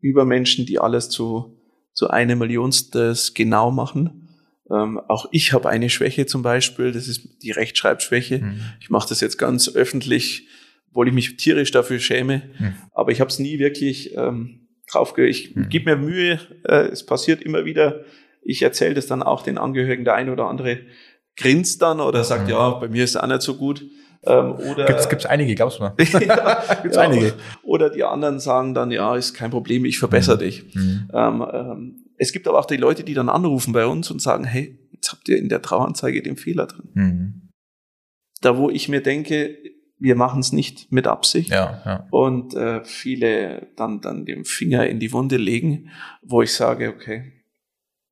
Übermenschen, 0.00 0.66
die 0.66 0.78
alles 0.78 1.08
zu, 1.08 1.58
zu 1.94 2.10
einer 2.10 2.36
Millionstes 2.36 3.34
genau 3.34 3.70
machen. 3.70 4.28
Ähm, 4.70 5.00
auch 5.08 5.26
ich 5.32 5.52
habe 5.52 5.68
eine 5.68 5.88
Schwäche 5.88 6.26
zum 6.26 6.42
Beispiel, 6.42 6.92
das 6.92 7.08
ist 7.08 7.42
die 7.42 7.52
Rechtschreibschwäche. 7.52 8.40
Mhm. 8.40 8.60
Ich 8.80 8.90
mache 8.90 9.08
das 9.08 9.20
jetzt 9.20 9.38
ganz 9.38 9.74
öffentlich, 9.74 10.46
obwohl 10.90 11.08
ich 11.08 11.14
mich 11.14 11.36
tierisch 11.36 11.70
dafür 11.70 11.98
schäme, 11.98 12.42
mhm. 12.58 12.74
aber 12.92 13.10
ich 13.10 13.20
habe 13.20 13.30
es 13.30 13.38
nie 13.38 13.58
wirklich 13.58 14.14
ähm, 14.16 14.68
drauf 14.90 15.14
ge 15.14 15.26
Ich 15.26 15.56
mhm. 15.56 15.68
gebe 15.70 15.90
mir 15.90 15.96
Mühe, 15.96 16.40
äh, 16.64 16.88
es 16.88 17.06
passiert 17.06 17.42
immer 17.42 17.64
wieder. 17.64 18.04
Ich 18.42 18.62
erzähle 18.62 18.94
das 18.94 19.06
dann 19.06 19.22
auch 19.22 19.42
den 19.42 19.58
Angehörigen, 19.58 20.04
der 20.04 20.14
ein 20.14 20.30
oder 20.30 20.46
andere 20.46 20.80
grinst 21.38 21.80
dann 21.80 22.00
oder 22.00 22.24
sagt, 22.24 22.44
mhm. 22.44 22.50
ja, 22.50 22.70
bei 22.70 22.88
mir 22.88 23.04
ist 23.04 23.10
es 23.10 23.16
auch 23.16 23.26
nicht 23.26 23.42
so 23.42 23.54
gut. 23.54 23.84
Ähm, 24.24 24.52
oder 24.52 24.84
gibt's, 24.84 25.08
gibt's 25.08 25.24
einige, 25.24 25.54
glaubst 25.54 25.78
du 25.78 25.84
mal? 25.84 25.94
ja, 25.98 26.62
gibt's 26.82 26.96
ja, 26.96 27.02
einige. 27.02 27.34
Oder 27.62 27.88
die 27.88 28.04
anderen 28.04 28.40
sagen 28.40 28.74
dann, 28.74 28.90
ja, 28.90 29.14
ist 29.16 29.34
kein 29.34 29.50
Problem, 29.50 29.84
ich 29.84 29.98
verbessere 29.98 30.36
mhm. 30.36 30.40
dich. 30.40 30.74
Mhm. 30.74 31.08
Ähm, 31.12 31.46
ähm, 31.52 32.04
es 32.18 32.32
gibt 32.32 32.48
aber 32.48 32.58
auch 32.58 32.66
die 32.66 32.76
Leute, 32.76 33.04
die 33.04 33.14
dann 33.14 33.28
anrufen 33.28 33.72
bei 33.72 33.86
uns 33.86 34.10
und 34.10 34.20
sagen, 34.20 34.44
hey, 34.44 34.78
jetzt 34.92 35.12
habt 35.12 35.28
ihr 35.28 35.38
in 35.38 35.48
der 35.48 35.62
Trauanzeige 35.62 36.22
den 36.22 36.36
Fehler 36.36 36.66
drin. 36.66 36.88
Mhm. 36.94 37.48
Da, 38.40 38.56
wo 38.56 38.70
ich 38.70 38.88
mir 38.88 39.00
denke, 39.00 39.56
wir 40.00 40.14
machen 40.14 40.40
es 40.40 40.52
nicht 40.52 40.92
mit 40.92 41.06
Absicht 41.06 41.50
ja, 41.50 41.82
ja. 41.84 42.06
und 42.10 42.54
äh, 42.54 42.84
viele 42.84 43.68
dann 43.76 44.00
dann 44.00 44.24
den 44.24 44.44
Finger 44.44 44.86
in 44.86 45.00
die 45.00 45.12
Wunde 45.12 45.36
legen, 45.36 45.90
wo 46.22 46.42
ich 46.42 46.52
sage, 46.52 46.94
okay, 46.94 47.32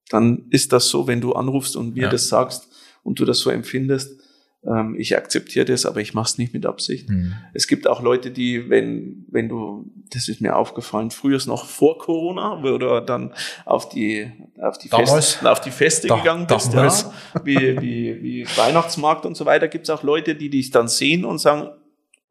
dann 0.09 0.47
ist 0.51 0.73
das 0.73 0.89
so, 0.89 1.07
wenn 1.07 1.21
du 1.21 1.35
anrufst 1.35 1.77
und 1.77 1.95
mir 1.95 2.05
ja. 2.05 2.09
das 2.09 2.29
sagst, 2.29 2.69
und 3.07 3.21
du 3.21 3.25
das 3.25 3.39
so 3.39 3.51
empfindest, 3.51 4.21
ähm, 4.67 4.97
ich 4.99 5.17
akzeptiere 5.17 5.65
das, 5.65 5.87
aber 5.87 6.01
ich 6.01 6.13
mache 6.15 6.27
es 6.27 6.39
nicht 6.39 6.53
mit 6.53 6.67
Absicht. 6.67 7.09
Mhm. 7.09 7.35
Es 7.53 7.69
gibt 7.69 7.87
auch 7.87 8.03
Leute, 8.03 8.31
die, 8.31 8.69
wenn, 8.69 9.25
wenn 9.31 9.49
du, 9.49 9.91
das 10.11 10.29
ist 10.29 10.41
mir 10.41 10.57
aufgefallen, 10.57 11.11
früher 11.11 11.39
noch 11.47 11.67
vor 11.67 11.99
Corona, 11.99 12.63
wo 12.63 12.77
du 12.79 13.01
dann 13.01 13.33
auf 13.65 13.89
die, 13.89 14.33
auf 14.61 14.79
die, 14.79 14.89
Feste, 14.89 15.51
auf 15.51 15.61
die 15.61 15.71
Feste 15.71 16.09
da, 16.09 16.17
gegangen 16.17 16.47
bist, 16.47 16.73
ja, 16.73 17.13
wie, 17.45 17.81
wie, 17.81 18.23
wie 18.23 18.47
Weihnachtsmarkt 18.57 19.25
und 19.25 19.37
so 19.37 19.45
weiter, 19.47 19.69
gibt 19.69 19.85
es 19.85 19.91
auch 19.91 20.03
Leute, 20.03 20.35
die 20.35 20.51
dich 20.51 20.71
dann 20.71 20.89
sehen 20.89 21.25
und 21.25 21.39
sagen, 21.39 21.69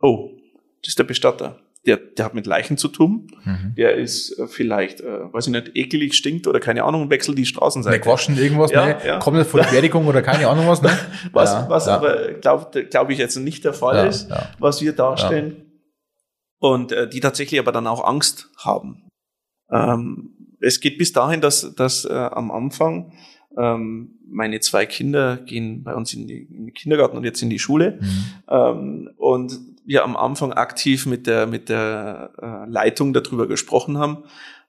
oh, 0.02 0.32
das 0.82 0.90
ist 0.90 1.00
der 1.00 1.06
Bestatter 1.06 1.60
der, 1.86 1.98
der 1.98 2.26
hat 2.26 2.34
mit 2.34 2.45
Leichen 2.48 2.78
zu 2.78 2.88
tun. 2.88 3.28
Mhm. 3.43 3.74
Der 3.78 3.95
ist 3.95 4.38
äh, 4.39 4.48
vielleicht, 4.48 5.02
äh, 5.02 5.34
weiß 5.34 5.48
ich 5.48 5.54
nicht, 5.54 5.76
ekelig, 5.76 6.15
stinkt 6.15 6.48
oder 6.48 6.60
keine 6.60 6.84
Ahnung, 6.84 7.10
wechselt 7.10 7.38
die 7.38 7.45
Straßenseite. 7.45 7.98
Wegwaschen, 7.98 8.38
irgendwas, 8.38 8.71
ja, 8.71 8.86
ne? 8.86 8.98
Ja. 9.06 9.19
Kommt 9.19 9.38
die 9.38 9.58
Beerdigung 9.58 10.08
oder 10.08 10.21
keine 10.21 10.48
Ahnung 10.48 10.67
was, 10.67 10.82
ne? 10.82 10.89
Was, 11.32 11.54
ja, 11.54 11.69
was 11.69 11.88
ja. 11.88 11.95
aber, 11.95 12.34
glaube 12.34 12.86
glaub 12.86 13.10
ich, 13.10 13.17
jetzt 13.17 13.36
nicht 13.38 13.63
der 13.65 13.74
Fall 13.74 14.08
ist, 14.08 14.30
was 14.60 14.82
wir 14.82 14.93
darstellen. 14.93 15.65
Und 16.60 16.91
äh, 16.91 17.10
die 17.10 17.19
tatsächlich 17.19 17.60
aber 17.60 17.71
dann 17.71 17.88
auch 17.88 18.04
Angst 18.06 18.50
haben. 18.58 19.10
Ähm, 19.71 20.56
es 20.62 20.80
geht 20.80 20.98
bis 20.98 21.12
dahin, 21.13 21.41
dass, 21.41 21.76
dass 21.76 22.06
äh, 22.06 22.13
am 22.13 22.52
Anfang 22.52 23.13
ähm, 23.58 24.19
meine 24.28 24.60
zwei 24.60 24.86
Kinder 24.86 25.38
gehen 25.38 25.84
bei 25.84 25.93
uns 25.93 26.13
in, 26.13 26.28
die, 26.28 26.43
in 26.43 26.67
den 26.67 26.74
Kindergarten 26.74 27.17
und 27.17 27.24
jetzt 27.24 27.41
in 27.41 27.50
die 27.50 27.60
Schule. 27.60 28.00
Mhm. 28.02 28.26
Ähm, 28.50 29.10
und 29.17 29.60
wir 29.86 30.04
am 30.04 30.15
Anfang 30.15 30.54
aktiv 30.54 31.06
mit 31.06 31.28
der, 31.28 31.48
mit 31.48 31.69
der 31.69 32.32
äh, 32.41 32.69
Leitung 32.69 33.13
darüber 33.13 33.48
gesprochen 33.48 33.98
haben, 33.98 34.24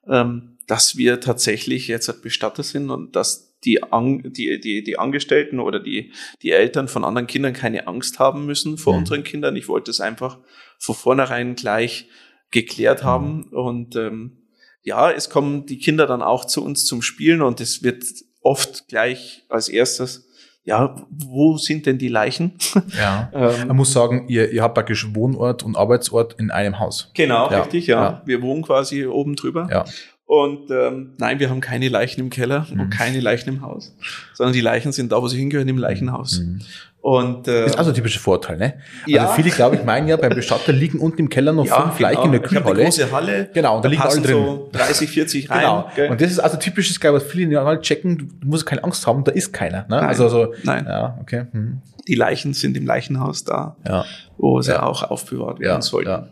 ähm, 0.07 0.57
dass 0.67 0.97
wir 0.97 1.19
tatsächlich 1.19 1.87
jetzt 1.87 2.21
Bestatter 2.21 2.63
sind 2.63 2.89
und 2.89 3.15
dass 3.15 3.57
die, 3.63 3.81
An 3.81 4.21
die, 4.23 4.59
die, 4.59 4.83
die 4.83 4.99
Angestellten 4.99 5.59
oder 5.59 5.79
die, 5.79 6.11
die 6.41 6.51
Eltern 6.51 6.87
von 6.87 7.03
anderen 7.03 7.27
Kindern 7.27 7.53
keine 7.53 7.87
Angst 7.87 8.19
haben 8.19 8.45
müssen 8.45 8.77
vor 8.77 8.93
mhm. 8.93 8.99
unseren 8.99 9.23
Kindern. 9.23 9.55
Ich 9.55 9.67
wollte 9.67 9.91
es 9.91 9.99
einfach 9.99 10.37
von 10.77 10.95
vornherein 10.95 11.55
gleich 11.55 12.07
geklärt 12.51 13.01
mhm. 13.01 13.05
haben. 13.07 13.43
Und 13.45 13.95
ähm, 13.95 14.43
ja, 14.83 15.11
es 15.11 15.29
kommen 15.29 15.65
die 15.65 15.79
Kinder 15.79 16.05
dann 16.05 16.21
auch 16.21 16.45
zu 16.45 16.63
uns 16.63 16.85
zum 16.85 17.01
Spielen 17.01 17.41
und 17.41 17.59
es 17.59 17.83
wird 17.83 18.03
oft 18.41 18.87
gleich 18.87 19.43
als 19.49 19.69
erstes 19.69 20.26
ja, 20.67 20.95
wo 21.09 21.57
sind 21.57 21.85
denn 21.85 21.97
die 21.97 22.09
Leichen? 22.09 22.51
Ja. 22.97 23.31
ähm, 23.33 23.67
Man 23.67 23.77
muss 23.77 23.93
sagen, 23.93 24.25
ihr, 24.27 24.51
ihr 24.51 24.61
habt 24.61 24.75
praktisch 24.75 25.15
Wohnort 25.15 25.63
und 25.63 25.77
Arbeitsort 25.77 26.35
in 26.39 26.51
einem 26.51 26.77
Haus. 26.77 27.09
Genau, 27.13 27.49
ja. 27.49 27.61
richtig, 27.61 27.87
ja. 27.87 28.03
ja. 28.03 28.21
Wir 28.25 28.41
wohnen 28.41 28.63
quasi 28.63 29.05
oben 29.05 29.37
drüber. 29.37 29.69
Ja. 29.71 29.85
Und 30.25 30.69
ähm, 30.71 31.13
nein, 31.19 31.39
wir 31.39 31.49
haben 31.49 31.61
keine 31.61 31.87
Leichen 31.87 32.19
im 32.19 32.29
Keller 32.29 32.67
mhm. 32.69 32.81
und 32.81 32.89
keine 32.89 33.21
Leichen 33.21 33.47
im 33.47 33.61
Haus, 33.61 33.95
sondern 34.33 34.51
die 34.51 34.59
Leichen 34.59 34.91
sind 34.91 35.13
da, 35.13 35.21
wo 35.21 35.29
sie 35.29 35.37
hingehören, 35.37 35.69
im 35.69 35.77
Leichenhaus. 35.77 36.39
Mhm. 36.39 36.59
Und, 37.07 37.47
äh, 37.47 37.61
das 37.61 37.71
ist 37.71 37.77
also 37.77 37.91
ein 37.91 37.95
typischer 37.95 38.19
Vorteil, 38.19 38.57
ne? 38.57 38.73
Ja. 39.05 39.21
Also 39.21 39.35
viele, 39.35 39.49
glaube 39.49 39.77
ich, 39.77 39.85
meinen 39.85 40.09
ja, 40.09 40.17
beim 40.17 40.35
Bestatter 40.35 40.73
liegen 40.73 40.99
unten 40.99 41.21
im 41.21 41.29
Keller 41.29 41.53
noch 41.53 41.65
ja, 41.65 41.79
fünf 41.79 41.95
genau. 41.95 42.09
Leichen 42.09 42.25
in 42.25 42.31
der 42.33 42.41
Kühlhalle. 42.41 42.75
eine 42.75 42.83
große 42.83 43.11
Halle. 43.13 43.49
Genau, 43.53 43.77
und 43.77 43.85
da, 43.85 43.87
da 43.87 43.91
liegen 43.91 44.01
alle 44.01 44.21
drin. 44.21 44.45
so 44.45 44.69
30, 44.73 45.09
40 45.09 45.49
rein. 45.49 45.59
Genau. 45.61 45.91
Gell? 45.95 46.09
Und 46.09 46.19
das 46.19 46.31
ist 46.31 46.39
also 46.39 46.57
typisches, 46.57 46.99
glaube 46.99 47.19
ich, 47.19 47.23
was 47.23 47.31
viele 47.31 47.63
halt 47.63 47.83
checken, 47.83 48.17
du 48.41 48.47
musst 48.49 48.65
keine 48.65 48.83
Angst 48.83 49.07
haben, 49.07 49.23
da 49.23 49.31
ist 49.31 49.53
keiner. 49.53 49.83
Ne? 49.83 49.95
Nein, 49.95 50.03
also, 50.03 50.25
also, 50.25 50.53
nein. 50.63 50.85
Ja, 50.85 51.17
okay. 51.21 51.45
Hm. 51.49 51.77
Die 52.09 52.15
Leichen 52.15 52.53
sind 52.53 52.75
im 52.75 52.85
Leichenhaus 52.85 53.45
da, 53.45 53.77
ja. 53.87 54.03
wo 54.37 54.61
sie 54.61 54.71
ja. 54.71 54.83
auch 54.83 55.03
aufbewahrt 55.03 55.61
werden 55.61 55.81
sollten. 55.81 56.09
Ja. 56.09 56.27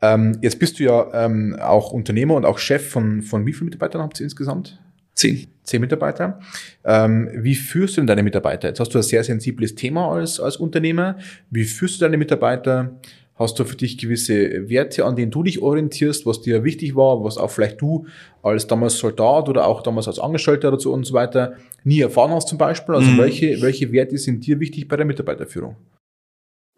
Ähm, 0.00 0.38
jetzt 0.40 0.58
bist 0.60 0.78
du 0.78 0.84
ja 0.84 1.08
ähm, 1.12 1.58
auch 1.60 1.92
Unternehmer 1.92 2.36
und 2.36 2.46
auch 2.46 2.56
Chef 2.56 2.88
von, 2.88 3.20
von 3.20 3.44
wie 3.44 3.52
vielen 3.52 3.66
Mitarbeitern 3.66 4.00
habt 4.00 4.18
ihr 4.18 4.24
insgesamt? 4.24 4.78
Zehn. 5.18 5.48
Zehn 5.64 5.80
Mitarbeiter. 5.80 6.38
Ähm, 6.84 7.28
wie 7.34 7.56
führst 7.56 7.96
du 7.96 8.00
denn 8.00 8.06
deine 8.06 8.22
Mitarbeiter? 8.22 8.68
Jetzt 8.68 8.78
hast 8.78 8.94
du 8.94 8.98
ein 8.98 9.02
sehr 9.02 9.24
sensibles 9.24 9.74
Thema 9.74 10.12
als, 10.12 10.38
als 10.38 10.56
Unternehmer. 10.56 11.18
Wie 11.50 11.64
führst 11.64 11.96
du 11.96 12.04
deine 12.04 12.16
Mitarbeiter? 12.16 13.00
Hast 13.34 13.58
du 13.58 13.64
für 13.64 13.74
dich 13.74 13.98
gewisse 13.98 14.68
Werte, 14.68 15.04
an 15.04 15.16
denen 15.16 15.32
du 15.32 15.42
dich 15.42 15.60
orientierst, 15.60 16.24
was 16.24 16.40
dir 16.40 16.62
wichtig 16.62 16.94
war, 16.94 17.24
was 17.24 17.36
auch 17.36 17.50
vielleicht 17.50 17.80
du 17.80 18.06
als 18.42 18.68
damals 18.68 18.98
Soldat 18.98 19.48
oder 19.48 19.66
auch 19.66 19.82
damals 19.82 20.06
als 20.06 20.20
Angestellter 20.20 20.70
dazu 20.70 20.92
und 20.92 21.04
so 21.04 21.14
weiter 21.14 21.54
nie 21.82 22.00
erfahren 22.00 22.30
hast 22.30 22.48
zum 22.48 22.58
Beispiel? 22.58 22.94
Also 22.94 23.10
mhm. 23.10 23.18
welche, 23.18 23.60
welche 23.60 23.90
Werte 23.90 24.18
sind 24.18 24.46
dir 24.46 24.60
wichtig 24.60 24.86
bei 24.86 24.96
der 24.96 25.06
Mitarbeiterführung? 25.06 25.76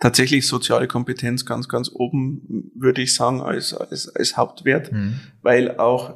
tatsächlich 0.03 0.47
soziale 0.47 0.89
Kompetenz 0.89 1.45
ganz, 1.45 1.69
ganz 1.69 1.91
oben, 1.93 2.71
würde 2.75 3.03
ich 3.03 3.15
sagen, 3.15 3.43
als, 3.43 3.75
als, 3.75 4.09
als 4.09 4.35
Hauptwert, 4.39 4.91
mhm. 4.91 5.21
weil 5.43 5.77
auch 5.77 6.15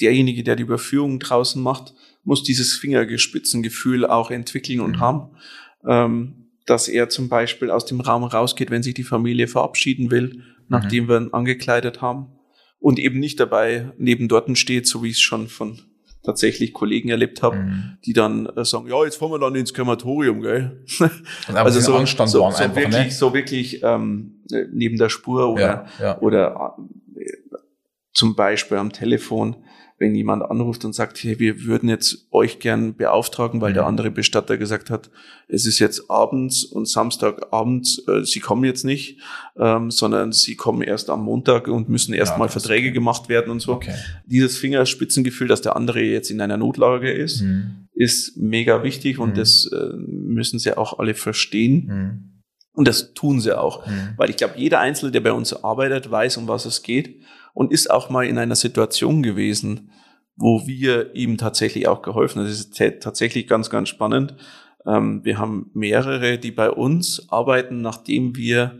derjenige, 0.00 0.42
der 0.42 0.56
die 0.56 0.62
Überführung 0.62 1.18
draußen 1.18 1.62
macht, 1.62 1.94
muss 2.24 2.42
dieses 2.42 2.74
Fingergespitzengefühl 2.74 4.06
auch 4.06 4.30
entwickeln 4.30 4.80
und 4.80 4.96
mhm. 4.96 5.00
haben, 5.00 5.30
ähm, 5.86 6.50
dass 6.66 6.88
er 6.88 7.08
zum 7.08 7.28
Beispiel 7.28 7.70
aus 7.70 7.86
dem 7.86 8.00
Raum 8.00 8.24
rausgeht, 8.24 8.70
wenn 8.70 8.82
sich 8.82 8.94
die 8.94 9.02
Familie 9.02 9.48
verabschieden 9.48 10.10
will, 10.10 10.42
nachdem 10.68 11.04
mhm. 11.04 11.08
wir 11.08 11.20
ihn 11.20 11.32
angekleidet 11.32 12.00
haben 12.00 12.28
und 12.78 12.98
eben 12.98 13.18
nicht 13.18 13.40
dabei 13.40 13.92
neben 13.98 14.28
dorten 14.28 14.56
steht, 14.56 14.86
so 14.86 15.02
wie 15.02 15.10
es 15.10 15.20
schon 15.20 15.48
von 15.48 15.80
tatsächlich 16.22 16.72
Kollegen 16.74 17.08
erlebt 17.08 17.42
habe, 17.42 17.56
mhm. 17.56 17.98
die 18.04 18.12
dann 18.12 18.46
äh, 18.46 18.64
sagen, 18.64 18.88
ja, 18.88 19.04
jetzt 19.04 19.16
fahren 19.16 19.32
wir 19.32 19.38
dann 19.38 19.54
ins 19.54 19.72
Krematorium, 19.72 20.42
gell? 20.42 20.84
also 21.46 21.80
so, 21.80 22.04
so, 22.04 22.26
so 22.26 22.44
einfach, 22.44 22.76
wirklich, 22.76 23.06
ne? 23.06 23.10
so 23.10 23.32
wirklich 23.32 23.82
ähm, 23.82 24.42
neben 24.70 24.98
der 24.98 25.08
Spur 25.08 25.50
oder, 25.50 25.86
ja, 25.98 26.04
ja. 26.04 26.20
oder 26.20 26.76
äh, 27.16 27.24
zum 28.12 28.36
Beispiel 28.36 28.76
am 28.76 28.92
Telefon 28.92 29.64
wenn 30.00 30.14
jemand 30.14 30.42
anruft 30.42 30.86
und 30.86 30.94
sagt, 30.94 31.22
hey, 31.22 31.38
wir 31.38 31.64
würden 31.64 31.90
jetzt 31.90 32.26
euch 32.30 32.58
gern 32.58 32.96
beauftragen, 32.96 33.60
weil 33.60 33.72
mhm. 33.72 33.74
der 33.74 33.86
andere 33.86 34.10
Bestatter 34.10 34.56
gesagt 34.56 34.88
hat, 34.88 35.10
es 35.46 35.66
ist 35.66 35.78
jetzt 35.78 36.10
abends 36.10 36.64
und 36.64 36.88
Samstagabend, 36.88 38.02
äh, 38.08 38.24
sie 38.24 38.40
kommen 38.40 38.64
jetzt 38.64 38.84
nicht, 38.84 39.18
ähm, 39.58 39.90
sondern 39.90 40.32
sie 40.32 40.56
kommen 40.56 40.80
erst 40.80 41.10
am 41.10 41.22
Montag 41.22 41.68
und 41.68 41.90
müssen 41.90 42.14
erstmal 42.14 42.48
ja, 42.48 42.52
Verträge 42.52 42.88
okay. 42.88 42.94
gemacht 42.94 43.28
werden 43.28 43.50
und 43.50 43.60
so. 43.60 43.74
Okay. 43.74 43.94
Dieses 44.24 44.56
Fingerspitzengefühl, 44.56 45.48
dass 45.48 45.60
der 45.60 45.76
andere 45.76 46.00
jetzt 46.00 46.30
in 46.30 46.40
einer 46.40 46.56
Notlage 46.56 47.12
ist, 47.12 47.42
mhm. 47.42 47.88
ist 47.92 48.38
mega 48.38 48.82
wichtig 48.82 49.18
und 49.18 49.32
mhm. 49.32 49.34
das 49.34 49.70
äh, 49.70 49.96
müssen 49.96 50.58
sie 50.58 50.78
auch 50.78 50.98
alle 50.98 51.12
verstehen. 51.12 51.86
Mhm. 51.86 52.26
Und 52.72 52.88
das 52.88 53.12
tun 53.12 53.40
sie 53.42 53.58
auch, 53.58 53.86
mhm. 53.86 54.14
weil 54.16 54.30
ich 54.30 54.36
glaube, 54.36 54.54
jeder 54.56 54.80
Einzelne, 54.80 55.12
der 55.12 55.20
bei 55.20 55.32
uns 55.32 55.52
arbeitet, 55.52 56.10
weiß, 56.10 56.38
um 56.38 56.48
was 56.48 56.64
es 56.64 56.82
geht 56.82 57.20
und 57.54 57.72
ist 57.72 57.90
auch 57.90 58.10
mal 58.10 58.26
in 58.26 58.38
einer 58.38 58.56
Situation 58.56 59.22
gewesen, 59.22 59.90
wo 60.36 60.66
wir 60.66 61.14
ihm 61.14 61.36
tatsächlich 61.36 61.88
auch 61.88 62.02
geholfen 62.02 62.40
haben. 62.40 62.48
Das 62.48 62.58
ist 62.58 62.76
tatsächlich 63.00 63.46
ganz, 63.46 63.70
ganz 63.70 63.88
spannend. 63.88 64.34
Ähm, 64.86 65.24
wir 65.24 65.38
haben 65.38 65.70
mehrere, 65.74 66.38
die 66.38 66.50
bei 66.50 66.70
uns 66.70 67.30
arbeiten, 67.30 67.82
nachdem 67.82 68.36
wir 68.36 68.78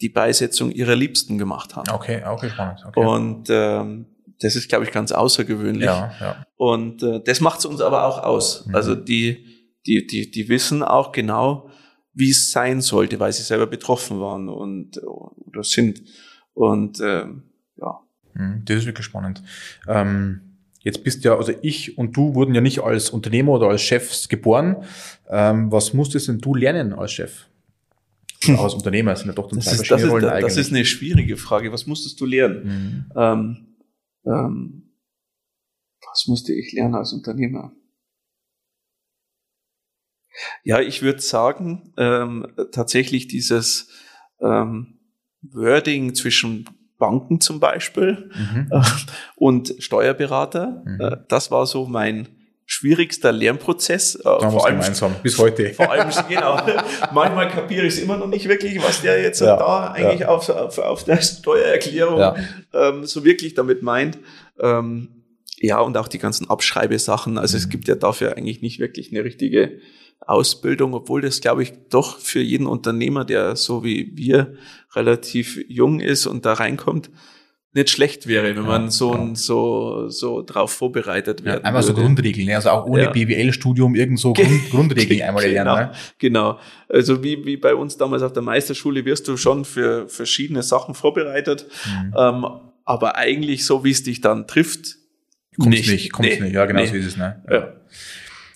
die 0.00 0.08
Beisetzung 0.08 0.70
ihrer 0.70 0.96
Liebsten 0.96 1.38
gemacht 1.38 1.76
haben. 1.76 1.90
Okay, 1.90 2.22
okay, 2.26 2.50
spannend. 2.50 2.84
Okay. 2.86 3.04
Und 3.04 3.48
ähm, 3.50 4.06
das 4.40 4.54
ist, 4.56 4.68
glaube 4.68 4.84
ich, 4.84 4.92
ganz 4.92 5.12
außergewöhnlich. 5.12 5.86
Ja, 5.86 6.12
ja. 6.20 6.46
Und 6.56 7.02
äh, 7.02 7.20
das 7.24 7.40
macht 7.40 7.60
es 7.60 7.66
uns 7.66 7.80
aber 7.80 8.04
auch 8.04 8.22
aus. 8.22 8.66
Mhm. 8.66 8.74
Also 8.74 8.94
die, 8.94 9.44
die, 9.86 10.06
die, 10.06 10.30
die 10.30 10.48
wissen 10.48 10.82
auch 10.82 11.12
genau, 11.12 11.70
wie 12.12 12.30
es 12.30 12.50
sein 12.50 12.80
sollte, 12.80 13.20
weil 13.20 13.32
sie 13.32 13.42
selber 13.42 13.66
betroffen 13.66 14.20
waren 14.20 14.48
und 14.48 15.00
oder 15.04 15.62
sind. 15.62 16.02
Und 16.52 17.00
ähm, 17.00 17.44
ja. 17.80 18.00
Mhm, 18.34 18.62
Das 18.64 18.78
ist 18.78 18.86
wirklich 18.86 19.06
spannend. 19.06 19.42
Ähm, 19.86 20.40
jetzt 20.82 21.02
bist 21.04 21.24
ja, 21.24 21.36
also 21.36 21.52
ich 21.62 21.96
und 21.98 22.16
du 22.16 22.34
wurden 22.34 22.54
ja 22.54 22.60
nicht 22.60 22.80
als 22.80 23.10
Unternehmer 23.10 23.52
oder 23.52 23.68
als 23.68 23.82
Chefs 23.82 24.28
geboren. 24.28 24.84
Ähm, 25.28 25.70
was 25.72 25.92
musstest 25.94 26.28
denn 26.28 26.38
du 26.38 26.54
lernen 26.54 26.92
als 26.92 27.12
Chef? 27.12 27.46
Oder 28.48 28.60
als 28.60 28.74
Unternehmer 28.74 29.10
das 29.10 29.20
sind 29.20 29.28
ja 29.30 29.34
doch 29.34 29.48
dann 29.48 29.58
Das 29.58 29.64
zwei 29.66 29.72
ist, 29.72 29.80
das, 29.80 29.86
verschiedene 29.88 30.06
ist, 30.06 30.12
Rollen 30.12 30.22
das 30.22 30.32
eigentlich. 30.32 30.56
ist 30.58 30.72
eine 30.72 30.84
schwierige 30.84 31.36
Frage. 31.36 31.72
Was 31.72 31.86
musstest 31.86 32.20
du 32.20 32.24
lernen? 32.24 32.64
Mhm. 32.64 33.12
Ähm, 33.16 33.66
ähm, 34.24 34.90
was 36.06 36.26
musste 36.28 36.52
ich 36.54 36.72
lernen 36.72 36.94
als 36.94 37.12
Unternehmer? 37.12 37.72
Ja, 40.62 40.80
ich 40.80 41.02
würde 41.02 41.20
sagen, 41.20 41.92
ähm, 41.96 42.46
tatsächlich 42.70 43.26
dieses 43.26 43.88
ähm, 44.40 45.00
Wording 45.42 46.14
zwischen 46.14 46.64
Banken 46.98 47.40
zum 47.40 47.60
Beispiel 47.60 48.30
Mhm. 48.34 48.68
äh, 48.70 48.80
und 49.36 49.74
Steuerberater, 49.78 50.82
Mhm. 50.84 51.00
äh, 51.00 51.16
das 51.28 51.50
war 51.50 51.66
so 51.66 51.86
mein 51.86 52.28
schwierigster 52.66 53.32
Lernprozess. 53.32 54.16
Äh, 54.16 54.22
Da 54.24 54.50
vor, 54.50 54.66
allem, 54.66 54.78
gemeinsam, 54.80 55.14
bis 55.22 55.38
heute. 55.38 55.70
vor 55.74 55.90
allem, 55.90 56.10
genau, 56.28 56.60
manchmal 57.12 57.48
kapiere 57.48 57.86
ich 57.86 57.94
es 57.94 57.98
immer 58.00 58.16
noch 58.18 58.26
nicht 58.26 58.46
wirklich, 58.48 58.82
was 58.82 59.00
der 59.00 59.22
jetzt 59.22 59.40
Ja, 59.40 59.56
da 59.56 59.92
eigentlich 59.92 60.26
auf, 60.26 60.48
auf, 60.50 60.76
auf 60.78 61.04
der 61.04 61.20
Steuererklärung 61.22 62.18
Ja. 62.18 62.34
ähm, 62.74 63.06
so 63.06 63.24
wirklich 63.24 63.54
damit 63.54 63.82
meint. 63.82 64.18
Ähm, 64.60 65.08
ja, 65.60 65.80
und 65.80 65.96
auch 65.96 66.08
die 66.08 66.18
ganzen 66.18 66.50
Abschreibesachen. 66.50 67.38
Also 67.38 67.56
Mhm. 67.56 67.62
es 67.62 67.68
gibt 67.70 67.88
ja 67.88 67.94
dafür 67.94 68.36
eigentlich 68.36 68.60
nicht 68.60 68.80
wirklich 68.80 69.10
eine 69.12 69.24
richtige 69.24 69.78
Ausbildung, 70.20 70.94
obwohl 70.94 71.22
das, 71.22 71.40
glaube 71.40 71.62
ich, 71.62 71.72
doch 71.90 72.18
für 72.18 72.40
jeden 72.40 72.66
Unternehmer, 72.66 73.24
der 73.24 73.56
so 73.56 73.84
wie 73.84 74.12
wir 74.14 74.54
relativ 74.94 75.58
jung 75.68 76.00
ist 76.00 76.26
und 76.26 76.44
da 76.44 76.54
reinkommt, 76.54 77.10
nicht 77.74 77.90
schlecht 77.90 78.26
wäre, 78.26 78.56
wenn 78.56 78.64
man 78.64 78.90
so, 78.90 79.14
ja. 79.14 79.34
so, 79.34 80.08
so 80.08 80.42
drauf 80.42 80.72
vorbereitet 80.72 81.40
Ja, 81.40 81.46
werden 81.46 81.64
einmal 81.64 81.82
so 81.82 81.90
würde. 81.90 82.02
Grundregeln, 82.02 82.46
ne? 82.46 82.56
also 82.56 82.70
auch 82.70 82.86
ohne 82.86 83.04
Ja. 83.04 83.10
BWL-Studium 83.10 83.94
irgend 83.94 84.18
so 84.18 84.32
Grund, 84.34 84.70
Grundregeln 84.70 85.22
einmal 85.22 85.44
genau, 85.44 85.74
lernen. 85.74 85.90
Ne? 85.90 85.96
Genau. 86.18 86.58
Also 86.88 87.22
wie, 87.22 87.44
wie 87.44 87.56
bei 87.56 87.74
uns 87.74 87.96
damals 87.96 88.22
auf 88.22 88.32
der 88.32 88.42
Meisterschule 88.42 89.04
wirst 89.04 89.28
du 89.28 89.36
schon 89.36 89.64
für 89.64 90.08
verschiedene 90.08 90.62
Sachen 90.62 90.94
vorbereitet. 90.94 91.66
Mhm. 91.86 92.14
Ähm, 92.18 92.46
aber 92.84 93.16
eigentlich 93.16 93.66
so, 93.66 93.84
wie 93.84 93.90
es 93.90 94.02
dich 94.02 94.20
dann 94.22 94.46
trifft, 94.46 94.96
Kommt's 95.58 95.88
nicht, 95.88 96.12
kommt's 96.12 96.38
Nee, 96.38 96.44
nicht. 96.44 96.54
Ja, 96.54 96.66
genau 96.66 96.80
nee. 96.80 96.86
so 96.86 96.94
ist 96.94 97.06
es. 97.06 97.16
Ne? 97.16 97.42
Ja. 97.50 97.72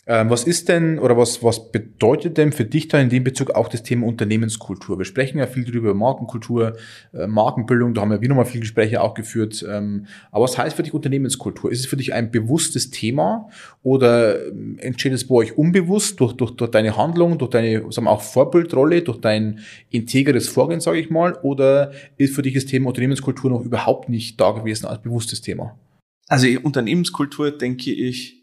Ähm, 0.05 0.31
was 0.31 0.43
ist 0.43 0.69
denn 0.69 0.99
oder 0.99 1.17
was, 1.17 1.45
was 1.45 1.71
bedeutet 1.71 2.37
denn 2.37 2.51
für 2.51 2.65
dich 2.65 2.89
da 2.89 2.99
in 2.99 3.09
dem 3.09 3.23
Bezug 3.23 3.53
auch 3.53 3.69
das 3.69 3.85
Thema 3.85 4.09
Unternehmenskultur? 4.09 4.99
Wir 4.99 5.05
sprechen 5.05 5.39
ja 5.39 5.47
viel 5.47 5.65
darüber, 5.65 5.95
Markenkultur, 5.95 6.77
äh, 7.15 7.29
Markenbildung, 7.29 7.95
da 7.95 8.01
haben 8.01 8.11
wir 8.11 8.21
wieder 8.21 8.35
mal 8.35 8.45
viele 8.45 8.63
Gespräche 8.63 9.01
auch 9.01 9.15
geführt. 9.15 9.65
Ähm, 9.69 10.07
aber 10.33 10.43
was 10.43 10.59
heißt 10.59 10.75
für 10.75 10.83
dich 10.83 10.93
Unternehmenskultur? 10.93 11.71
Ist 11.71 11.81
es 11.81 11.87
für 11.87 11.97
dich 11.97 12.13
ein 12.15 12.33
bewusstes 12.33 12.91
Thema 12.91 13.49
oder 13.85 14.49
ähm, 14.49 14.77
entsteht 14.81 15.13
es 15.13 15.29
bei 15.29 15.37
euch 15.37 15.57
unbewusst 15.57 16.19
durch, 16.19 16.33
durch, 16.33 16.51
durch 16.51 16.73
deine 16.73 16.97
Handlung, 16.97 17.39
durch 17.39 17.53
deine 17.53 17.83
sagen 17.93 18.07
wir 18.07 18.11
auch 18.11 18.23
Vorbildrolle, 18.23 19.03
durch 19.03 19.21
dein 19.21 19.61
integres 19.91 20.49
Vorgehen, 20.49 20.81
sage 20.81 20.99
ich 20.99 21.11
mal, 21.11 21.35
oder 21.43 21.93
ist 22.17 22.35
für 22.35 22.43
dich 22.43 22.55
das 22.55 22.67
Thema 22.67 22.89
Unternehmenskultur 22.89 23.51
noch 23.51 23.65
überhaupt 23.65 24.09
nicht 24.09 24.41
da 24.41 24.51
gewesen 24.51 24.87
als 24.87 25.01
bewusstes 25.01 25.43
Thema? 25.43 25.79
Also 26.27 26.49
Unternehmenskultur, 26.65 27.53
denke 27.53 27.93
ich, 27.93 28.42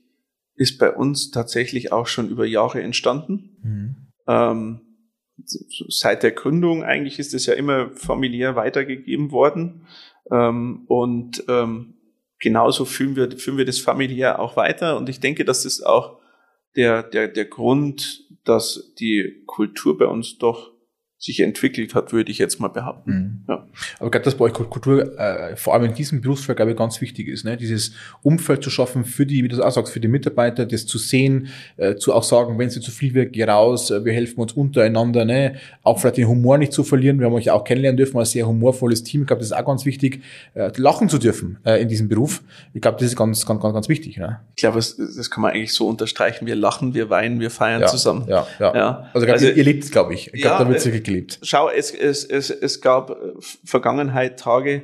ist 0.59 0.77
bei 0.77 0.91
uns 0.91 1.31
tatsächlich 1.31 1.93
auch 1.93 2.05
schon 2.05 2.29
über 2.29 2.45
Jahre 2.45 2.81
entstanden. 2.81 3.57
Ähm, 4.27 4.81
seit 5.87 6.21
der 6.21 6.31
Gründung 6.31 6.83
eigentlich 6.83 7.17
ist 7.17 7.33
es 7.33 7.45
ja 7.45 7.53
immer 7.53 7.91
familiär 7.95 8.57
weitergegeben 8.57 9.31
worden. 9.31 9.87
Ähm, 10.29 10.83
und 10.87 11.45
ähm, 11.47 11.95
genauso 12.39 12.83
führen 12.83 13.15
wir, 13.15 13.31
führen 13.31 13.57
wir 13.57 13.63
das 13.63 13.79
familiär 13.79 14.39
auch 14.39 14.57
weiter. 14.57 14.97
Und 14.97 15.07
ich 15.07 15.21
denke, 15.21 15.45
das 15.45 15.63
auch 15.85 16.19
der, 16.75 17.03
der, 17.03 17.29
der 17.29 17.45
Grund, 17.45 18.27
dass 18.43 18.93
die 18.99 19.43
Kultur 19.47 19.97
bei 19.97 20.07
uns 20.07 20.39
doch 20.39 20.73
sich 21.21 21.41
entwickelt 21.41 21.95
hat, 21.95 22.13
würde 22.13 22.31
ich 22.31 22.37
jetzt 22.37 22.61
mal 22.61 22.69
behaupten. 22.69 23.11
Mhm. 23.11 23.43
Ja. 23.49 23.53
Aber 23.97 24.05
ich 24.05 24.11
glaube, 24.11 24.23
dass 24.23 24.35
bei 24.35 24.45
euch 24.45 24.53
Kultur 24.53 25.19
äh, 25.19 25.57
vor 25.57 25.73
allem 25.73 25.83
in 25.83 25.93
diesem 25.93 26.21
Berufsfeld, 26.21 26.55
glaube 26.55 26.71
ich, 26.71 26.77
ganz 26.77 27.01
wichtig 27.01 27.27
ist, 27.27 27.43
ne? 27.43 27.57
dieses 27.57 27.91
Umfeld 28.23 28.63
zu 28.63 28.69
schaffen 28.69 29.03
für 29.03 29.25
die, 29.25 29.43
wie 29.43 29.49
du 29.49 29.61
auch 29.61 29.71
sagst, 29.71 29.91
für 29.91 29.99
die 29.99 30.07
Mitarbeiter, 30.07 30.65
das 30.65 30.85
zu 30.85 30.97
sehen, 30.97 31.49
äh, 31.75 31.95
zu 31.95 32.13
auch 32.13 32.23
sagen, 32.23 32.57
wenn 32.57 32.69
sie 32.69 32.79
zu 32.79 32.91
viel 32.91 33.13
wird, 33.13 33.33
geh 33.33 33.43
raus, 33.43 33.91
äh, 33.91 34.05
wir 34.05 34.13
helfen 34.13 34.39
uns 34.39 34.53
untereinander, 34.53 35.25
ne? 35.25 35.55
auch 35.83 35.99
vielleicht 35.99 36.15
den 36.17 36.27
Humor 36.29 36.57
nicht 36.57 36.71
zu 36.71 36.85
verlieren. 36.85 37.19
Wir 37.19 37.25
haben 37.25 37.33
euch 37.33 37.51
auch 37.51 37.65
kennenlernen 37.65 37.97
dürfen 37.97 38.17
als 38.17 38.31
sehr 38.31 38.47
humorvolles 38.47 39.03
Team. 39.03 39.21
Ich 39.21 39.27
glaube, 39.27 39.41
das 39.41 39.47
ist 39.51 39.57
auch 39.57 39.65
ganz 39.65 39.83
wichtig, 39.85 40.23
äh, 40.53 40.71
lachen 40.77 41.09
zu 41.09 41.17
dürfen 41.17 41.57
äh, 41.65 41.81
in 41.81 41.89
diesem 41.89 42.07
Beruf. 42.07 42.41
Ich 42.73 42.81
glaube, 42.81 42.97
das 42.97 43.07
ist 43.09 43.17
ganz, 43.17 43.45
ganz, 43.45 43.61
ganz, 43.61 43.73
ganz 43.73 43.89
wichtig. 43.89 44.15
Ne? 44.17 44.39
Ich 44.55 44.61
glaube, 44.61 44.77
das, 44.77 44.95
das 44.95 45.29
kann 45.29 45.41
man 45.41 45.51
eigentlich 45.51 45.73
so 45.73 45.85
unterstreichen. 45.85 46.45
Wir 46.47 46.55
lachen, 46.55 46.93
wir 46.93 47.09
weinen, 47.09 47.41
wir 47.41 47.49
feiern 47.51 47.81
Ja, 47.81 47.87
zusammen. 47.87 48.25
Ja, 48.29 48.47
ja. 48.59 48.73
Ja. 48.73 49.09
Also, 49.13 49.25
glaub, 49.25 49.35
Also- 49.35 49.47
ihr, 49.47 49.57
ihr 49.57 49.63
lebt 49.65 49.83
es, 49.83 49.91
glaube 49.91 50.13
ich. 50.13 50.33
Ich 50.33 50.41
glaube, 50.41 50.59
Ja, 50.59 50.63
da 50.63 50.69
wird 50.69 50.79
äh, 50.79 51.08
gelebt. 51.09 51.39
Schau, 51.43 51.69
es, 51.69 51.91
es, 51.91 52.23
es, 52.23 52.49
es 52.49 52.81
gab 52.81 53.09
äh, 53.11 53.13
Vergangenheit 53.65 54.39
Tage, 54.39 54.83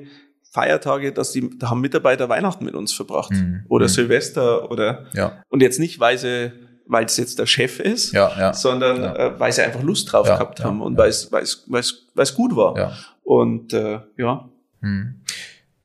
Feiertage, 0.51 1.11
dass 1.11 1.31
die, 1.31 1.49
da 1.59 1.69
haben 1.69 1.81
Mitarbeiter 1.81 2.29
Weihnachten 2.29 2.63
mit 2.65 2.75
uns 2.75 2.93
verbracht. 2.93 3.31
Mhm. 3.31 3.63
Oder 3.67 3.85
Mhm. 3.85 3.89
Silvester 3.89 4.71
oder, 4.71 5.05
Ja, 5.13 5.43
und 5.49 5.61
jetzt 5.61 5.79
nicht, 5.79 5.99
weil 5.99 6.17
sie, 6.17 6.51
weil 6.87 7.05
es 7.05 7.17
jetzt 7.17 7.39
der 7.39 7.45
Chef 7.45 7.79
ist, 7.79 8.13
ja, 8.13 8.31
ja. 8.39 8.53
sondern 8.53 9.03
äh, 9.03 9.39
weil 9.39 9.51
sie 9.51 9.63
einfach 9.63 9.83
Lust 9.83 10.11
drauf 10.11 10.27
gehabt 10.27 10.63
haben 10.63 10.81
und 10.81 10.97
weil 10.97 11.09
es, 11.09 11.31
weil 11.31 11.43
es, 11.43 11.65
weil 11.67 12.27
gut 12.35 12.55
war. 12.55 12.77
Und 13.23 13.73
äh, 13.73 13.99
ja, 14.17 14.49
Hm. 14.81 15.15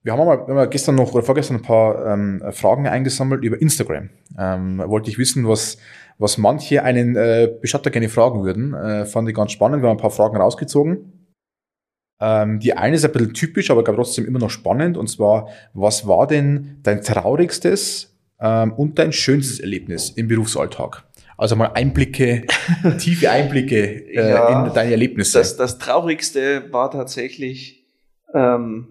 Wir 0.03 0.13
haben, 0.15 0.25
mal, 0.25 0.47
wir 0.47 0.55
haben 0.55 0.71
gestern 0.71 0.95
noch 0.95 1.13
oder 1.13 1.23
vorgestern 1.23 1.57
ein 1.59 1.63
paar 1.63 2.07
ähm, 2.07 2.43
Fragen 2.53 2.87
eingesammelt 2.87 3.45
über 3.45 3.61
Instagram. 3.61 4.09
Ähm, 4.39 4.79
wollte 4.87 5.11
ich 5.11 5.19
wissen, 5.19 5.47
was, 5.47 5.77
was 6.19 6.39
manche 6.39 6.83
einen 6.83 7.17
äh, 7.17 7.51
Bestatter 7.61 7.91
gerne 7.91 8.09
fragen 8.09 8.43
würden. 8.43 8.73
Äh, 8.73 9.05
fand 9.05 9.29
ich 9.29 9.35
ganz 9.35 9.53
spannend. 9.53 9.83
Wir 9.83 9.91
haben 9.91 9.97
ein 9.99 10.01
paar 10.01 10.11
Fragen 10.11 10.39
rausgezogen. 10.39 11.29
Ähm, 12.19 12.61
die 12.61 12.75
eine 12.75 12.97
ist 12.97 13.05
ein 13.05 13.13
bisschen 13.13 13.35
typisch, 13.35 13.71
aber 13.71 13.85
trotzdem 13.85 14.25
immer 14.27 14.39
noch 14.39 14.51
spannend. 14.51 14.97
Und 14.97 15.09
zwar, 15.09 15.49
was 15.75 16.07
war 16.09 16.27
denn 16.27 16.79
dein 16.83 17.03
traurigstes 17.03 18.17
ähm, 18.41 18.73
und 18.73 18.99
dein 18.99 19.13
schönstes 19.13 19.61
Erlebnis 19.61 20.09
im 20.11 20.29
Berufsalltag? 20.29 21.05
Also 21.37 21.57
mal 21.57 21.73
Einblicke, 21.75 22.47
tiefe 22.99 23.31
Einblicke 23.31 23.77
äh, 24.15 24.31
Ja. 24.31 24.67
in 24.67 24.73
deine 24.75 24.93
Erlebnisse. 24.93 25.39
das, 25.39 25.57
das 25.57 25.79
Traurigste 25.79 26.71
war 26.73 26.91
tatsächlich 26.91 27.87
ähm, 28.35 28.89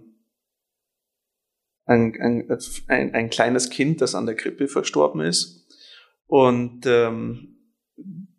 ein, 1.90 2.16
ein, 2.22 2.58
ein, 2.88 3.14
ein 3.16 3.30
kleines 3.32 3.72
Kind, 3.72 4.02
das 4.02 4.14
an 4.14 4.28
der 4.28 4.36
Grippe 4.36 4.68
verstorben 4.68 5.22
ist. 5.22 5.66
Und 6.28 6.86
ähm, 6.86 7.58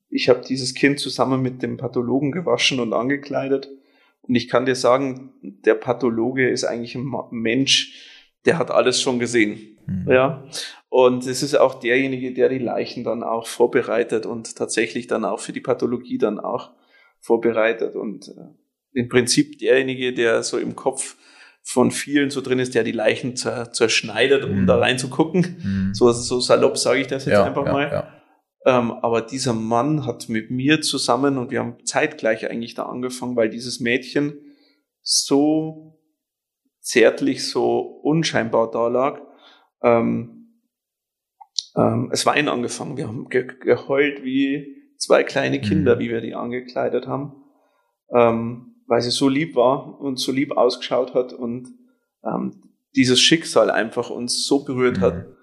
ich 0.09 0.29
habe 0.29 0.43
dieses 0.49 0.75
Kind 0.75 1.01
zusammen 1.01 1.43
mit 1.43 1.61
dem 1.63 1.77
Pathologen 1.77 2.31
gewaschen 2.31 2.79
und 2.79 2.93
angekleidet. 2.93 3.69
Und 4.23 4.37
ich 4.37 4.49
kann 4.49 4.67
dir 4.67 4.77
sagen, 4.77 5.33
der 5.43 5.75
Pathologe 5.75 6.49
ist 6.49 6.65
eigentlich 6.65 6.95
ein 6.95 7.11
Mensch, 7.33 8.07
der 8.45 8.57
hat 8.57 8.71
alles 8.71 9.03
schon 9.03 9.19
gesehen. 9.19 9.79
Hm. 9.87 10.07
Ja. 10.09 10.45
Und 10.89 11.27
es 11.27 11.43
ist 11.43 11.57
auch 11.57 11.75
derjenige, 11.75 12.33
der 12.33 12.49
die 12.49 12.59
Leichen 12.59 13.03
dann 13.03 13.25
auch 13.25 13.49
vorbereitet 13.49 14.27
und 14.27 14.55
tatsächlich 14.55 15.09
dann 15.09 15.25
auch 15.25 15.41
für 15.41 15.53
die 15.53 15.61
Pathologie 15.61 16.19
dann 16.19 16.39
auch 16.39 16.71
vorbereitet 17.19 17.97
und 17.97 18.29
äh, 18.29 18.99
im 19.01 19.09
Prinzip 19.09 19.59
derjenige, 19.59 20.13
der 20.13 20.43
so 20.45 20.57
im 20.59 20.77
Kopf 20.77 21.17
von 21.73 21.93
vielen 21.93 22.31
so 22.31 22.41
drin 22.41 22.59
ist, 22.59 22.75
der 22.75 22.83
die 22.83 22.91
Leichen 22.93 23.37
zer 23.37 23.73
zerschneidet, 23.73 24.45
um 24.45 24.63
Mhm. 24.63 24.67
da 24.67 24.79
reinzugucken. 24.79 25.45
Hm. 25.63 25.91
So, 25.95 26.11
so 26.11 26.41
salopp 26.41 26.77
sage 26.77 27.01
ich 27.01 27.07
das 27.07 27.27
jetzt 27.27 27.35
ja, 27.35 27.45
einfach 27.45 27.67
ja, 27.67 27.73
mal. 27.73 27.91
Ja. 27.93 28.79
Ähm, 28.79 28.91
aber 28.91 29.23
dieser 29.23 29.53
Mann 29.53 30.05
hat 30.05 30.29
mit 30.29 30.51
mir 30.51 30.81
zusammen 30.81 31.39
und 31.39 31.53
wir 31.53 31.61
haben 31.61 31.77
zeitgleich 31.85 32.51
eigentlich 32.51 32.75
da 32.75 32.87
angefangen, 32.87 33.37
weil 33.37 33.49
dieses 33.51 33.79
Mädchen 33.79 34.35
so 35.01 36.01
zärtlich, 36.81 37.49
so 37.49 37.79
unscheinbar 38.03 38.71
da 38.73 38.89
lag. 38.89 39.21
Ähm, 39.83 40.57
ähm, 41.77 42.11
es 42.13 42.27
war 42.27 42.33
ein 42.33 42.49
angefangen. 42.49 42.97
Wir 42.97 43.07
haben 43.07 43.29
ge 43.29 43.47
geheult 43.61 44.25
wie 44.25 44.77
zwei 44.99 45.23
kleine 45.23 45.61
Kinder, 45.61 45.95
Mhm. 45.95 46.01
wie 46.01 46.11
wir 46.11 46.21
die 46.21 46.35
angekleidet 46.35 47.07
haben, 47.07 47.33
ähm, 48.13 48.70
weil 48.91 49.01
sie 49.01 49.13
so 49.13 49.29
lieb 49.29 49.55
war 49.55 50.01
und 50.01 50.19
so 50.19 50.33
lieb 50.33 50.57
ausgeschaut 50.57 51.15
hat 51.15 51.33
und 51.33 51.69
ähm, 52.25 52.61
dieses 52.97 53.21
Schicksal 53.21 53.71
einfach 53.71 54.11
uns 54.11 54.45
so 54.47 54.65
berührt 54.65 55.01
hat. 55.01 55.15
Mhm. 55.15 55.35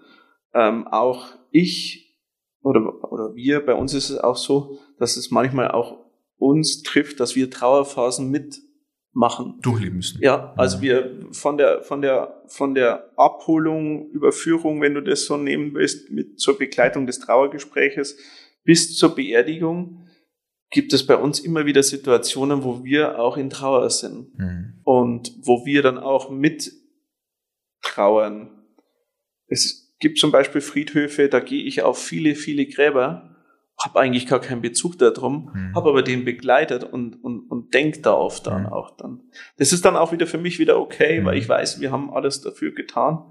ähm, 0.54 0.88
auch 0.88 1.30
ich 1.50 2.20
oder, 2.62 2.82
oder 3.10 3.36
wir, 3.36 3.66
bei 3.66 3.74
uns 3.74 3.93
ist 3.93 4.10
es 4.10 4.18
auch 4.18 4.36
so, 4.36 4.80
dass 5.00 5.16
es 5.16 5.32
manchmal 5.32 5.72
auch 5.72 5.98
uns 6.36 6.84
trifft, 6.84 7.22
dass 7.22 7.38
wir 7.38 7.50
Trauerphasen 7.50 8.30
mitmachen. 8.30 9.60
Durchleben 9.62 9.95
müssen. 9.95 10.22
Ja, 10.22 10.54
also 10.58 10.82
wir 10.82 11.30
von 11.32 11.58
der, 11.58 11.84
von 11.84 12.02
der, 12.02 12.43
von 12.48 12.76
der 12.76 13.14
Abholung, 13.16 14.10
Überführung, 14.10 14.82
wenn 14.82 14.93
du 14.93 15.02
das 15.02 15.24
so 15.24 15.38
nehmen 15.38 15.74
willst, 15.74 16.12
mit 16.12 16.38
zur 16.38 16.58
Begleitung 16.58 17.08
des 17.08 17.20
Trauergespräches 17.20 18.18
bis 18.66 18.98
zur 18.98 19.16
Beerdigung, 19.16 20.07
gibt 20.70 20.91
es 20.93 21.05
bei 21.07 21.15
uns 21.15 21.39
immer 21.39 21.65
wieder 21.65 21.82
Situationen, 21.84 22.63
wo 22.63 22.84
wir 22.84 23.20
auch 23.20 23.38
in 23.38 23.49
Trauer 23.49 23.89
sind 23.89 24.38
Mhm. 24.38 24.82
und 24.84 25.32
wo 25.43 25.65
wir 25.65 25.82
dann 25.82 25.97
auch 25.97 26.30
mit 26.30 26.72
trauern. 27.82 28.49
Es 29.47 29.95
gibt 29.99 30.18
zum 30.20 30.32
Beispiel 30.32 30.61
Friedhöfe, 30.61 31.30
da 31.30 31.39
gehe 31.39 31.63
ich 31.63 31.82
auf 31.82 31.97
viele, 31.97 32.36
viele 32.36 32.65
Gräber, 32.65 33.34
habe 33.82 33.99
eigentlich 33.99 34.28
gar 34.28 34.41
keinen 34.41 34.61
Bezug 34.61 34.97
darum, 34.97 35.51
Mhm. 35.53 35.76
habe 35.76 35.89
aber 35.89 36.03
den 36.03 36.26
begleitet 36.26 36.84
und, 36.84 37.24
und, 37.24 37.49
und 37.49 37.74
denk 37.74 38.03
da 38.03 38.13
oft 38.13 38.47
dann 38.47 38.63
Mhm. 38.63 38.68
auch 38.70 38.97
dann. 38.97 39.22
Das 39.57 39.72
ist 39.72 39.86
dann 39.86 39.95
auch 39.95 40.11
wieder 40.11 40.28
für 40.28 40.38
mich 40.39 40.59
wieder 40.59 40.80
okay, 40.80 41.22
Mhm. 41.22 41.26
weil 41.26 41.38
ich 41.38 41.47
weiß, 41.47 41.80
wir 41.80 41.91
haben 41.91 42.09
alles 42.11 42.41
dafür 42.41 42.72
getan. 42.74 43.24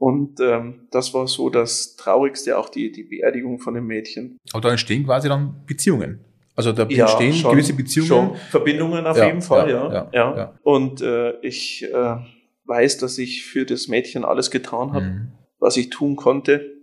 Und 0.00 0.38
ähm, 0.40 0.86
das 0.92 1.12
war 1.12 1.26
so 1.26 1.50
das 1.50 1.96
Traurigste, 1.96 2.56
auch 2.56 2.68
die, 2.68 2.92
die 2.92 3.02
Beerdigung 3.02 3.58
von 3.58 3.74
dem 3.74 3.86
Mädchen. 3.86 4.38
Aber 4.52 4.60
da 4.60 4.70
entstehen 4.70 5.04
quasi 5.04 5.28
dann 5.28 5.64
Beziehungen. 5.66 6.24
Also 6.58 6.72
da 6.72 6.86
Ja, 6.88 7.04
entstehen 7.06 7.32
schon, 7.34 7.52
gewisse 7.52 7.72
Beziehungen. 7.74 8.08
Schon. 8.08 8.34
Verbindungen 8.50 9.06
auf 9.06 9.16
Ja, 9.16 9.26
jeden 9.26 9.42
Fall, 9.42 9.70
ja, 9.70 9.76
ja. 9.76 9.92
ja, 9.92 10.08
ja, 10.12 10.36
ja. 10.36 10.54
Und 10.62 11.00
äh, 11.00 11.38
ich 11.40 11.84
äh, 11.84 12.16
weiß, 12.64 12.98
dass 12.98 13.16
ich 13.18 13.44
für 13.44 13.64
das 13.64 13.86
Mädchen 13.86 14.24
alles 14.24 14.50
getan 14.50 14.92
habe, 14.92 15.04
Mhm. 15.04 15.32
was 15.60 15.76
ich 15.76 15.88
tun 15.90 16.16
konnte. 16.16 16.74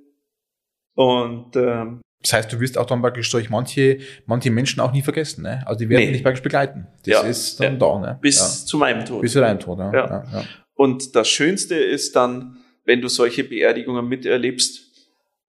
Und 0.95 1.55
ähm, 1.57 1.99
Das 2.21 2.32
heißt, 2.34 2.53
du 2.53 2.59
wirst 2.61 2.78
auch 2.78 2.86
dann 2.86 3.01
praktisch 3.01 3.30
durch 3.32 3.49
manche, 3.49 3.99
manche 4.26 4.49
Menschen 4.49 4.80
auch 4.80 4.93
nie 4.93 5.01
vergessen. 5.01 5.43
Ne? 5.43 5.61
Also 5.67 5.80
die 5.80 5.89
werden 5.89 6.05
Nee. 6.05 6.13
dich 6.13 6.23
praktisch 6.23 6.41
begleiten. 6.43 6.88
Das 7.03 7.07
Ja, 7.13 7.21
ist 7.21 7.59
dann 7.59 7.73
ja. 7.73 7.80
da. 7.80 7.99
Ne? 7.99 8.19
bis 8.21 8.39
ja. 8.39 8.65
zu 8.65 8.78
meinem 8.78 9.03
Tod. 9.05 9.21
bis 9.21 9.34
zu 9.34 9.41
deinem 9.41 9.59
Tod. 9.59 9.78
Ja. 9.80 9.93
Ja. 9.93 10.07
Ja. 10.07 10.23
Ja. 10.32 10.43
Und 10.73 11.15
das 11.17 11.28
Schönste 11.28 11.76
ist 11.76 12.15
dann, 12.15 12.57
wenn 12.86 13.01
du 13.01 13.09
solche 13.09 13.43
Beerdigungen 13.43 14.07
miterlebst, 14.07 14.89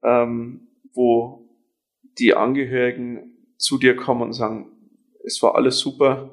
ähm, 0.03 0.67
wo 0.95 1.49
die 2.19 2.35
Angehörigen 2.35 3.36
zu 3.59 3.79
dir 3.79 3.97
kommen 3.97 4.23
und 4.23 4.33
sagen, 4.33 4.67
es 5.25 5.43
war 5.43 5.55
alles 5.55 5.79
super, 5.79 6.31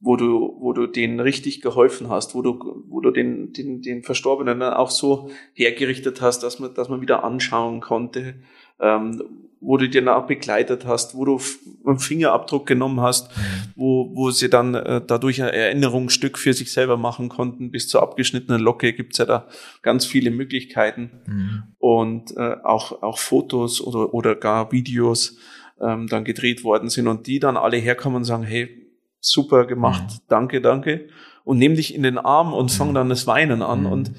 wo 0.00 0.16
du, 0.16 0.56
wo 0.60 0.72
du 0.74 0.86
denen 0.86 1.18
richtig 1.18 1.62
geholfen 1.62 2.10
hast, 2.10 2.34
wo 2.34 2.42
du, 2.42 2.84
wo 2.88 3.00
du 3.00 3.10
den, 3.10 3.52
den, 3.54 3.80
den 3.80 4.02
Verstorbenen 4.02 4.60
dann 4.60 4.74
auch 4.74 4.90
so 4.90 5.30
hergerichtet 5.54 6.20
hast, 6.20 6.42
dass 6.42 6.58
man, 6.58 6.74
dass 6.74 6.88
man 6.90 7.00
wieder 7.00 7.24
anschauen 7.24 7.80
konnte, 7.80 8.34
ähm, 8.80 9.22
wo 9.60 9.78
du 9.78 9.88
den 9.88 10.08
auch 10.08 10.26
begleitet 10.26 10.84
hast, 10.84 11.14
wo 11.16 11.24
du 11.24 11.40
einen 11.86 11.98
Fingerabdruck 11.98 12.66
genommen 12.66 13.00
hast, 13.00 13.34
Mhm. 13.34 13.40
wo, 13.76 14.10
wo 14.14 14.30
sie 14.30 14.50
dann 14.50 14.74
äh, 14.74 15.00
dadurch 15.06 15.42
ein 15.42 15.48
Erinnerungsstück 15.48 16.36
für 16.36 16.52
sich 16.52 16.70
selber 16.70 16.98
machen 16.98 17.30
konnten. 17.30 17.70
Bis 17.70 17.88
zur 17.88 18.02
abgeschnittenen 18.02 18.60
Locke 18.60 18.92
gibt's 18.92 19.16
ja 19.16 19.24
da 19.24 19.46
ganz 19.80 20.04
viele 20.04 20.30
Möglichkeiten 20.30 21.12
Mhm. 21.26 21.62
und 21.78 22.36
äh, 22.36 22.56
auch, 22.62 23.00
auch 23.02 23.16
Fotos 23.18 23.80
oder, 23.80 24.12
oder 24.12 24.34
gar 24.34 24.70
Videos 24.70 25.38
ähm, 25.84 26.06
dann 26.08 26.24
gedreht 26.24 26.64
worden 26.64 26.88
sind 26.88 27.06
und 27.08 27.26
die 27.26 27.38
dann 27.38 27.56
alle 27.56 27.76
herkommen 27.76 28.16
und 28.16 28.24
sagen, 28.24 28.44
hey, 28.44 28.86
super 29.20 29.66
gemacht, 29.66 30.04
Mhm. 30.04 30.20
danke, 30.28 30.60
danke 30.60 31.08
und 31.44 31.58
nehmen 31.58 31.76
dich 31.76 31.94
in 31.94 32.02
den 32.02 32.18
Arm 32.18 32.52
und 32.52 32.66
Mhm. 32.72 32.76
fangen 32.76 32.94
dann 32.94 33.08
das 33.08 33.26
Weinen 33.26 33.62
an 33.62 33.80
Mhm. 33.80 33.86
und 33.92 34.12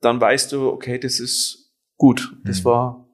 dann 0.00 0.20
weißt 0.20 0.52
du, 0.52 0.68
okay, 0.68 0.98
das 0.98 1.20
ist 1.20 1.72
gut, 1.96 2.36
das 2.44 2.60
Mhm. 2.60 2.64
war 2.64 3.08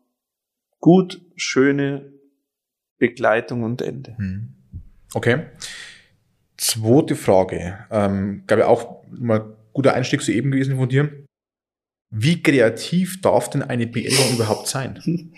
gut, 0.80 1.20
schöne 1.36 2.12
Begleitung 2.98 3.62
und 3.64 3.82
Ende. 3.82 4.14
Mhm. 4.18 4.54
Okay. 5.14 5.46
Zweite 6.56 7.16
Frage. 7.16 7.78
Ähm, 7.90 8.44
glaube 8.46 8.62
ich 8.62 8.66
auch 8.68 9.02
mal 9.10 9.56
guter 9.72 9.94
Einstieg 9.94 10.22
soeben 10.22 10.50
gewesen 10.50 10.76
von 10.76 10.88
dir. 10.88 11.10
Wie 12.10 12.42
kreativ 12.42 13.20
darf 13.20 13.50
denn 13.50 13.62
eine 13.62 13.86
Beerdigung 13.86 14.34
überhaupt 14.34 14.68
sein? 14.68 15.00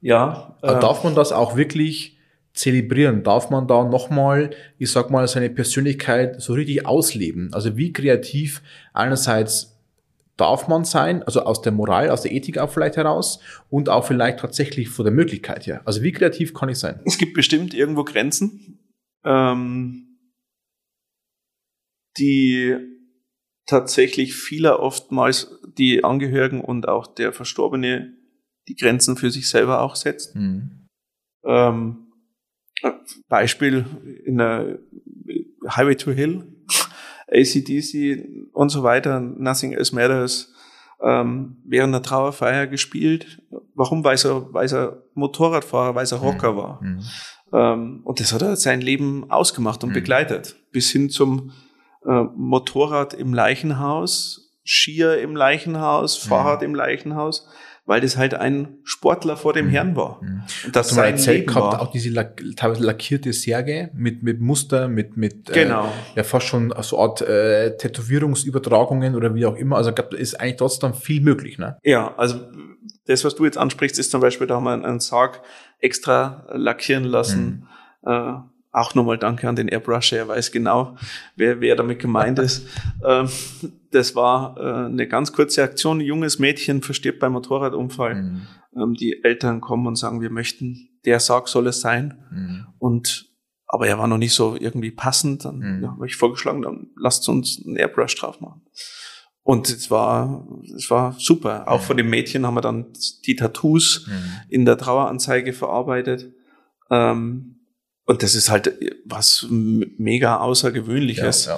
Ja, 0.00 0.56
äh, 0.62 0.80
Darf 0.80 1.04
man 1.04 1.14
das 1.14 1.32
auch 1.32 1.56
wirklich 1.56 2.18
zelebrieren? 2.52 3.22
Darf 3.22 3.50
man 3.50 3.66
da 3.66 3.84
nochmal, 3.84 4.50
ich 4.78 4.90
sag 4.90 5.10
mal, 5.10 5.26
seine 5.28 5.50
Persönlichkeit 5.50 6.40
so 6.40 6.54
richtig 6.54 6.86
ausleben? 6.86 7.52
Also 7.52 7.76
wie 7.76 7.92
kreativ 7.92 8.62
einerseits 8.92 9.78
darf 10.36 10.68
man 10.68 10.84
sein, 10.84 11.22
also 11.22 11.42
aus 11.42 11.60
der 11.60 11.72
Moral, 11.72 12.08
aus 12.08 12.22
der 12.22 12.32
Ethik 12.32 12.56
auch 12.56 12.70
vielleicht 12.70 12.96
heraus 12.96 13.40
und 13.68 13.90
auch 13.90 14.06
vielleicht 14.06 14.40
tatsächlich 14.40 14.88
von 14.88 15.04
der 15.04 15.12
Möglichkeit 15.12 15.66
her. 15.66 15.82
Also 15.84 16.02
wie 16.02 16.12
kreativ 16.12 16.54
kann 16.54 16.70
ich 16.70 16.78
sein? 16.78 17.00
es 17.04 17.18
gibt 17.18 17.34
bestimmt 17.34 17.74
irgendwo 17.74 18.04
Grenzen, 18.04 18.78
ähm, 19.22 20.16
die 22.18 22.76
tatsächlich 23.66 24.34
vieler 24.34 24.80
oftmals 24.80 25.60
die 25.78 26.02
Angehörigen 26.02 26.62
und 26.62 26.88
auch 26.88 27.06
der 27.06 27.32
Verstorbene 27.32 28.14
die 28.70 28.76
Grenzen 28.76 29.16
für 29.16 29.30
sich 29.30 29.48
selber 29.48 29.80
auch 29.80 29.96
setzt. 29.96 30.36
Ähm, 31.44 32.06
Beispiel 33.28 33.84
in 34.24 34.38
der 34.38 34.78
Highway 35.68 35.96
to 35.96 36.12
Hill, 36.12 36.46
ACDC 37.28 38.24
und 38.52 38.68
so 38.70 38.82
weiter, 38.82 39.20
Nothing 39.20 39.72
Else 39.72 39.94
Matters, 39.94 40.52
ähm, 41.02 41.56
während 41.64 41.94
der 41.94 42.02
Trauerfeier 42.02 42.66
gespielt. 42.66 43.42
Warum? 43.74 44.04
Weil 44.04 44.16
er, 44.24 44.52
weil 44.52 44.72
er 44.72 45.02
Motorradfahrer, 45.14 45.94
weil 45.94 46.06
er 46.06 46.18
Rocker 46.18 46.56
war. 46.56 46.82
Mhm. 46.82 47.00
Ähm, 47.52 48.00
und 48.04 48.20
das 48.20 48.32
hat 48.32 48.42
er 48.42 48.56
sein 48.56 48.80
Leben 48.80 49.30
ausgemacht 49.30 49.82
und 49.82 49.90
Mhm. 49.90 49.94
begleitet. 49.94 50.56
Bis 50.72 50.90
hin 50.90 51.10
zum 51.10 51.52
äh, 52.06 52.22
Motorrad 52.34 53.12
im 53.14 53.34
Leichenhaus, 53.34 54.54
Skier 54.64 55.18
im 55.20 55.34
Leichenhaus, 55.36 56.16
Fahrrad 56.16 56.62
im 56.62 56.74
Leichenhaus, 56.74 57.46
weil 57.90 58.00
das 58.00 58.16
halt 58.16 58.34
ein 58.34 58.78
Sportler 58.84 59.36
vor 59.36 59.52
dem 59.52 59.66
Mhm. 59.66 59.70
Herrn 59.70 59.96
war. 59.96 60.20
Mhm. 60.22 60.42
Und 60.66 60.76
das 60.76 60.90
sein 60.90 61.16
Leben 61.16 61.46
gehabt, 61.46 61.74
war. 61.74 61.82
auch 61.82 61.90
diese 61.90 62.08
lack, 62.10 62.40
teilweise 62.54 62.84
lackierte 62.84 63.32
Särge 63.32 63.90
mit, 63.94 64.22
mit 64.22 64.40
Muster, 64.40 64.86
mit, 64.86 65.16
mit 65.16 65.46
Genau. 65.52 65.86
äh, 65.86 66.18
ja 66.18 66.22
fast 66.22 66.46
schon 66.46 66.72
so 66.82 67.00
Art 67.00 67.20
äh, 67.20 67.76
Tätowierungsübertragungen 67.76 69.16
oder 69.16 69.34
wie 69.34 69.44
auch 69.44 69.56
immer. 69.56 69.76
Also 69.76 69.90
da 69.90 70.04
ist 70.16 70.38
eigentlich 70.40 70.56
trotzdem 70.56 70.94
viel 70.94 71.20
möglich, 71.20 71.58
ne? 71.58 71.78
Ja, 71.82 72.14
also 72.16 72.36
das, 73.06 73.24
was 73.24 73.34
du 73.34 73.44
jetzt 73.44 73.58
ansprichst, 73.58 73.98
ist 73.98 74.12
zum 74.12 74.20
Beispiel, 74.20 74.46
da 74.46 74.54
haben 74.54 74.64
wir 74.64 74.72
einen 74.72 75.00
Sarg 75.00 75.42
extra 75.80 76.46
lackieren 76.52 77.02
lassen. 77.02 77.66
Äh, 78.06 78.34
auch 78.72 78.94
nochmal 78.94 79.18
danke 79.18 79.48
an 79.48 79.56
den 79.56 79.68
Airbrush, 79.68 80.12
er 80.12 80.28
weiß 80.28 80.52
genau, 80.52 80.96
wer, 81.36 81.60
wer 81.60 81.76
damit 81.76 81.98
gemeint 81.98 82.38
ist. 82.38 82.66
Ähm, 83.04 83.28
das 83.92 84.14
war 84.14 84.56
äh, 84.58 84.86
eine 84.86 85.08
ganz 85.08 85.32
kurze 85.32 85.62
Aktion. 85.62 85.98
Ein 85.98 86.04
junges 86.04 86.38
Mädchen 86.38 86.82
verstirbt 86.82 87.18
beim 87.18 87.32
Motorradunfall. 87.32 88.14
Mhm. 88.14 88.46
Ähm, 88.76 88.94
die 88.94 89.24
Eltern 89.24 89.62
kommen 89.62 89.86
und 89.86 89.96
sagen, 89.96 90.20
wir 90.20 90.28
möchten, 90.30 90.90
der 91.06 91.18
Sarg 91.18 91.48
soll 91.48 91.66
es 91.66 91.80
sein. 91.80 92.18
Mhm. 92.30 92.66
Und 92.78 93.26
aber 93.66 93.86
er 93.86 93.98
war 93.98 94.06
noch 94.06 94.18
nicht 94.18 94.34
so 94.34 94.54
irgendwie 94.58 94.90
passend. 94.90 95.44
Dann 95.46 95.58
Mhm. 95.60 95.82
ja, 95.82 95.90
habe 95.92 96.06
ich 96.06 96.16
vorgeschlagen, 96.16 96.60
dann 96.62 96.88
lasst 96.96 97.26
uns 97.30 97.62
einen 97.64 97.76
Airbrush 97.76 98.16
drauf 98.16 98.40
machen. 98.42 98.60
Und 99.42 99.70
es 99.70 99.90
war, 99.90 100.46
es 100.76 100.90
war 100.90 101.14
super. 101.18 101.66
Auch 101.66 101.80
Mhm. 101.80 101.84
von 101.84 101.96
dem 101.96 102.10
Mädchen 102.10 102.46
haben 102.46 102.54
wir 102.54 102.60
dann 102.60 102.86
die 103.26 103.34
Tattoos 103.36 104.06
Mhm. 104.06 104.12
in 104.50 104.64
der 104.66 104.76
Traueranzeige 104.76 105.54
verarbeitet. 105.54 106.30
Ähm, 106.90 107.49
und 108.10 108.22
das 108.22 108.34
ist 108.34 108.50
halt 108.50 108.72
was 109.04 109.46
m- 109.48 109.92
mega 109.98 110.38
Außergewöhnliches. 110.38 111.46
Ja, 111.46 111.52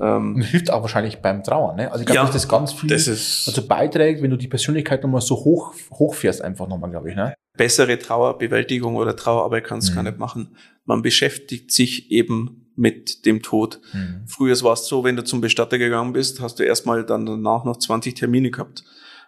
ja. 0.00 0.16
Und 0.16 0.36
Ähm, 0.36 0.42
hilft 0.42 0.70
auch 0.70 0.82
wahrscheinlich 0.82 1.18
beim 1.18 1.42
Trauern, 1.44 1.76
ne? 1.76 1.90
Also 1.92 2.00
ich 2.00 2.06
glaube, 2.06 2.16
Ja, 2.16 2.22
dass 2.24 2.32
das 2.32 2.48
ganz 2.48 2.72
viel 2.72 2.88
das 2.88 3.08
also 3.46 3.66
beiträgt, 3.66 4.22
wenn 4.22 4.30
du 4.30 4.36
die 4.38 4.48
Persönlichkeit 4.48 5.02
nochmal 5.02 5.20
so 5.20 5.36
hoch 5.36 5.74
hochfährst, 5.92 6.40
einfach 6.42 6.66
nochmal, 6.68 6.90
glaube 6.90 7.10
ich, 7.10 7.16
ne? 7.16 7.34
bessere 7.56 7.98
Trauerbewältigung 7.98 8.94
oder 8.96 9.16
Trauerarbeit 9.16 9.64
kannst 9.64 9.88
du 9.88 9.92
Mhm. 9.92 9.96
gar 9.96 10.02
nicht 10.04 10.18
machen. 10.18 10.56
Man 10.84 11.02
beschäftigt 11.02 11.72
sich 11.72 12.10
eben 12.12 12.70
mit 12.76 13.26
dem 13.26 13.42
Tod. 13.42 13.80
Mhm. 13.92 14.22
Früher 14.26 14.54
war 14.62 14.74
es 14.74 14.86
so, 14.86 15.02
wenn 15.02 15.16
du 15.16 15.24
zum 15.24 15.40
Bestatter 15.40 15.76
gegangen 15.76 16.12
bist, 16.12 16.40
hast 16.40 16.60
du 16.60 16.62
erstmal 16.62 17.04
dann 17.04 17.26
danach 17.26 17.64
noch 17.64 17.76
20 17.76 18.14
Termine 18.14 18.50
gehabt. 18.52 18.84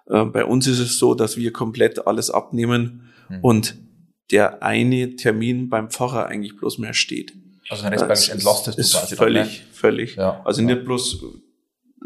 Äh, 0.09 0.25
bei 0.27 0.45
uns 0.45 0.67
ist 0.69 0.79
es 0.79 0.99
so, 0.99 1.15
dass 1.17 1.37
wir 1.37 1.53
komplett 1.53 2.07
alles 2.07 2.31
abnehmen 2.31 3.09
Mhm. 3.29 3.39
und 3.43 3.75
der 4.31 4.63
eine 4.63 5.17
Termin 5.17 5.69
beim 5.69 5.91
Pfarrer 5.91 6.27
eigentlich 6.27 6.57
bloß 6.57 6.79
mehr 6.79 6.95
steht. 6.95 7.33
Also 7.69 7.85
den 7.85 7.93
Rest 7.93 8.07
praktisch 8.07 8.29
entlastest 8.31 8.79
ist 8.79 8.95
du 8.95 8.99
quasi. 8.99 9.17
völlig, 9.17 9.59
Dann, 9.61 9.73
völlig. 9.73 10.17
ja. 10.17 10.41
Also 10.45 10.61
ja. 10.63 10.67
nicht 10.69 10.85
bloß 10.85 11.25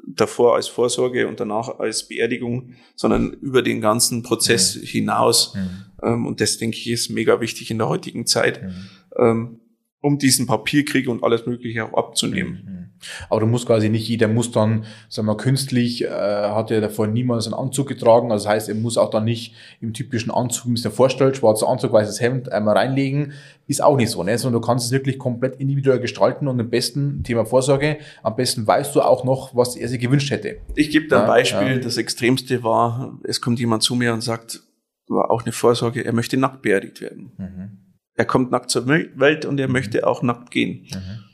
davor 0.07 0.57
als 0.57 0.69
Vorsorge 0.69 1.27
und 1.27 1.41
danach 1.41 1.79
als 1.79 2.07
Beerdigung, 2.09 2.75
sondern 2.95 3.33
über 3.33 3.63
den 3.63 3.81
ganzen 3.81 4.23
Prozess 4.23 4.75
hinaus. 4.75 5.55
Mhm. 5.55 5.71
Ähm, 6.03 6.27
und 6.27 6.41
das 6.41 6.59
denke 6.59 6.77
ich 6.77 6.89
ist 6.91 7.09
mega 7.11 7.41
wichtig 7.41 7.71
in 7.71 7.79
der 7.79 7.89
heutigen 7.89 8.27
Zeit, 8.27 8.63
Mhm. 8.63 9.61
Um 10.05 10.19
diesen 10.19 10.47
Papierkrieg 10.47 11.09
und 11.09 11.25
alles 11.25 11.47
Mögliche 11.47 11.83
auch 11.87 11.95
abzunehmen. 11.95 12.63
Mhm. 12.67 12.85
Aber 13.31 13.41
du 13.41 13.47
musst 13.47 13.67
quasi 13.67 13.89
nicht, 13.89 14.07
jeder 14.07 14.29
muss 14.29 14.51
dann, 14.51 14.85
sagen 15.09 15.27
wir 15.27 15.37
künstlich, 15.37 16.05
äh, 16.05 16.09
hat 16.09 16.71
ja 16.71 16.81
davor 16.81 17.07
niemals 17.07 17.47
einen 17.47 17.55
Anzug 17.55 17.89
getragen. 17.89 18.31
Also 18.31 18.45
das 18.45 18.53
heißt, 18.53 18.69
er 18.69 18.75
muss 18.75 18.99
auch 18.99 19.09
dann 19.09 19.25
nicht 19.25 19.55
im 19.81 19.95
typischen 19.95 20.31
Anzug, 20.31 20.67
wie 20.67 20.71
man 20.71 20.77
sich 20.77 20.93
vorstellt, 20.93 21.39
schwarzer 21.39 21.69
Anzug, 21.69 21.93
weißes 21.93 22.21
Hemd 22.21 22.53
einmal 22.53 22.77
reinlegen. 22.77 23.33
Ist 23.67 23.83
auch 23.83 23.97
nicht 23.97 24.11
so, 24.11 24.23
ne? 24.23 24.37
Sondern 24.37 24.61
du 24.61 24.67
kannst 24.67 24.87
es 24.87 24.93
wirklich 24.93 25.19
komplett 25.19 25.57
individuell 25.57 26.01
gestalten 26.01 26.49
und 26.49 26.61
am 26.61 26.69
besten, 26.69 27.23
Thema 27.25 27.47
Vorsorge, 27.47 27.97
am 28.23 28.37
besten 28.37 28.67
weißt 28.67 28.95
du 28.95 29.01
auch 29.01 29.25
noch, 29.25 29.57
was 29.57 29.75
er 29.75 29.89
sich 29.89 30.01
gewünscht 30.01 30.31
hätte. 30.31 30.59
Ich 30.75 30.91
gebe 30.91 31.09
da 31.09 31.23
ein 31.23 31.27
Beispiel. 31.27 31.77
Ja. 31.77 31.79
Das 31.79 31.97
Extremste 31.97 32.63
war, 32.63 33.19
es 33.25 33.41
kommt 33.41 33.59
jemand 33.59 33.83
zu 33.83 33.95
mir 33.95 34.13
und 34.13 34.21
sagt, 34.21 34.61
war 35.09 35.31
auch 35.31 35.45
eine 35.45 35.53
Vorsorge, 35.53 36.05
er 36.05 36.13
möchte 36.13 36.37
nackt 36.37 36.61
beerdigt 36.61 37.01
werden. 37.01 37.33
Mhm. 37.39 37.84
Er 38.15 38.25
kommt 38.25 38.51
nackt 38.51 38.71
zur 38.71 38.87
Welt 38.87 39.45
und 39.45 39.59
er 39.59 39.67
mhm. 39.67 39.73
möchte 39.73 40.07
auch 40.07 40.23
nackt 40.23 40.51
gehen. 40.51 40.87
Mhm. 40.93 41.25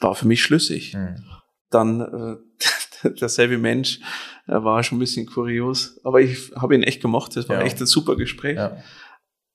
War 0.00 0.14
für 0.14 0.26
mich 0.26 0.42
schlüssig. 0.42 0.94
Mhm. 0.94 1.24
Dann 1.70 2.00
äh, 2.00 3.08
derselbe 3.20 3.58
Mensch, 3.58 4.00
er 4.46 4.64
war 4.64 4.82
schon 4.82 4.98
ein 4.98 5.00
bisschen 5.00 5.26
kurios, 5.26 6.00
aber 6.04 6.20
ich 6.20 6.52
habe 6.54 6.74
ihn 6.74 6.82
echt 6.82 7.00
gemocht. 7.00 7.36
Das 7.36 7.48
war 7.48 7.60
ja. 7.60 7.62
echt 7.62 7.80
ein 7.80 7.86
super 7.86 8.16
Gespräch. 8.16 8.56
Ja. 8.56 8.76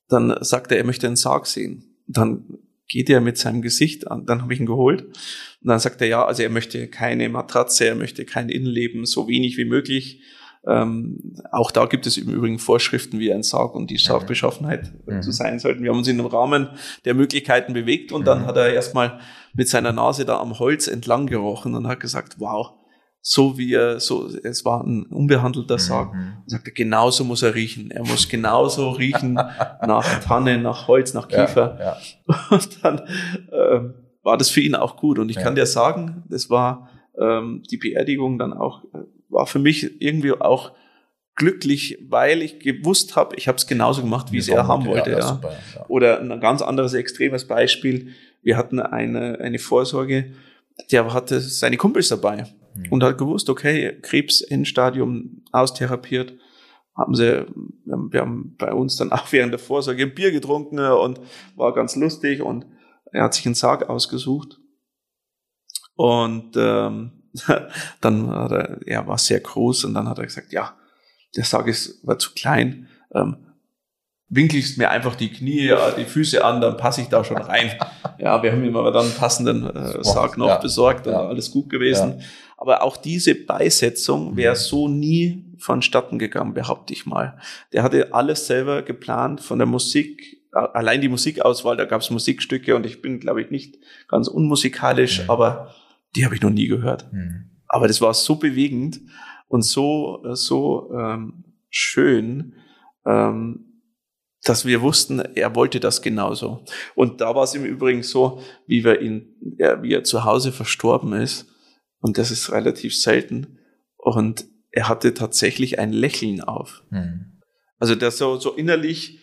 Dann 0.08 0.36
sagt 0.42 0.72
er, 0.72 0.78
er 0.78 0.84
möchte 0.84 1.06
einen 1.06 1.16
Sarg 1.16 1.46
sehen. 1.46 1.96
Dann 2.08 2.60
geht 2.88 3.10
er 3.10 3.22
mit 3.22 3.38
seinem 3.38 3.62
Gesicht 3.62 4.08
an. 4.08 4.26
Dann 4.26 4.42
habe 4.42 4.54
ich 4.54 4.60
ihn 4.60 4.66
geholt. 4.66 5.04
Und 5.04 5.16
dann 5.62 5.80
sagt 5.80 6.02
er, 6.02 6.08
ja, 6.08 6.26
also 6.26 6.42
er 6.42 6.50
möchte 6.50 6.88
keine 6.88 7.30
Matratze, 7.30 7.86
er 7.86 7.96
möchte 7.96 8.26
kein 8.26 8.50
Innenleben, 8.50 9.06
so 9.06 9.28
wenig 9.28 9.58
wie 9.58 9.66
möglich. 9.66 10.24
Ähm, 10.68 11.36
auch 11.52 11.72
da 11.72 11.86
gibt 11.86 12.06
es 12.06 12.18
im 12.18 12.30
Übrigen 12.30 12.60
Vorschriften, 12.60 13.20
wie 13.20 13.32
ein 13.34 13.44
Sarg 13.44 13.76
und 13.76 13.90
die 13.90 13.98
Sargbeschaffenheit 13.98 14.92
mhm. 15.06 15.22
zu 15.22 15.32
sein 15.32 15.60
sollten. 15.60 15.84
Wir 15.84 15.92
haben 15.92 16.00
uns 16.00 16.08
in 16.08 16.18
dem 16.18 16.26
Rahmen 16.26 16.70
der 17.06 17.14
Möglichkeiten 17.14 17.74
bewegt 17.74 18.12
und 18.12 18.28
dann 18.28 18.42
mhm. 18.42 18.46
hat 18.46 18.58
er 18.58 18.74
erstmal 18.74 19.20
mit 19.54 19.70
seiner 19.70 19.94
Nase 19.94 20.26
da 20.26 20.40
am 20.40 20.60
Holz 20.60 20.88
entlang 20.88 21.28
gerochen 21.28 21.76
und 21.76 21.88
hat 21.88 22.02
gesagt, 22.02 22.36
wow, 22.40 22.74
so 23.22 23.58
wie 23.58 23.74
er, 23.74 24.00
so, 24.00 24.28
es 24.28 24.66
war 24.66 24.84
ein 24.84 25.06
unbehandelter 25.06 25.76
mhm. 25.76 25.80
Sarg. 25.80 26.14
Mhm. 26.14 26.34
Und 26.44 26.50
sagte, 26.50 26.72
genauso 26.72 27.24
muss 27.24 27.42
er 27.42 27.56
riechen. 27.56 27.92
Er 27.92 28.06
muss 28.06 28.28
genauso 28.28 28.92
riechen 28.92 29.34
nach 29.34 30.20
Tanne, 30.24 30.58
nach 30.58 30.88
Holz, 30.88 31.14
nach 31.14 31.28
Kiefer. 31.28 31.78
Ja, 31.80 31.98
ja. 32.28 32.46
Und 32.50 32.84
dann 32.84 33.00
äh, 33.52 33.94
war 34.24 34.38
das 34.38 34.50
für 34.50 34.62
ihn 34.62 34.76
auch 34.76 34.98
gut. 34.98 35.20
Und 35.20 35.30
ich 35.30 35.38
ja. 35.38 35.44
kann 35.44 35.56
dir 35.56 35.66
sagen, 35.66 36.24
das 36.30 36.50
war 36.50 36.90
ähm, 37.20 37.64
die 37.70 37.78
Beerdigung 37.78 38.38
dann 38.38 38.54
auch 38.54 38.84
äh, 38.94 39.00
war 39.30 39.48
für 39.48 39.60
mich 39.60 40.02
irgendwie 40.02 40.34
auch 40.34 40.74
glücklich, 41.36 41.98
weil 42.08 42.42
ich 42.42 42.60
gewusst 42.60 43.16
habe, 43.16 43.36
ich 43.38 43.48
habe 43.48 43.58
es 43.58 43.66
genauso 43.66 44.02
gemacht, 44.02 44.32
wie 44.32 44.38
es 44.38 44.50
er 44.50 44.68
haben 44.68 44.86
wollte. 44.86 45.12
Ja, 45.12 45.20
ja. 45.20 45.28
Super, 45.28 45.58
ja. 45.76 45.86
Oder 45.88 46.20
ein 46.20 46.40
ganz 46.42 46.62
anderes 46.62 46.94
extremes 46.94 47.48
Beispiel. 47.48 48.14
Wir 48.42 48.58
hatten 48.58 48.80
eine, 48.80 49.40
eine 49.40 49.58
Vorsorge, 49.58 50.34
der 50.92 51.14
hatte 51.14 51.40
seine 51.40 51.78
Kumpels 51.78 52.10
dabei 52.10 52.46
mhm. 52.76 52.92
und 52.92 53.04
hat 53.04 53.18
gewusst, 53.18 53.50
okay, 53.50 53.98
Krebs 54.02 54.42
Endstadium 54.42 55.44
austherapiert. 55.52 56.34
Haben 56.96 57.16
sie, 57.16 57.46
wir 57.86 58.20
haben 58.20 58.56
bei 58.58 58.74
uns 58.74 58.98
dann 58.98 59.14
auch 59.14 59.32
während 59.32 59.54
der 59.54 59.60
Vorsorge 59.60 60.04
ein 60.04 60.14
Bier 60.14 60.32
getrunken 60.32 60.80
und 60.80 61.22
war 61.56 61.74
ganz 61.74 61.96
lustig 61.96 62.42
und 62.42 62.66
er 63.14 63.24
hat 63.24 63.34
sich 63.34 63.46
einen 63.46 63.56
Sarg 63.56 63.90
ausgesucht. 63.90 64.60
Und 65.96 66.56
ähm, 66.58 67.19
dann 68.02 68.30
hat 68.30 68.52
er, 68.52 68.78
er 68.86 69.08
war 69.08 69.18
sehr 69.18 69.40
groß 69.40 69.86
und 69.86 69.94
dann 69.94 70.08
hat 70.08 70.18
er 70.20 70.26
gesagt, 70.26 70.52
ja, 70.52 70.76
der 71.36 71.44
Sarg 71.44 71.68
ist, 71.68 72.06
war 72.06 72.18
zu 72.18 72.32
klein, 72.34 72.88
ähm, 73.14 73.38
winkelst 74.30 74.78
mir 74.78 74.90
einfach 74.92 75.16
die 75.16 75.32
Knie, 75.32 75.74
die 75.98 76.06
Füße 76.06 76.44
an, 76.44 76.62
dann 76.62 76.78
passe 76.78 77.02
ich 77.02 77.08
da 77.08 77.24
schon 77.24 77.38
rein. 77.38 77.72
ja, 78.20 78.42
wir 78.44 78.52
haben 78.52 78.64
ihm 78.64 78.78
aber 78.78 78.92
dann 78.92 79.06
einen 79.06 79.16
passenden 79.16 79.66
äh, 79.76 80.04
Sarg 80.04 80.38
noch 80.38 80.48
ja. 80.48 80.58
besorgt, 80.58 81.08
dann 81.08 81.14
ja. 81.14 81.28
alles 81.28 81.52
gut 81.52 81.70
gewesen. 81.70 82.20
Ja. 82.20 82.26
Aber 82.58 82.84
auch 82.84 82.98
diese 82.98 83.36
Beisetzung 83.36 84.36
wäre 84.36 84.54
mhm. 84.54 84.60
so 84.60 84.88
nie 84.88 85.46
vonstatten 85.58 86.20
gegangen, 86.20 86.54
behaupte 86.54 86.94
ich 86.94 87.06
mal. 87.06 87.38
Der 87.74 87.84
hatte 87.84 88.14
alles 88.14 88.48
selber 88.48 88.82
geplant 88.82 89.42
von 89.42 89.58
der 89.58 89.66
Musik, 89.66 90.40
allein 90.52 91.02
die 91.02 91.10
Musikauswahl, 91.10 91.78
da 91.78 91.86
gab 91.86 92.02
es 92.02 92.10
Musikstücke 92.10 92.76
und 92.76 92.86
ich 92.86 93.02
bin, 93.02 93.20
glaube 93.20 93.42
ich, 93.42 93.50
nicht 93.50 93.78
ganz 94.08 94.28
unmusikalisch, 94.28 95.24
mhm. 95.24 95.30
aber 95.30 95.74
die 96.16 96.26
habe 96.26 96.36
ich 96.36 96.42
noch 96.42 96.50
nie 96.50 96.68
gehört. 96.68 97.12
Mhm. 97.12 97.52
Aber 97.68 97.88
das 97.88 98.02
war 98.02 98.14
so 98.14 98.36
bewegend 98.36 99.00
und 99.48 99.64
so, 99.64 100.24
so 100.34 100.92
ähm, 100.94 101.44
schön, 101.70 102.56
ähm, 103.06 103.66
dass 104.44 104.66
wir 104.66 104.82
wussten, 104.82 105.20
er 105.20 105.56
wollte 105.56 105.80
das 105.80 106.02
genauso. 106.02 106.64
Und 106.96 107.22
da 107.22 107.36
war 107.36 107.44
es 107.44 107.56
im 107.56 107.66
Übrigen 107.66 108.04
so, 108.04 108.42
wie 108.68 108.84
wir 108.84 109.02
ihn, 109.02 109.36
er, 109.58 109.84
wie 109.84 109.94
er 109.94 110.04
zu 110.04 110.24
Hause 110.24 110.52
verstorben 110.52 111.14
ist, 111.14 111.48
und 112.02 112.18
das 112.18 112.32
ist 112.32 112.52
relativ 112.52 112.96
selten, 112.96 113.60
und 113.98 114.46
er 114.72 114.88
hatte 114.88 115.14
tatsächlich 115.14 115.80
ein 115.80 115.92
Lächeln 115.92 116.42
auf. 116.42 116.84
Mhm. 116.90 117.42
Also 117.78 117.96
der 117.96 118.12
so, 118.12 118.38
so 118.38 118.54
innerlich 118.54 119.19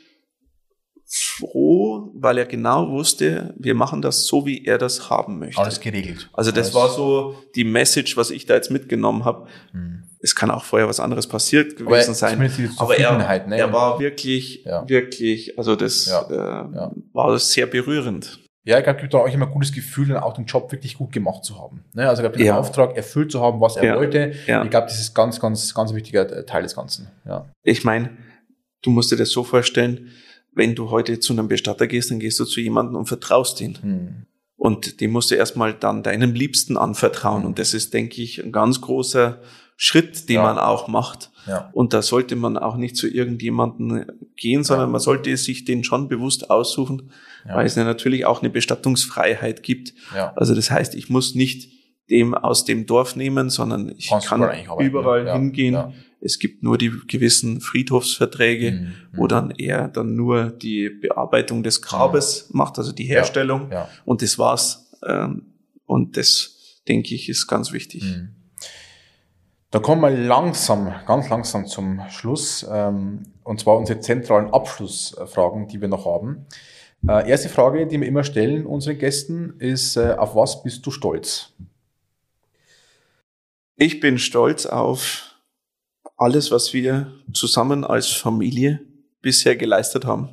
froh, 1.08 2.10
weil 2.14 2.38
er 2.38 2.46
genau 2.46 2.90
wusste, 2.90 3.54
wir 3.58 3.74
machen 3.74 4.02
das 4.02 4.26
so, 4.26 4.44
wie 4.44 4.64
er 4.64 4.78
das 4.78 5.08
haben 5.08 5.38
möchte. 5.38 5.60
Alles 5.60 5.80
geregelt. 5.80 6.28
Also 6.32 6.50
das 6.50 6.66
Alles. 6.66 6.74
war 6.74 6.88
so 6.88 7.36
die 7.54 7.64
Message, 7.64 8.16
was 8.16 8.30
ich 8.30 8.46
da 8.46 8.54
jetzt 8.54 8.70
mitgenommen 8.70 9.24
habe. 9.24 9.46
Hm. 9.72 10.02
Es 10.20 10.34
kann 10.34 10.50
auch 10.50 10.64
vorher 10.64 10.88
was 10.88 10.98
anderes 10.98 11.28
passiert 11.28 11.76
gewesen 11.76 12.14
sein. 12.14 12.40
Aber 12.78 12.98
er, 12.98 13.46
ne? 13.46 13.56
er 13.56 13.72
war 13.72 14.00
wirklich, 14.00 14.64
ja. 14.64 14.88
wirklich, 14.88 15.56
also 15.58 15.76
das 15.76 16.06
ja. 16.06 16.22
Äh, 16.28 16.74
ja. 16.74 16.92
war 17.12 17.38
sehr 17.38 17.66
berührend. 17.66 18.40
Ja, 18.64 18.78
ich 18.78 18.84
glaube, 18.84 19.00
gibt 19.00 19.14
auch 19.14 19.28
immer 19.28 19.46
ein 19.46 19.52
gutes 19.52 19.72
Gefühl, 19.72 20.08
dann 20.08 20.16
auch 20.16 20.32
den 20.32 20.46
Job 20.46 20.72
wirklich 20.72 20.98
gut 20.98 21.12
gemacht 21.12 21.44
zu 21.44 21.56
haben. 21.56 21.84
Ne? 21.92 22.08
Also 22.08 22.20
ich 22.20 22.24
glaube, 22.24 22.38
den 22.38 22.46
ja. 22.48 22.58
Auftrag 22.58 22.96
erfüllt 22.96 23.30
zu 23.30 23.40
haben, 23.40 23.60
was 23.60 23.76
er 23.76 23.94
wollte. 23.94 24.32
Ja. 24.46 24.64
Ich 24.64 24.70
glaube, 24.70 24.88
das 24.88 24.98
ist 24.98 25.14
ganz, 25.14 25.38
ganz, 25.38 25.72
ganz 25.72 25.94
wichtiger 25.94 26.44
Teil 26.44 26.64
des 26.64 26.74
Ganzen. 26.74 27.08
Ja. 27.24 27.48
Ich 27.62 27.84
meine, 27.84 28.10
du 28.82 28.90
musst 28.90 29.12
dir 29.12 29.16
das 29.16 29.30
so 29.30 29.44
vorstellen, 29.44 30.10
wenn 30.56 30.74
du 30.74 30.90
heute 30.90 31.20
zu 31.20 31.34
einem 31.34 31.48
Bestatter 31.48 31.86
gehst, 31.86 32.10
dann 32.10 32.18
gehst 32.18 32.40
du 32.40 32.44
zu 32.44 32.60
jemandem 32.60 32.96
und 32.96 33.06
vertraust 33.06 33.60
ihn. 33.60 33.78
Hm. 33.80 34.26
Und 34.56 35.00
dem 35.02 35.12
musst 35.12 35.30
du 35.30 35.34
erstmal 35.34 35.74
dann 35.74 36.02
deinem 36.02 36.32
Liebsten 36.32 36.78
anvertrauen. 36.78 37.42
Hm. 37.42 37.48
Und 37.48 37.58
das 37.58 37.74
ist, 37.74 37.92
denke 37.92 38.22
ich, 38.22 38.42
ein 38.42 38.52
ganz 38.52 38.80
großer 38.80 39.40
Schritt, 39.76 40.30
den 40.30 40.36
ja. 40.36 40.42
man 40.42 40.58
auch 40.58 40.88
macht. 40.88 41.30
Ja. 41.46 41.68
Und 41.74 41.92
da 41.92 42.00
sollte 42.00 42.34
man 42.34 42.56
auch 42.56 42.76
nicht 42.76 42.96
zu 42.96 43.06
irgendjemanden 43.06 44.06
gehen, 44.34 44.64
sondern 44.64 44.88
ja. 44.88 44.92
man 44.92 45.00
sollte 45.00 45.36
sich 45.36 45.66
den 45.66 45.84
schon 45.84 46.08
bewusst 46.08 46.50
aussuchen, 46.50 47.12
weil 47.44 47.66
es 47.66 47.76
ja 47.76 47.84
natürlich 47.84 48.24
auch 48.24 48.40
eine 48.40 48.50
Bestattungsfreiheit 48.50 49.62
gibt. 49.62 49.94
Also 50.34 50.54
das 50.54 50.70
heißt, 50.70 50.94
ich 50.96 51.10
muss 51.10 51.36
nicht 51.36 51.70
dem 52.10 52.34
aus 52.34 52.64
dem 52.64 52.86
Dorf 52.86 53.14
nehmen, 53.14 53.50
sondern 53.50 53.92
ich 53.96 54.08
Kannst 54.08 54.28
kann 54.28 54.48
überall 54.80 55.30
hingehen 55.30 55.92
es 56.20 56.38
gibt 56.38 56.62
nur 56.62 56.78
die 56.78 56.92
gewissen 57.06 57.60
Friedhofsverträge, 57.60 58.72
mhm. 58.72 58.94
wo 59.14 59.24
mhm. 59.24 59.28
dann 59.28 59.50
er 59.50 59.88
dann 59.88 60.16
nur 60.16 60.50
die 60.50 60.88
Bearbeitung 60.88 61.62
des 61.62 61.82
Grabes 61.82 62.46
ja. 62.48 62.56
macht, 62.56 62.78
also 62.78 62.92
die 62.92 63.04
Herstellung. 63.04 63.70
Ja. 63.70 63.80
Ja. 63.80 63.88
Und 64.04 64.22
das 64.22 64.38
war's. 64.38 64.90
Ähm, 65.06 65.46
und 65.84 66.16
das, 66.16 66.82
denke 66.88 67.14
ich, 67.14 67.28
ist 67.28 67.46
ganz 67.46 67.72
wichtig. 67.72 68.02
Mhm. 68.02 68.28
Da 69.70 69.78
kommen 69.78 70.00
wir 70.00 70.10
langsam, 70.10 70.92
ganz 71.06 71.28
langsam 71.28 71.66
zum 71.66 72.00
Schluss. 72.08 72.66
Ähm, 72.70 73.24
und 73.44 73.60
zwar 73.60 73.76
unsere 73.76 74.00
zentralen 74.00 74.50
Abschlussfragen, 74.50 75.68
die 75.68 75.80
wir 75.80 75.88
noch 75.88 76.06
haben. 76.06 76.46
Äh, 77.06 77.28
erste 77.28 77.48
Frage, 77.48 77.86
die 77.86 78.00
wir 78.00 78.08
immer 78.08 78.24
stellen 78.24 78.66
unseren 78.66 78.98
Gästen, 78.98 79.54
ist, 79.58 79.96
äh, 79.96 80.14
auf 80.16 80.34
was 80.34 80.62
bist 80.62 80.84
du 80.86 80.90
stolz? 80.90 81.52
Ich 83.76 84.00
bin 84.00 84.18
stolz 84.18 84.66
auf 84.66 85.35
alles, 86.16 86.50
was 86.50 86.72
wir 86.72 87.12
zusammen 87.32 87.84
als 87.84 88.08
Familie 88.08 88.80
bisher 89.20 89.56
geleistet 89.56 90.04
haben. 90.04 90.28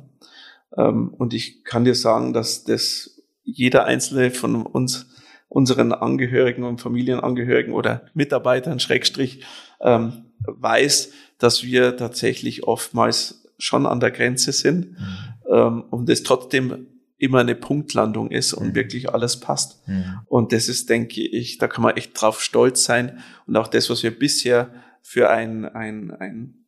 Ähm, 0.76 1.14
und 1.14 1.34
ich 1.34 1.64
kann 1.64 1.84
dir 1.84 1.94
sagen, 1.94 2.32
dass 2.32 2.64
das 2.64 3.22
jeder 3.42 3.84
einzelne 3.84 4.30
von 4.30 4.66
uns, 4.66 5.06
unseren 5.48 5.92
Angehörigen 5.92 6.64
und 6.64 6.80
Familienangehörigen 6.80 7.72
oder 7.72 8.06
Mitarbeitern, 8.14 8.80
Schrägstrich, 8.80 9.44
ähm, 9.80 10.24
weiß, 10.46 11.12
dass 11.38 11.62
wir 11.62 11.96
tatsächlich 11.96 12.64
oftmals 12.64 13.44
schon 13.58 13.86
an 13.86 14.00
der 14.00 14.10
Grenze 14.10 14.52
sind 14.52 14.92
mhm. 14.92 15.34
Ähm, 15.46 15.84
und 15.90 16.08
es 16.08 16.22
trotzdem 16.22 16.86
immer 17.18 17.40
eine 17.40 17.54
Punktlandung 17.54 18.30
ist 18.30 18.54
und 18.54 18.68
mhm. 18.68 18.74
wirklich 18.74 19.10
alles 19.10 19.38
passt. 19.40 19.86
Mhm. 19.86 20.20
Und 20.26 20.52
das 20.52 20.68
ist, 20.68 20.90
denke 20.90 21.20
ich, 21.20 21.58
da 21.58 21.68
kann 21.68 21.82
man 21.82 21.96
echt 21.96 22.20
drauf 22.20 22.42
stolz 22.42 22.84
sein. 22.84 23.20
Und 23.46 23.56
auch 23.56 23.68
das, 23.68 23.90
was 23.90 24.02
wir 24.02 24.18
bisher 24.18 24.70
für 25.04 25.30
ein, 25.30 25.66
ein, 25.66 26.10
ein, 26.10 26.66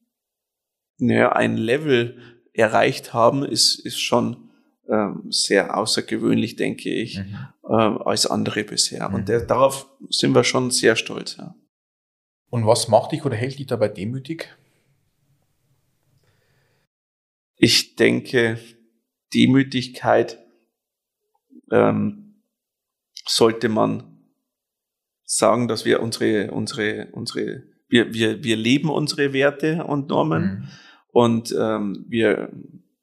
naja, 0.98 1.32
ein 1.32 1.56
Level 1.56 2.20
erreicht 2.52 3.14
haben, 3.14 3.44
ist, 3.44 3.84
ist 3.84 3.98
schon 3.98 4.50
ähm, 4.88 5.24
sehr 5.30 5.76
außergewöhnlich, 5.76 6.54
denke 6.56 6.90
ich, 6.90 7.18
mhm. 7.18 7.38
ähm, 7.68 7.98
als 8.02 8.26
andere 8.26 8.62
bisher. 8.62 9.08
Mhm. 9.08 9.14
Und 9.14 9.28
der, 9.28 9.40
darauf 9.40 9.88
sind 10.10 10.34
wir 10.34 10.44
schon 10.44 10.70
sehr 10.70 10.96
stolz. 10.96 11.36
Ja. 11.38 11.56
Und 12.50 12.66
was 12.66 12.88
macht 12.88 13.12
dich 13.12 13.24
oder 13.24 13.36
hält 13.36 13.58
dich 13.58 13.66
dabei 13.66 13.88
demütig? 13.88 14.54
Ich 17.56 17.96
denke, 17.96 18.60
Demütigkeit 19.34 20.38
ähm, 21.72 22.42
sollte 23.26 23.70
man 23.70 24.28
sagen, 25.24 25.68
dass 25.68 25.86
wir 25.86 26.02
unsere, 26.02 26.50
unsere, 26.50 27.08
unsere, 27.12 27.75
wir, 27.88 28.12
wir, 28.12 28.42
wir 28.42 28.56
leben 28.56 28.90
unsere 28.90 29.32
Werte 29.32 29.84
und 29.84 30.08
Normen 30.08 30.42
mhm. 30.42 30.68
und 31.08 31.54
ähm, 31.58 32.04
wir, 32.08 32.52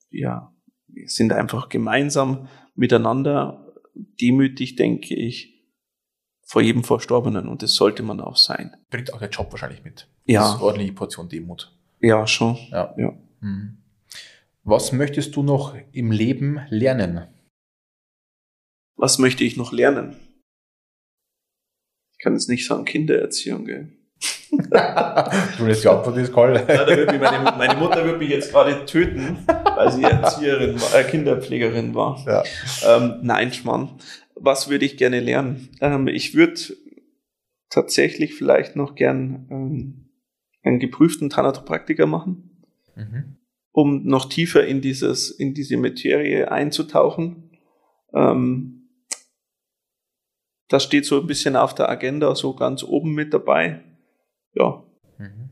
ja, 0.09 0.53
wir 0.87 1.07
sind 1.07 1.33
einfach 1.33 1.69
gemeinsam 1.69 2.47
miteinander 2.75 3.73
demütig, 3.95 4.75
denke 4.75 5.15
ich, 5.15 5.53
vor 6.45 6.61
jedem 6.61 6.83
Verstorbenen 6.83 7.47
und 7.47 7.63
das 7.63 7.75
sollte 7.75 8.03
man 8.03 8.19
auch 8.19 8.37
sein. 8.37 8.75
Bringt 8.89 9.13
auch 9.13 9.19
der 9.19 9.29
Job 9.29 9.51
wahrscheinlich 9.51 9.83
mit. 9.83 10.07
Ja. 10.25 10.41
Das 10.41 10.49
ist 10.49 10.55
eine 10.55 10.63
ordentliche 10.63 10.93
Portion 10.93 11.29
Demut. 11.29 11.71
Ja, 11.99 12.27
schon. 12.27 12.57
Ja. 12.69 12.93
ja. 12.97 13.17
Mhm. 13.39 13.77
Was 14.63 14.91
möchtest 14.91 15.35
du 15.35 15.43
noch 15.43 15.75
im 15.91 16.11
Leben 16.11 16.61
lernen? 16.69 17.27
Was 18.95 19.19
möchte 19.19 19.43
ich 19.43 19.57
noch 19.57 19.71
lernen? 19.71 20.15
Ich 22.13 22.19
kann 22.19 22.33
jetzt 22.33 22.47
nicht 22.47 22.65
sagen 22.65 22.85
Kindererziehung, 22.85 23.65
gell? 23.65 23.91
Du 25.57 25.65
lässt 25.65 25.83
die 25.83 25.87
Antwort 25.87 26.17
ist 26.17 26.33
Karl. 26.33 26.55
Ja, 26.55 26.85
meine, 27.17 27.57
meine, 27.57 27.75
Mutter 27.75 28.05
wird 28.05 28.19
mich 28.19 28.29
jetzt 28.29 28.51
gerade 28.51 28.85
töten, 28.85 29.37
weil 29.47 29.91
sie 29.91 30.03
Erzieherin, 30.03 30.77
äh, 30.93 31.03
Kinderpflegerin 31.03 31.95
war. 31.95 32.23
Ja. 32.25 32.43
Ähm, 32.87 33.19
nein, 33.21 33.51
Schmarrn. 33.53 33.89
Was 34.35 34.69
würde 34.69 34.85
ich 34.85 34.97
gerne 34.97 35.19
lernen? 35.19 35.69
Ähm, 35.81 36.07
ich 36.07 36.35
würde 36.35 36.59
tatsächlich 37.69 38.35
vielleicht 38.35 38.75
noch 38.75 38.95
gern 38.95 39.47
ähm, 39.49 40.09
einen 40.63 40.79
geprüften 40.79 41.29
Thanatopraktiker 41.29 42.05
machen, 42.05 42.63
mhm. 42.95 43.37
um 43.71 44.05
noch 44.05 44.29
tiefer 44.29 44.65
in 44.65 44.81
dieses, 44.81 45.29
in 45.31 45.53
diese 45.53 45.77
Materie 45.77 46.51
einzutauchen. 46.51 47.51
Ähm, 48.13 48.89
das 50.69 50.83
steht 50.83 51.05
so 51.05 51.19
ein 51.19 51.27
bisschen 51.27 51.55
auf 51.55 51.75
der 51.75 51.89
Agenda, 51.89 52.33
so 52.35 52.55
ganz 52.55 52.83
oben 52.83 53.13
mit 53.13 53.33
dabei. 53.33 53.83
Ja. 54.53 54.83
Mhm. 55.17 55.49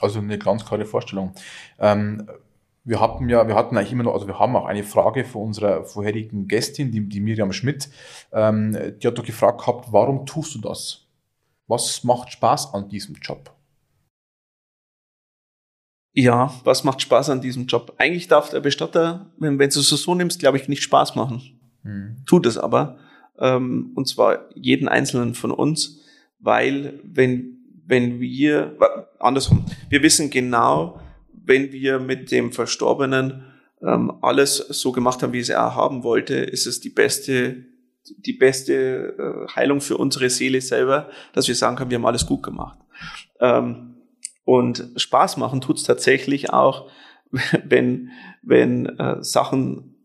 Also 0.00 0.18
eine 0.18 0.38
ganz 0.38 0.64
klare 0.64 0.84
Vorstellung. 0.84 1.32
Ähm, 1.78 2.28
wir 2.84 3.00
hatten 3.00 3.28
ja, 3.28 3.48
wir 3.48 3.56
hatten 3.56 3.76
eigentlich 3.76 3.92
immer 3.92 4.04
noch, 4.04 4.14
also 4.14 4.28
wir 4.28 4.38
haben 4.38 4.54
auch 4.54 4.66
eine 4.66 4.84
Frage 4.84 5.24
von 5.24 5.42
unserer 5.42 5.84
vorherigen 5.84 6.46
Gästin, 6.46 6.92
die, 6.92 7.08
die 7.08 7.20
Miriam 7.20 7.52
Schmidt, 7.52 7.88
ähm, 8.32 8.72
die 9.02 9.06
hat 9.06 9.18
doch 9.18 9.24
gefragt 9.24 9.60
gehabt, 9.60 9.88
warum 9.90 10.24
tust 10.24 10.54
du 10.54 10.60
das? 10.60 11.06
Was 11.66 12.04
macht 12.04 12.30
Spaß 12.30 12.74
an 12.74 12.88
diesem 12.88 13.16
Job? 13.16 13.52
Ja, 16.12 16.54
was 16.64 16.84
macht 16.84 17.02
Spaß 17.02 17.30
an 17.30 17.40
diesem 17.40 17.66
Job? 17.66 17.94
Eigentlich 17.98 18.28
darf 18.28 18.50
der 18.50 18.60
Bestatter, 18.60 19.26
wenn, 19.36 19.58
wenn 19.58 19.68
du 19.68 19.80
es 19.80 19.88
so 19.88 20.14
nimmst, 20.14 20.38
glaube 20.38 20.56
ich, 20.56 20.68
nicht 20.68 20.82
Spaß 20.82 21.14
machen. 21.14 21.42
Hm. 21.82 22.22
Tut 22.24 22.46
es 22.46 22.56
aber. 22.56 22.98
Ähm, 23.38 23.92
und 23.96 24.08
zwar 24.08 24.48
jeden 24.54 24.88
einzelnen 24.88 25.34
von 25.34 25.50
uns, 25.50 26.00
weil 26.38 27.00
wenn, 27.02 27.55
wenn 27.86 28.20
wir, 28.20 28.76
andersrum, 29.18 29.64
wir 29.88 30.02
wissen 30.02 30.30
genau, 30.30 31.00
wenn 31.32 31.72
wir 31.72 32.00
mit 32.00 32.30
dem 32.30 32.52
Verstorbenen 32.52 33.44
ähm, 33.82 34.18
alles 34.22 34.56
so 34.56 34.92
gemacht 34.92 35.22
haben, 35.22 35.32
wie 35.32 35.40
es 35.40 35.48
er 35.48 35.74
haben 35.74 36.02
wollte, 36.02 36.34
ist 36.34 36.66
es 36.66 36.80
die 36.80 36.90
beste, 36.90 37.64
die 38.18 38.32
beste 38.32 39.14
äh, 39.18 39.54
Heilung 39.54 39.80
für 39.80 39.96
unsere 39.96 40.30
Seele 40.30 40.60
selber, 40.60 41.08
dass 41.32 41.48
wir 41.48 41.54
sagen 41.54 41.76
können, 41.76 41.90
wir 41.90 41.98
haben 41.98 42.06
alles 42.06 42.26
gut 42.26 42.42
gemacht. 42.42 42.78
Ähm, 43.40 43.96
und 44.44 44.90
Spaß 44.96 45.36
machen 45.36 45.60
tut's 45.60 45.82
tatsächlich 45.82 46.50
auch, 46.50 46.90
wenn, 47.64 48.10
wenn 48.42 48.86
äh, 48.86 49.22
Sachen 49.22 49.95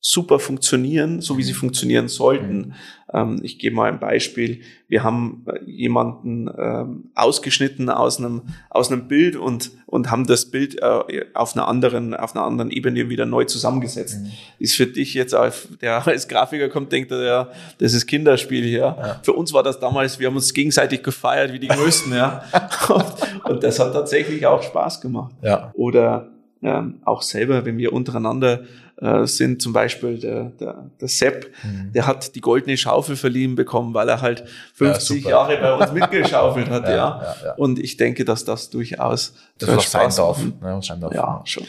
super 0.00 0.38
funktionieren, 0.38 1.20
so 1.20 1.38
wie 1.38 1.42
sie 1.42 1.52
mhm. 1.52 1.56
funktionieren 1.56 2.08
sollten. 2.08 2.56
Mhm. 2.56 2.74
Ähm, 3.12 3.40
ich 3.42 3.58
gebe 3.58 3.74
mal 3.74 3.90
ein 3.90 3.98
Beispiel. 3.98 4.60
Wir 4.86 5.02
haben 5.02 5.44
äh, 5.46 5.58
jemanden 5.68 6.48
ähm, 6.56 7.10
ausgeschnitten 7.16 7.90
aus 7.90 8.18
einem, 8.18 8.42
aus 8.70 8.92
einem 8.92 9.08
Bild 9.08 9.34
und, 9.34 9.72
und 9.86 10.10
haben 10.10 10.26
das 10.26 10.46
Bild 10.46 10.80
äh, 10.80 11.24
auf 11.34 11.56
einer 11.56 11.66
anderen, 11.66 12.14
auf 12.14 12.36
einer 12.36 12.44
anderen 12.44 12.70
Ebene 12.70 13.08
wieder 13.08 13.26
neu 13.26 13.44
zusammengesetzt. 13.44 14.20
Mhm. 14.20 14.30
Ist 14.60 14.76
für 14.76 14.86
dich 14.86 15.14
jetzt, 15.14 15.34
als, 15.34 15.68
der 15.80 16.06
als 16.06 16.28
Grafiker 16.28 16.68
kommt, 16.68 16.92
denkt 16.92 17.10
er, 17.10 17.24
ja, 17.24 17.48
das 17.78 17.92
ist 17.92 18.06
Kinderspiel 18.06 18.64
hier. 18.64 18.78
Ja. 18.78 19.20
Für 19.24 19.32
uns 19.32 19.52
war 19.52 19.64
das 19.64 19.80
damals, 19.80 20.20
wir 20.20 20.28
haben 20.28 20.36
uns 20.36 20.54
gegenseitig 20.54 21.02
gefeiert 21.02 21.52
wie 21.52 21.58
die 21.58 21.68
Größten, 21.68 22.12
ja. 22.12 22.44
Und, 22.88 23.50
und 23.50 23.62
das 23.64 23.80
hat 23.80 23.92
tatsächlich 23.92 24.46
auch 24.46 24.62
Spaß 24.62 25.00
gemacht. 25.00 25.34
Ja. 25.42 25.72
Oder 25.74 26.37
ähm, 26.62 27.00
auch 27.04 27.22
selber, 27.22 27.64
wenn 27.64 27.78
wir 27.78 27.92
untereinander 27.92 28.62
äh, 29.00 29.26
sind 29.26 29.62
zum 29.62 29.72
Beispiel 29.72 30.18
der, 30.18 30.44
der, 30.58 30.90
der 31.00 31.08
Sepp, 31.08 31.52
mhm. 31.62 31.92
der 31.92 32.06
hat 32.06 32.34
die 32.34 32.40
goldene 32.40 32.76
Schaufel 32.76 33.14
verliehen 33.14 33.54
bekommen, 33.54 33.94
weil 33.94 34.08
er 34.08 34.20
halt 34.20 34.44
50 34.74 35.24
ja, 35.24 35.30
Jahre 35.30 35.56
bei 35.58 35.72
uns 35.72 35.92
mitgeschaufelt 35.92 36.68
hat, 36.68 36.84
ja, 36.88 36.94
ja. 36.94 37.36
ja, 37.44 37.54
Und 37.54 37.78
ich 37.78 37.96
denke, 37.96 38.24
dass 38.24 38.44
das 38.44 38.70
durchaus 38.70 39.34
das 39.58 39.68
was 39.68 39.84
Spaß 39.84 40.16
sein 40.16 40.24
darf. 40.24 40.40
Ja, 40.62 40.82
sein 40.82 41.00
darf. 41.00 41.14
Ja, 41.14 41.40
schon. 41.44 41.64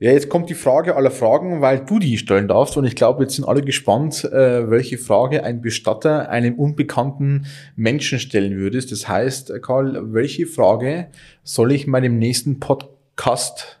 Ja, 0.00 0.10
jetzt 0.10 0.28
kommt 0.28 0.50
die 0.50 0.54
Frage 0.54 0.96
aller 0.96 1.10
Fragen, 1.10 1.60
weil 1.60 1.84
du 1.84 1.98
die 1.98 2.18
stellen 2.18 2.48
darfst 2.48 2.76
und 2.76 2.84
ich 2.84 2.96
glaube, 2.96 3.22
jetzt 3.22 3.36
sind 3.36 3.44
alle 3.44 3.62
gespannt, 3.62 4.24
äh, 4.24 4.68
welche 4.68 4.98
Frage 4.98 5.44
ein 5.44 5.62
Bestatter 5.62 6.30
einem 6.30 6.54
unbekannten 6.54 7.46
Menschen 7.76 8.18
stellen 8.18 8.56
würdest. 8.56 8.90
Das 8.90 9.06
heißt, 9.06 9.52
Karl, 9.62 10.12
welche 10.12 10.46
Frage 10.46 11.08
soll 11.42 11.72
ich 11.72 11.86
meinem 11.86 12.18
nächsten 12.18 12.58
Podcast 12.58 13.78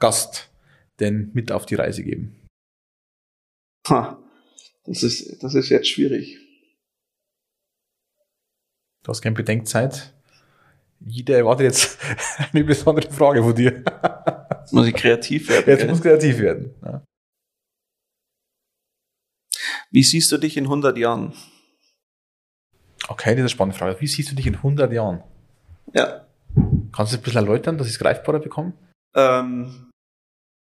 Gast 0.00 0.50
denn 0.98 1.30
mit 1.32 1.52
auf 1.52 1.66
die 1.66 1.76
Reise 1.76 2.02
geben? 2.02 2.36
Ha, 3.88 4.18
das 4.84 5.02
ist, 5.02 5.42
das 5.42 5.54
ist 5.54 5.68
jetzt 5.68 5.88
schwierig. 5.88 6.38
Du 9.02 9.08
hast 9.08 9.22
keine 9.22 9.36
Bedenkzeit. 9.36 10.12
Jeder 11.00 11.36
erwartet 11.36 11.64
jetzt 11.64 11.98
eine 12.52 12.64
besondere 12.64 13.10
Frage 13.10 13.42
von 13.42 13.54
dir. 13.54 13.82
Jetzt 14.60 14.72
muss 14.72 14.86
ich 14.86 14.94
kreativ 14.94 15.48
werden. 15.48 15.64
Jetzt 15.66 15.88
muss 15.88 16.02
kreativ 16.02 16.38
werden. 16.38 16.74
Ja. 16.84 17.04
Wie 19.90 20.02
siehst 20.02 20.30
du 20.30 20.38
dich 20.38 20.56
in 20.56 20.64
100 20.64 20.96
Jahren? 20.98 21.34
Okay, 23.08 23.30
das 23.30 23.34
ist 23.34 23.40
eine 23.40 23.48
spannende 23.48 23.78
Frage. 23.78 24.00
Wie 24.00 24.06
siehst 24.06 24.30
du 24.30 24.36
dich 24.36 24.46
in 24.46 24.56
100 24.56 24.92
Jahren? 24.92 25.24
Ja. 25.94 26.26
Kannst 26.92 27.12
du 27.12 27.16
es 27.16 27.20
ein 27.20 27.22
bisschen 27.22 27.44
erläutern, 27.44 27.78
dass 27.78 27.86
ich 27.86 27.94
es 27.94 27.98
greifbarer 27.98 28.38
bekomme? 28.38 28.72
Ähm, 29.14 29.89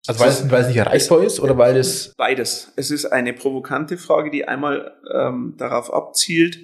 also 0.06 0.20
weil 0.22 0.30
es, 0.30 0.52
weil 0.52 0.62
es 0.62 0.68
nicht 0.68 0.78
erreichbar 0.78 1.24
ist 1.24 1.40
oder 1.40 1.58
weil 1.58 1.78
es. 1.78 2.14
Beides. 2.18 2.72
Es 2.76 2.92
ist 2.92 3.06
eine 3.06 3.34
provokante 3.34 3.98
Frage, 3.98 4.32
die 4.32 4.48
einmal 4.48 4.94
ähm, 5.14 5.56
darauf 5.58 5.94
abzielt, 5.94 6.60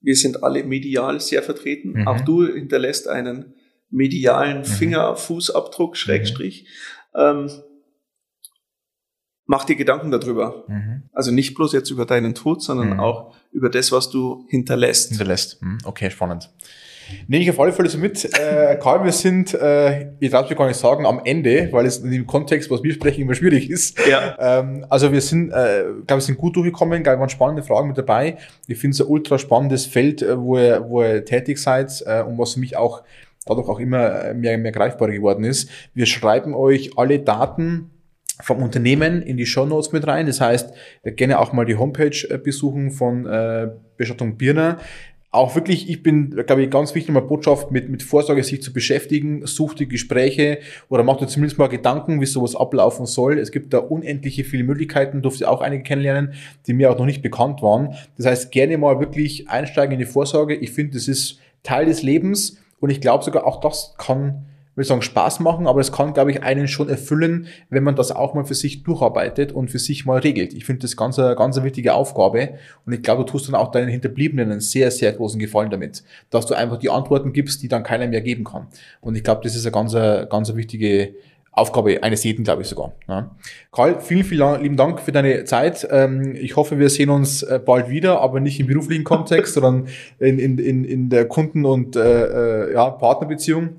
wir 0.00 0.14
sind 0.14 0.44
alle 0.44 0.62
medial 0.62 1.20
sehr 1.20 1.42
vertreten. 1.42 1.94
Mhm. 1.94 2.08
Auch 2.08 2.20
du 2.20 2.46
hinterlässt 2.46 3.08
einen 3.08 3.54
medialen 3.90 4.58
mhm. 4.58 4.64
Finger-Fußabdruck, 4.64 5.90
mhm. 5.90 5.94
Schrägstrich. 5.96 6.68
Mhm. 7.14 7.20
Ähm, 7.20 7.50
mach 9.46 9.64
dir 9.64 9.76
Gedanken 9.76 10.12
darüber. 10.12 10.64
Mhm. 10.68 11.08
Also 11.12 11.32
nicht 11.32 11.54
bloß 11.54 11.72
jetzt 11.72 11.90
über 11.90 12.06
deinen 12.06 12.34
Tod, 12.34 12.62
sondern 12.62 12.94
mhm. 12.94 13.00
auch 13.00 13.34
über 13.50 13.68
das, 13.68 13.90
was 13.90 14.10
du 14.10 14.46
hinterlässt. 14.48 15.08
Hinterlässt. 15.08 15.60
Okay, 15.84 16.10
spannend. 16.10 16.50
Nehme 17.28 17.42
ich 17.42 17.50
auf 17.50 17.60
alle 17.60 17.72
Fälle 17.72 17.88
so 17.88 17.98
mit. 17.98 18.24
Äh, 18.24 18.76
Karl, 18.80 19.04
wir 19.04 19.12
sind, 19.12 19.54
äh, 19.54 20.12
ich 20.20 20.30
darf 20.30 20.48
mir 20.48 20.56
gar 20.56 20.66
nicht 20.66 20.78
sagen, 20.78 21.06
am 21.06 21.20
Ende, 21.24 21.68
weil 21.72 21.86
es 21.86 21.98
in 21.98 22.10
dem 22.10 22.26
Kontext, 22.26 22.70
was 22.70 22.82
wir 22.82 22.92
sprechen, 22.92 23.22
immer 23.22 23.34
schwierig 23.34 23.70
ist. 23.70 23.98
Ja. 24.08 24.36
Ähm, 24.38 24.86
also 24.88 25.12
wir 25.12 25.20
sind, 25.20 25.50
äh, 25.50 25.84
glaube 26.06 26.20
wir 26.20 26.20
sind 26.20 26.38
gut 26.38 26.56
durchgekommen, 26.56 27.02
glaube 27.02 27.20
waren 27.20 27.28
spannende 27.28 27.62
Fragen 27.62 27.88
mit 27.88 27.98
dabei. 27.98 28.36
Ich 28.66 28.78
finde 28.78 28.94
es 28.94 29.00
ein 29.00 29.06
ultra 29.06 29.38
spannendes 29.38 29.86
Feld, 29.86 30.22
äh, 30.22 30.38
wo 30.38 30.58
ihr, 30.58 30.84
wo 30.88 31.02
ihr 31.02 31.24
tätig 31.24 31.58
seid 31.58 32.02
äh, 32.06 32.22
und 32.22 32.38
was 32.38 32.54
für 32.54 32.60
mich 32.60 32.76
auch 32.76 33.02
dadurch 33.46 33.68
auch 33.68 33.78
immer 33.78 34.34
mehr, 34.34 34.58
mehr 34.58 34.72
greifbarer 34.72 35.12
geworden 35.12 35.44
ist. 35.44 35.70
Wir 35.94 36.06
schreiben 36.06 36.54
euch 36.54 36.98
alle 36.98 37.20
Daten 37.20 37.90
vom 38.40 38.62
Unternehmen 38.62 39.22
in 39.22 39.36
die 39.36 39.46
Show 39.46 39.64
Notes 39.64 39.92
mit 39.92 40.06
rein. 40.06 40.26
Das 40.26 40.40
heißt, 40.40 40.74
gerne 41.04 41.38
auch 41.38 41.52
mal 41.52 41.64
die 41.64 41.76
Homepage 41.76 42.16
äh, 42.28 42.38
besuchen 42.38 42.90
von 42.90 43.26
äh, 43.26 43.68
Bestattung 43.96 44.36
Birner 44.36 44.78
auch 45.36 45.54
wirklich, 45.54 45.88
ich 45.88 46.02
bin, 46.02 46.30
glaube 46.30 46.62
ich, 46.62 46.70
ganz 46.70 46.94
wichtig, 46.94 47.12
mal 47.12 47.20
Botschaft 47.20 47.70
mit, 47.70 47.88
mit 47.88 48.02
Vorsorge 48.02 48.42
sich 48.42 48.62
zu 48.62 48.72
beschäftigen, 48.72 49.46
sucht 49.46 49.78
die 49.78 49.88
Gespräche 49.88 50.58
oder 50.88 51.02
macht 51.02 51.20
dir 51.20 51.26
zumindest 51.26 51.58
mal 51.58 51.68
Gedanken, 51.68 52.20
wie 52.20 52.26
sowas 52.26 52.56
ablaufen 52.56 53.06
soll. 53.06 53.38
Es 53.38 53.52
gibt 53.52 53.72
da 53.72 53.78
unendliche 53.78 54.44
viele 54.44 54.64
Möglichkeiten, 54.64 55.22
durfte 55.22 55.48
auch 55.50 55.60
einige 55.60 55.82
kennenlernen, 55.82 56.32
die 56.66 56.72
mir 56.72 56.90
auch 56.90 56.98
noch 56.98 57.06
nicht 57.06 57.22
bekannt 57.22 57.62
waren. 57.62 57.94
Das 58.16 58.26
heißt, 58.26 58.50
gerne 58.50 58.78
mal 58.78 58.98
wirklich 58.98 59.48
einsteigen 59.48 59.92
in 59.92 59.98
die 59.98 60.06
Vorsorge. 60.06 60.54
Ich 60.54 60.72
finde, 60.72 60.94
das 60.94 61.06
ist 61.06 61.38
Teil 61.62 61.86
des 61.86 62.02
Lebens 62.02 62.58
und 62.80 62.90
ich 62.90 63.00
glaube 63.00 63.22
sogar 63.22 63.46
auch 63.46 63.60
das 63.60 63.94
kann 63.98 64.46
will 64.76 64.84
sagen, 64.84 65.02
Spaß 65.02 65.40
machen, 65.40 65.66
aber 65.66 65.80
es 65.80 65.90
kann, 65.90 66.12
glaube 66.12 66.30
ich, 66.30 66.42
einen 66.42 66.68
schon 66.68 66.88
erfüllen, 66.88 67.48
wenn 67.70 67.82
man 67.82 67.96
das 67.96 68.12
auch 68.12 68.34
mal 68.34 68.44
für 68.44 68.54
sich 68.54 68.82
durcharbeitet 68.82 69.52
und 69.52 69.70
für 69.70 69.78
sich 69.78 70.06
mal 70.06 70.18
regelt. 70.18 70.52
Ich 70.52 70.64
finde 70.64 70.82
das 70.82 70.96
ganz, 70.96 71.16
ganz 71.16 71.56
eine 71.56 71.64
wichtige 71.64 71.94
Aufgabe 71.94 72.50
und 72.84 72.92
ich 72.92 73.02
glaube, 73.02 73.24
du 73.24 73.32
tust 73.32 73.48
dann 73.48 73.54
auch 73.54 73.70
deinen 73.70 73.88
Hinterbliebenen 73.88 74.52
einen 74.52 74.60
sehr, 74.60 74.90
sehr 74.90 75.12
großen 75.12 75.40
Gefallen 75.40 75.70
damit, 75.70 76.04
dass 76.30 76.46
du 76.46 76.54
einfach 76.54 76.78
die 76.78 76.90
Antworten 76.90 77.32
gibst, 77.32 77.62
die 77.62 77.68
dann 77.68 77.82
keiner 77.82 78.06
mehr 78.06 78.20
geben 78.20 78.44
kann. 78.44 78.68
Und 79.00 79.16
ich 79.16 79.24
glaube, 79.24 79.40
das 79.42 79.56
ist 79.56 79.64
eine 79.64 79.72
ganz, 79.72 79.94
ganz 79.94 80.54
wichtige 80.54 81.14
Aufgabe 81.56 82.02
eines 82.02 82.22
jeden, 82.22 82.44
glaube 82.44 82.62
ich 82.62 82.68
sogar. 82.68 82.92
Ja. 83.08 83.30
Karl, 83.72 83.98
vielen, 84.00 84.24
vielen 84.24 84.62
lieben 84.62 84.76
Dank 84.76 85.00
für 85.00 85.10
deine 85.10 85.44
Zeit. 85.44 85.88
Ähm, 85.90 86.36
ich 86.36 86.54
hoffe, 86.54 86.78
wir 86.78 86.90
sehen 86.90 87.08
uns 87.08 87.42
äh, 87.42 87.58
bald 87.64 87.88
wieder, 87.88 88.20
aber 88.20 88.40
nicht 88.40 88.60
im 88.60 88.66
beruflichen 88.66 89.04
Kontext, 89.04 89.54
sondern 89.54 89.88
in, 90.18 90.38
in, 90.38 90.84
in, 90.84 91.08
der 91.08 91.26
Kunden- 91.26 91.64
und 91.64 91.96
äh, 91.96 92.66
äh 92.66 92.74
ja, 92.74 92.90
Partnerbeziehung. 92.90 93.70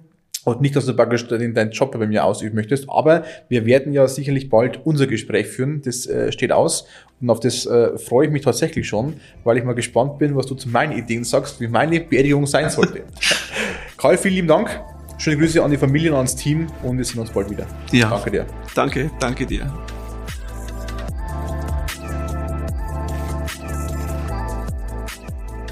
Und 0.47 0.61
nicht, 0.61 0.77
dass 0.77 0.85
du 0.85 0.93
praktisch 0.93 1.27
deinen 1.27 1.71
Job 1.71 1.91
bei 1.91 2.07
mir 2.07 2.23
ausüben 2.23 2.55
möchtest, 2.55 2.89
aber 2.89 3.25
wir 3.49 3.65
werden 3.65 3.91
ja 3.91 4.07
sicherlich 4.07 4.49
bald 4.49 4.79
unser 4.85 5.05
Gespräch 5.05 5.47
führen. 5.47 5.81
Das 5.81 6.05
äh, 6.05 6.31
steht 6.31 6.53
aus 6.53 6.87
und 7.19 7.29
auf 7.29 7.41
das 7.41 7.65
äh, 7.65 7.97
freue 7.97 8.27
ich 8.27 8.31
mich 8.31 8.43
tatsächlich 8.43 8.87
schon, 8.87 9.15
weil 9.43 9.57
ich 9.57 9.65
mal 9.65 9.75
gespannt 9.75 10.19
bin, 10.19 10.37
was 10.37 10.45
du 10.45 10.55
zu 10.55 10.69
meinen 10.69 10.97
Ideen 10.97 11.25
sagst, 11.25 11.59
wie 11.59 11.67
meine 11.67 11.99
Beerdigung 11.99 12.47
sein 12.47 12.69
sollte. 12.69 13.03
Karl, 13.97 14.17
vielen 14.17 14.35
lieben 14.35 14.47
Dank. 14.47 14.69
Schöne 15.17 15.35
Grüße 15.35 15.61
an 15.61 15.69
die 15.69 15.75
Familie 15.75 16.11
und 16.11 16.15
ans 16.15 16.37
Team 16.37 16.67
und 16.81 16.97
wir 16.97 17.03
sehen 17.03 17.19
uns 17.19 17.31
bald 17.31 17.49
wieder. 17.49 17.65
Ja. 17.91 18.09
Danke 18.09 18.31
dir. 18.31 18.45
Danke, 18.73 19.11
danke 19.19 19.45
dir. 19.45 19.69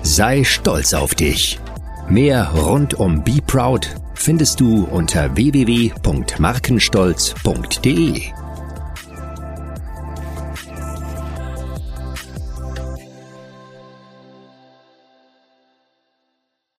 Sei 0.03 0.43
stolz 0.43 0.93
auf 0.93 1.15
dich. 1.15 1.61
Mehr 2.09 2.49
rund 2.49 2.95
um 2.95 3.23
Be 3.23 3.37
Proud 3.47 3.95
findest 4.15 4.59
du 4.59 4.85
unter 4.85 5.35
www.markenstolz.de. 5.35 8.34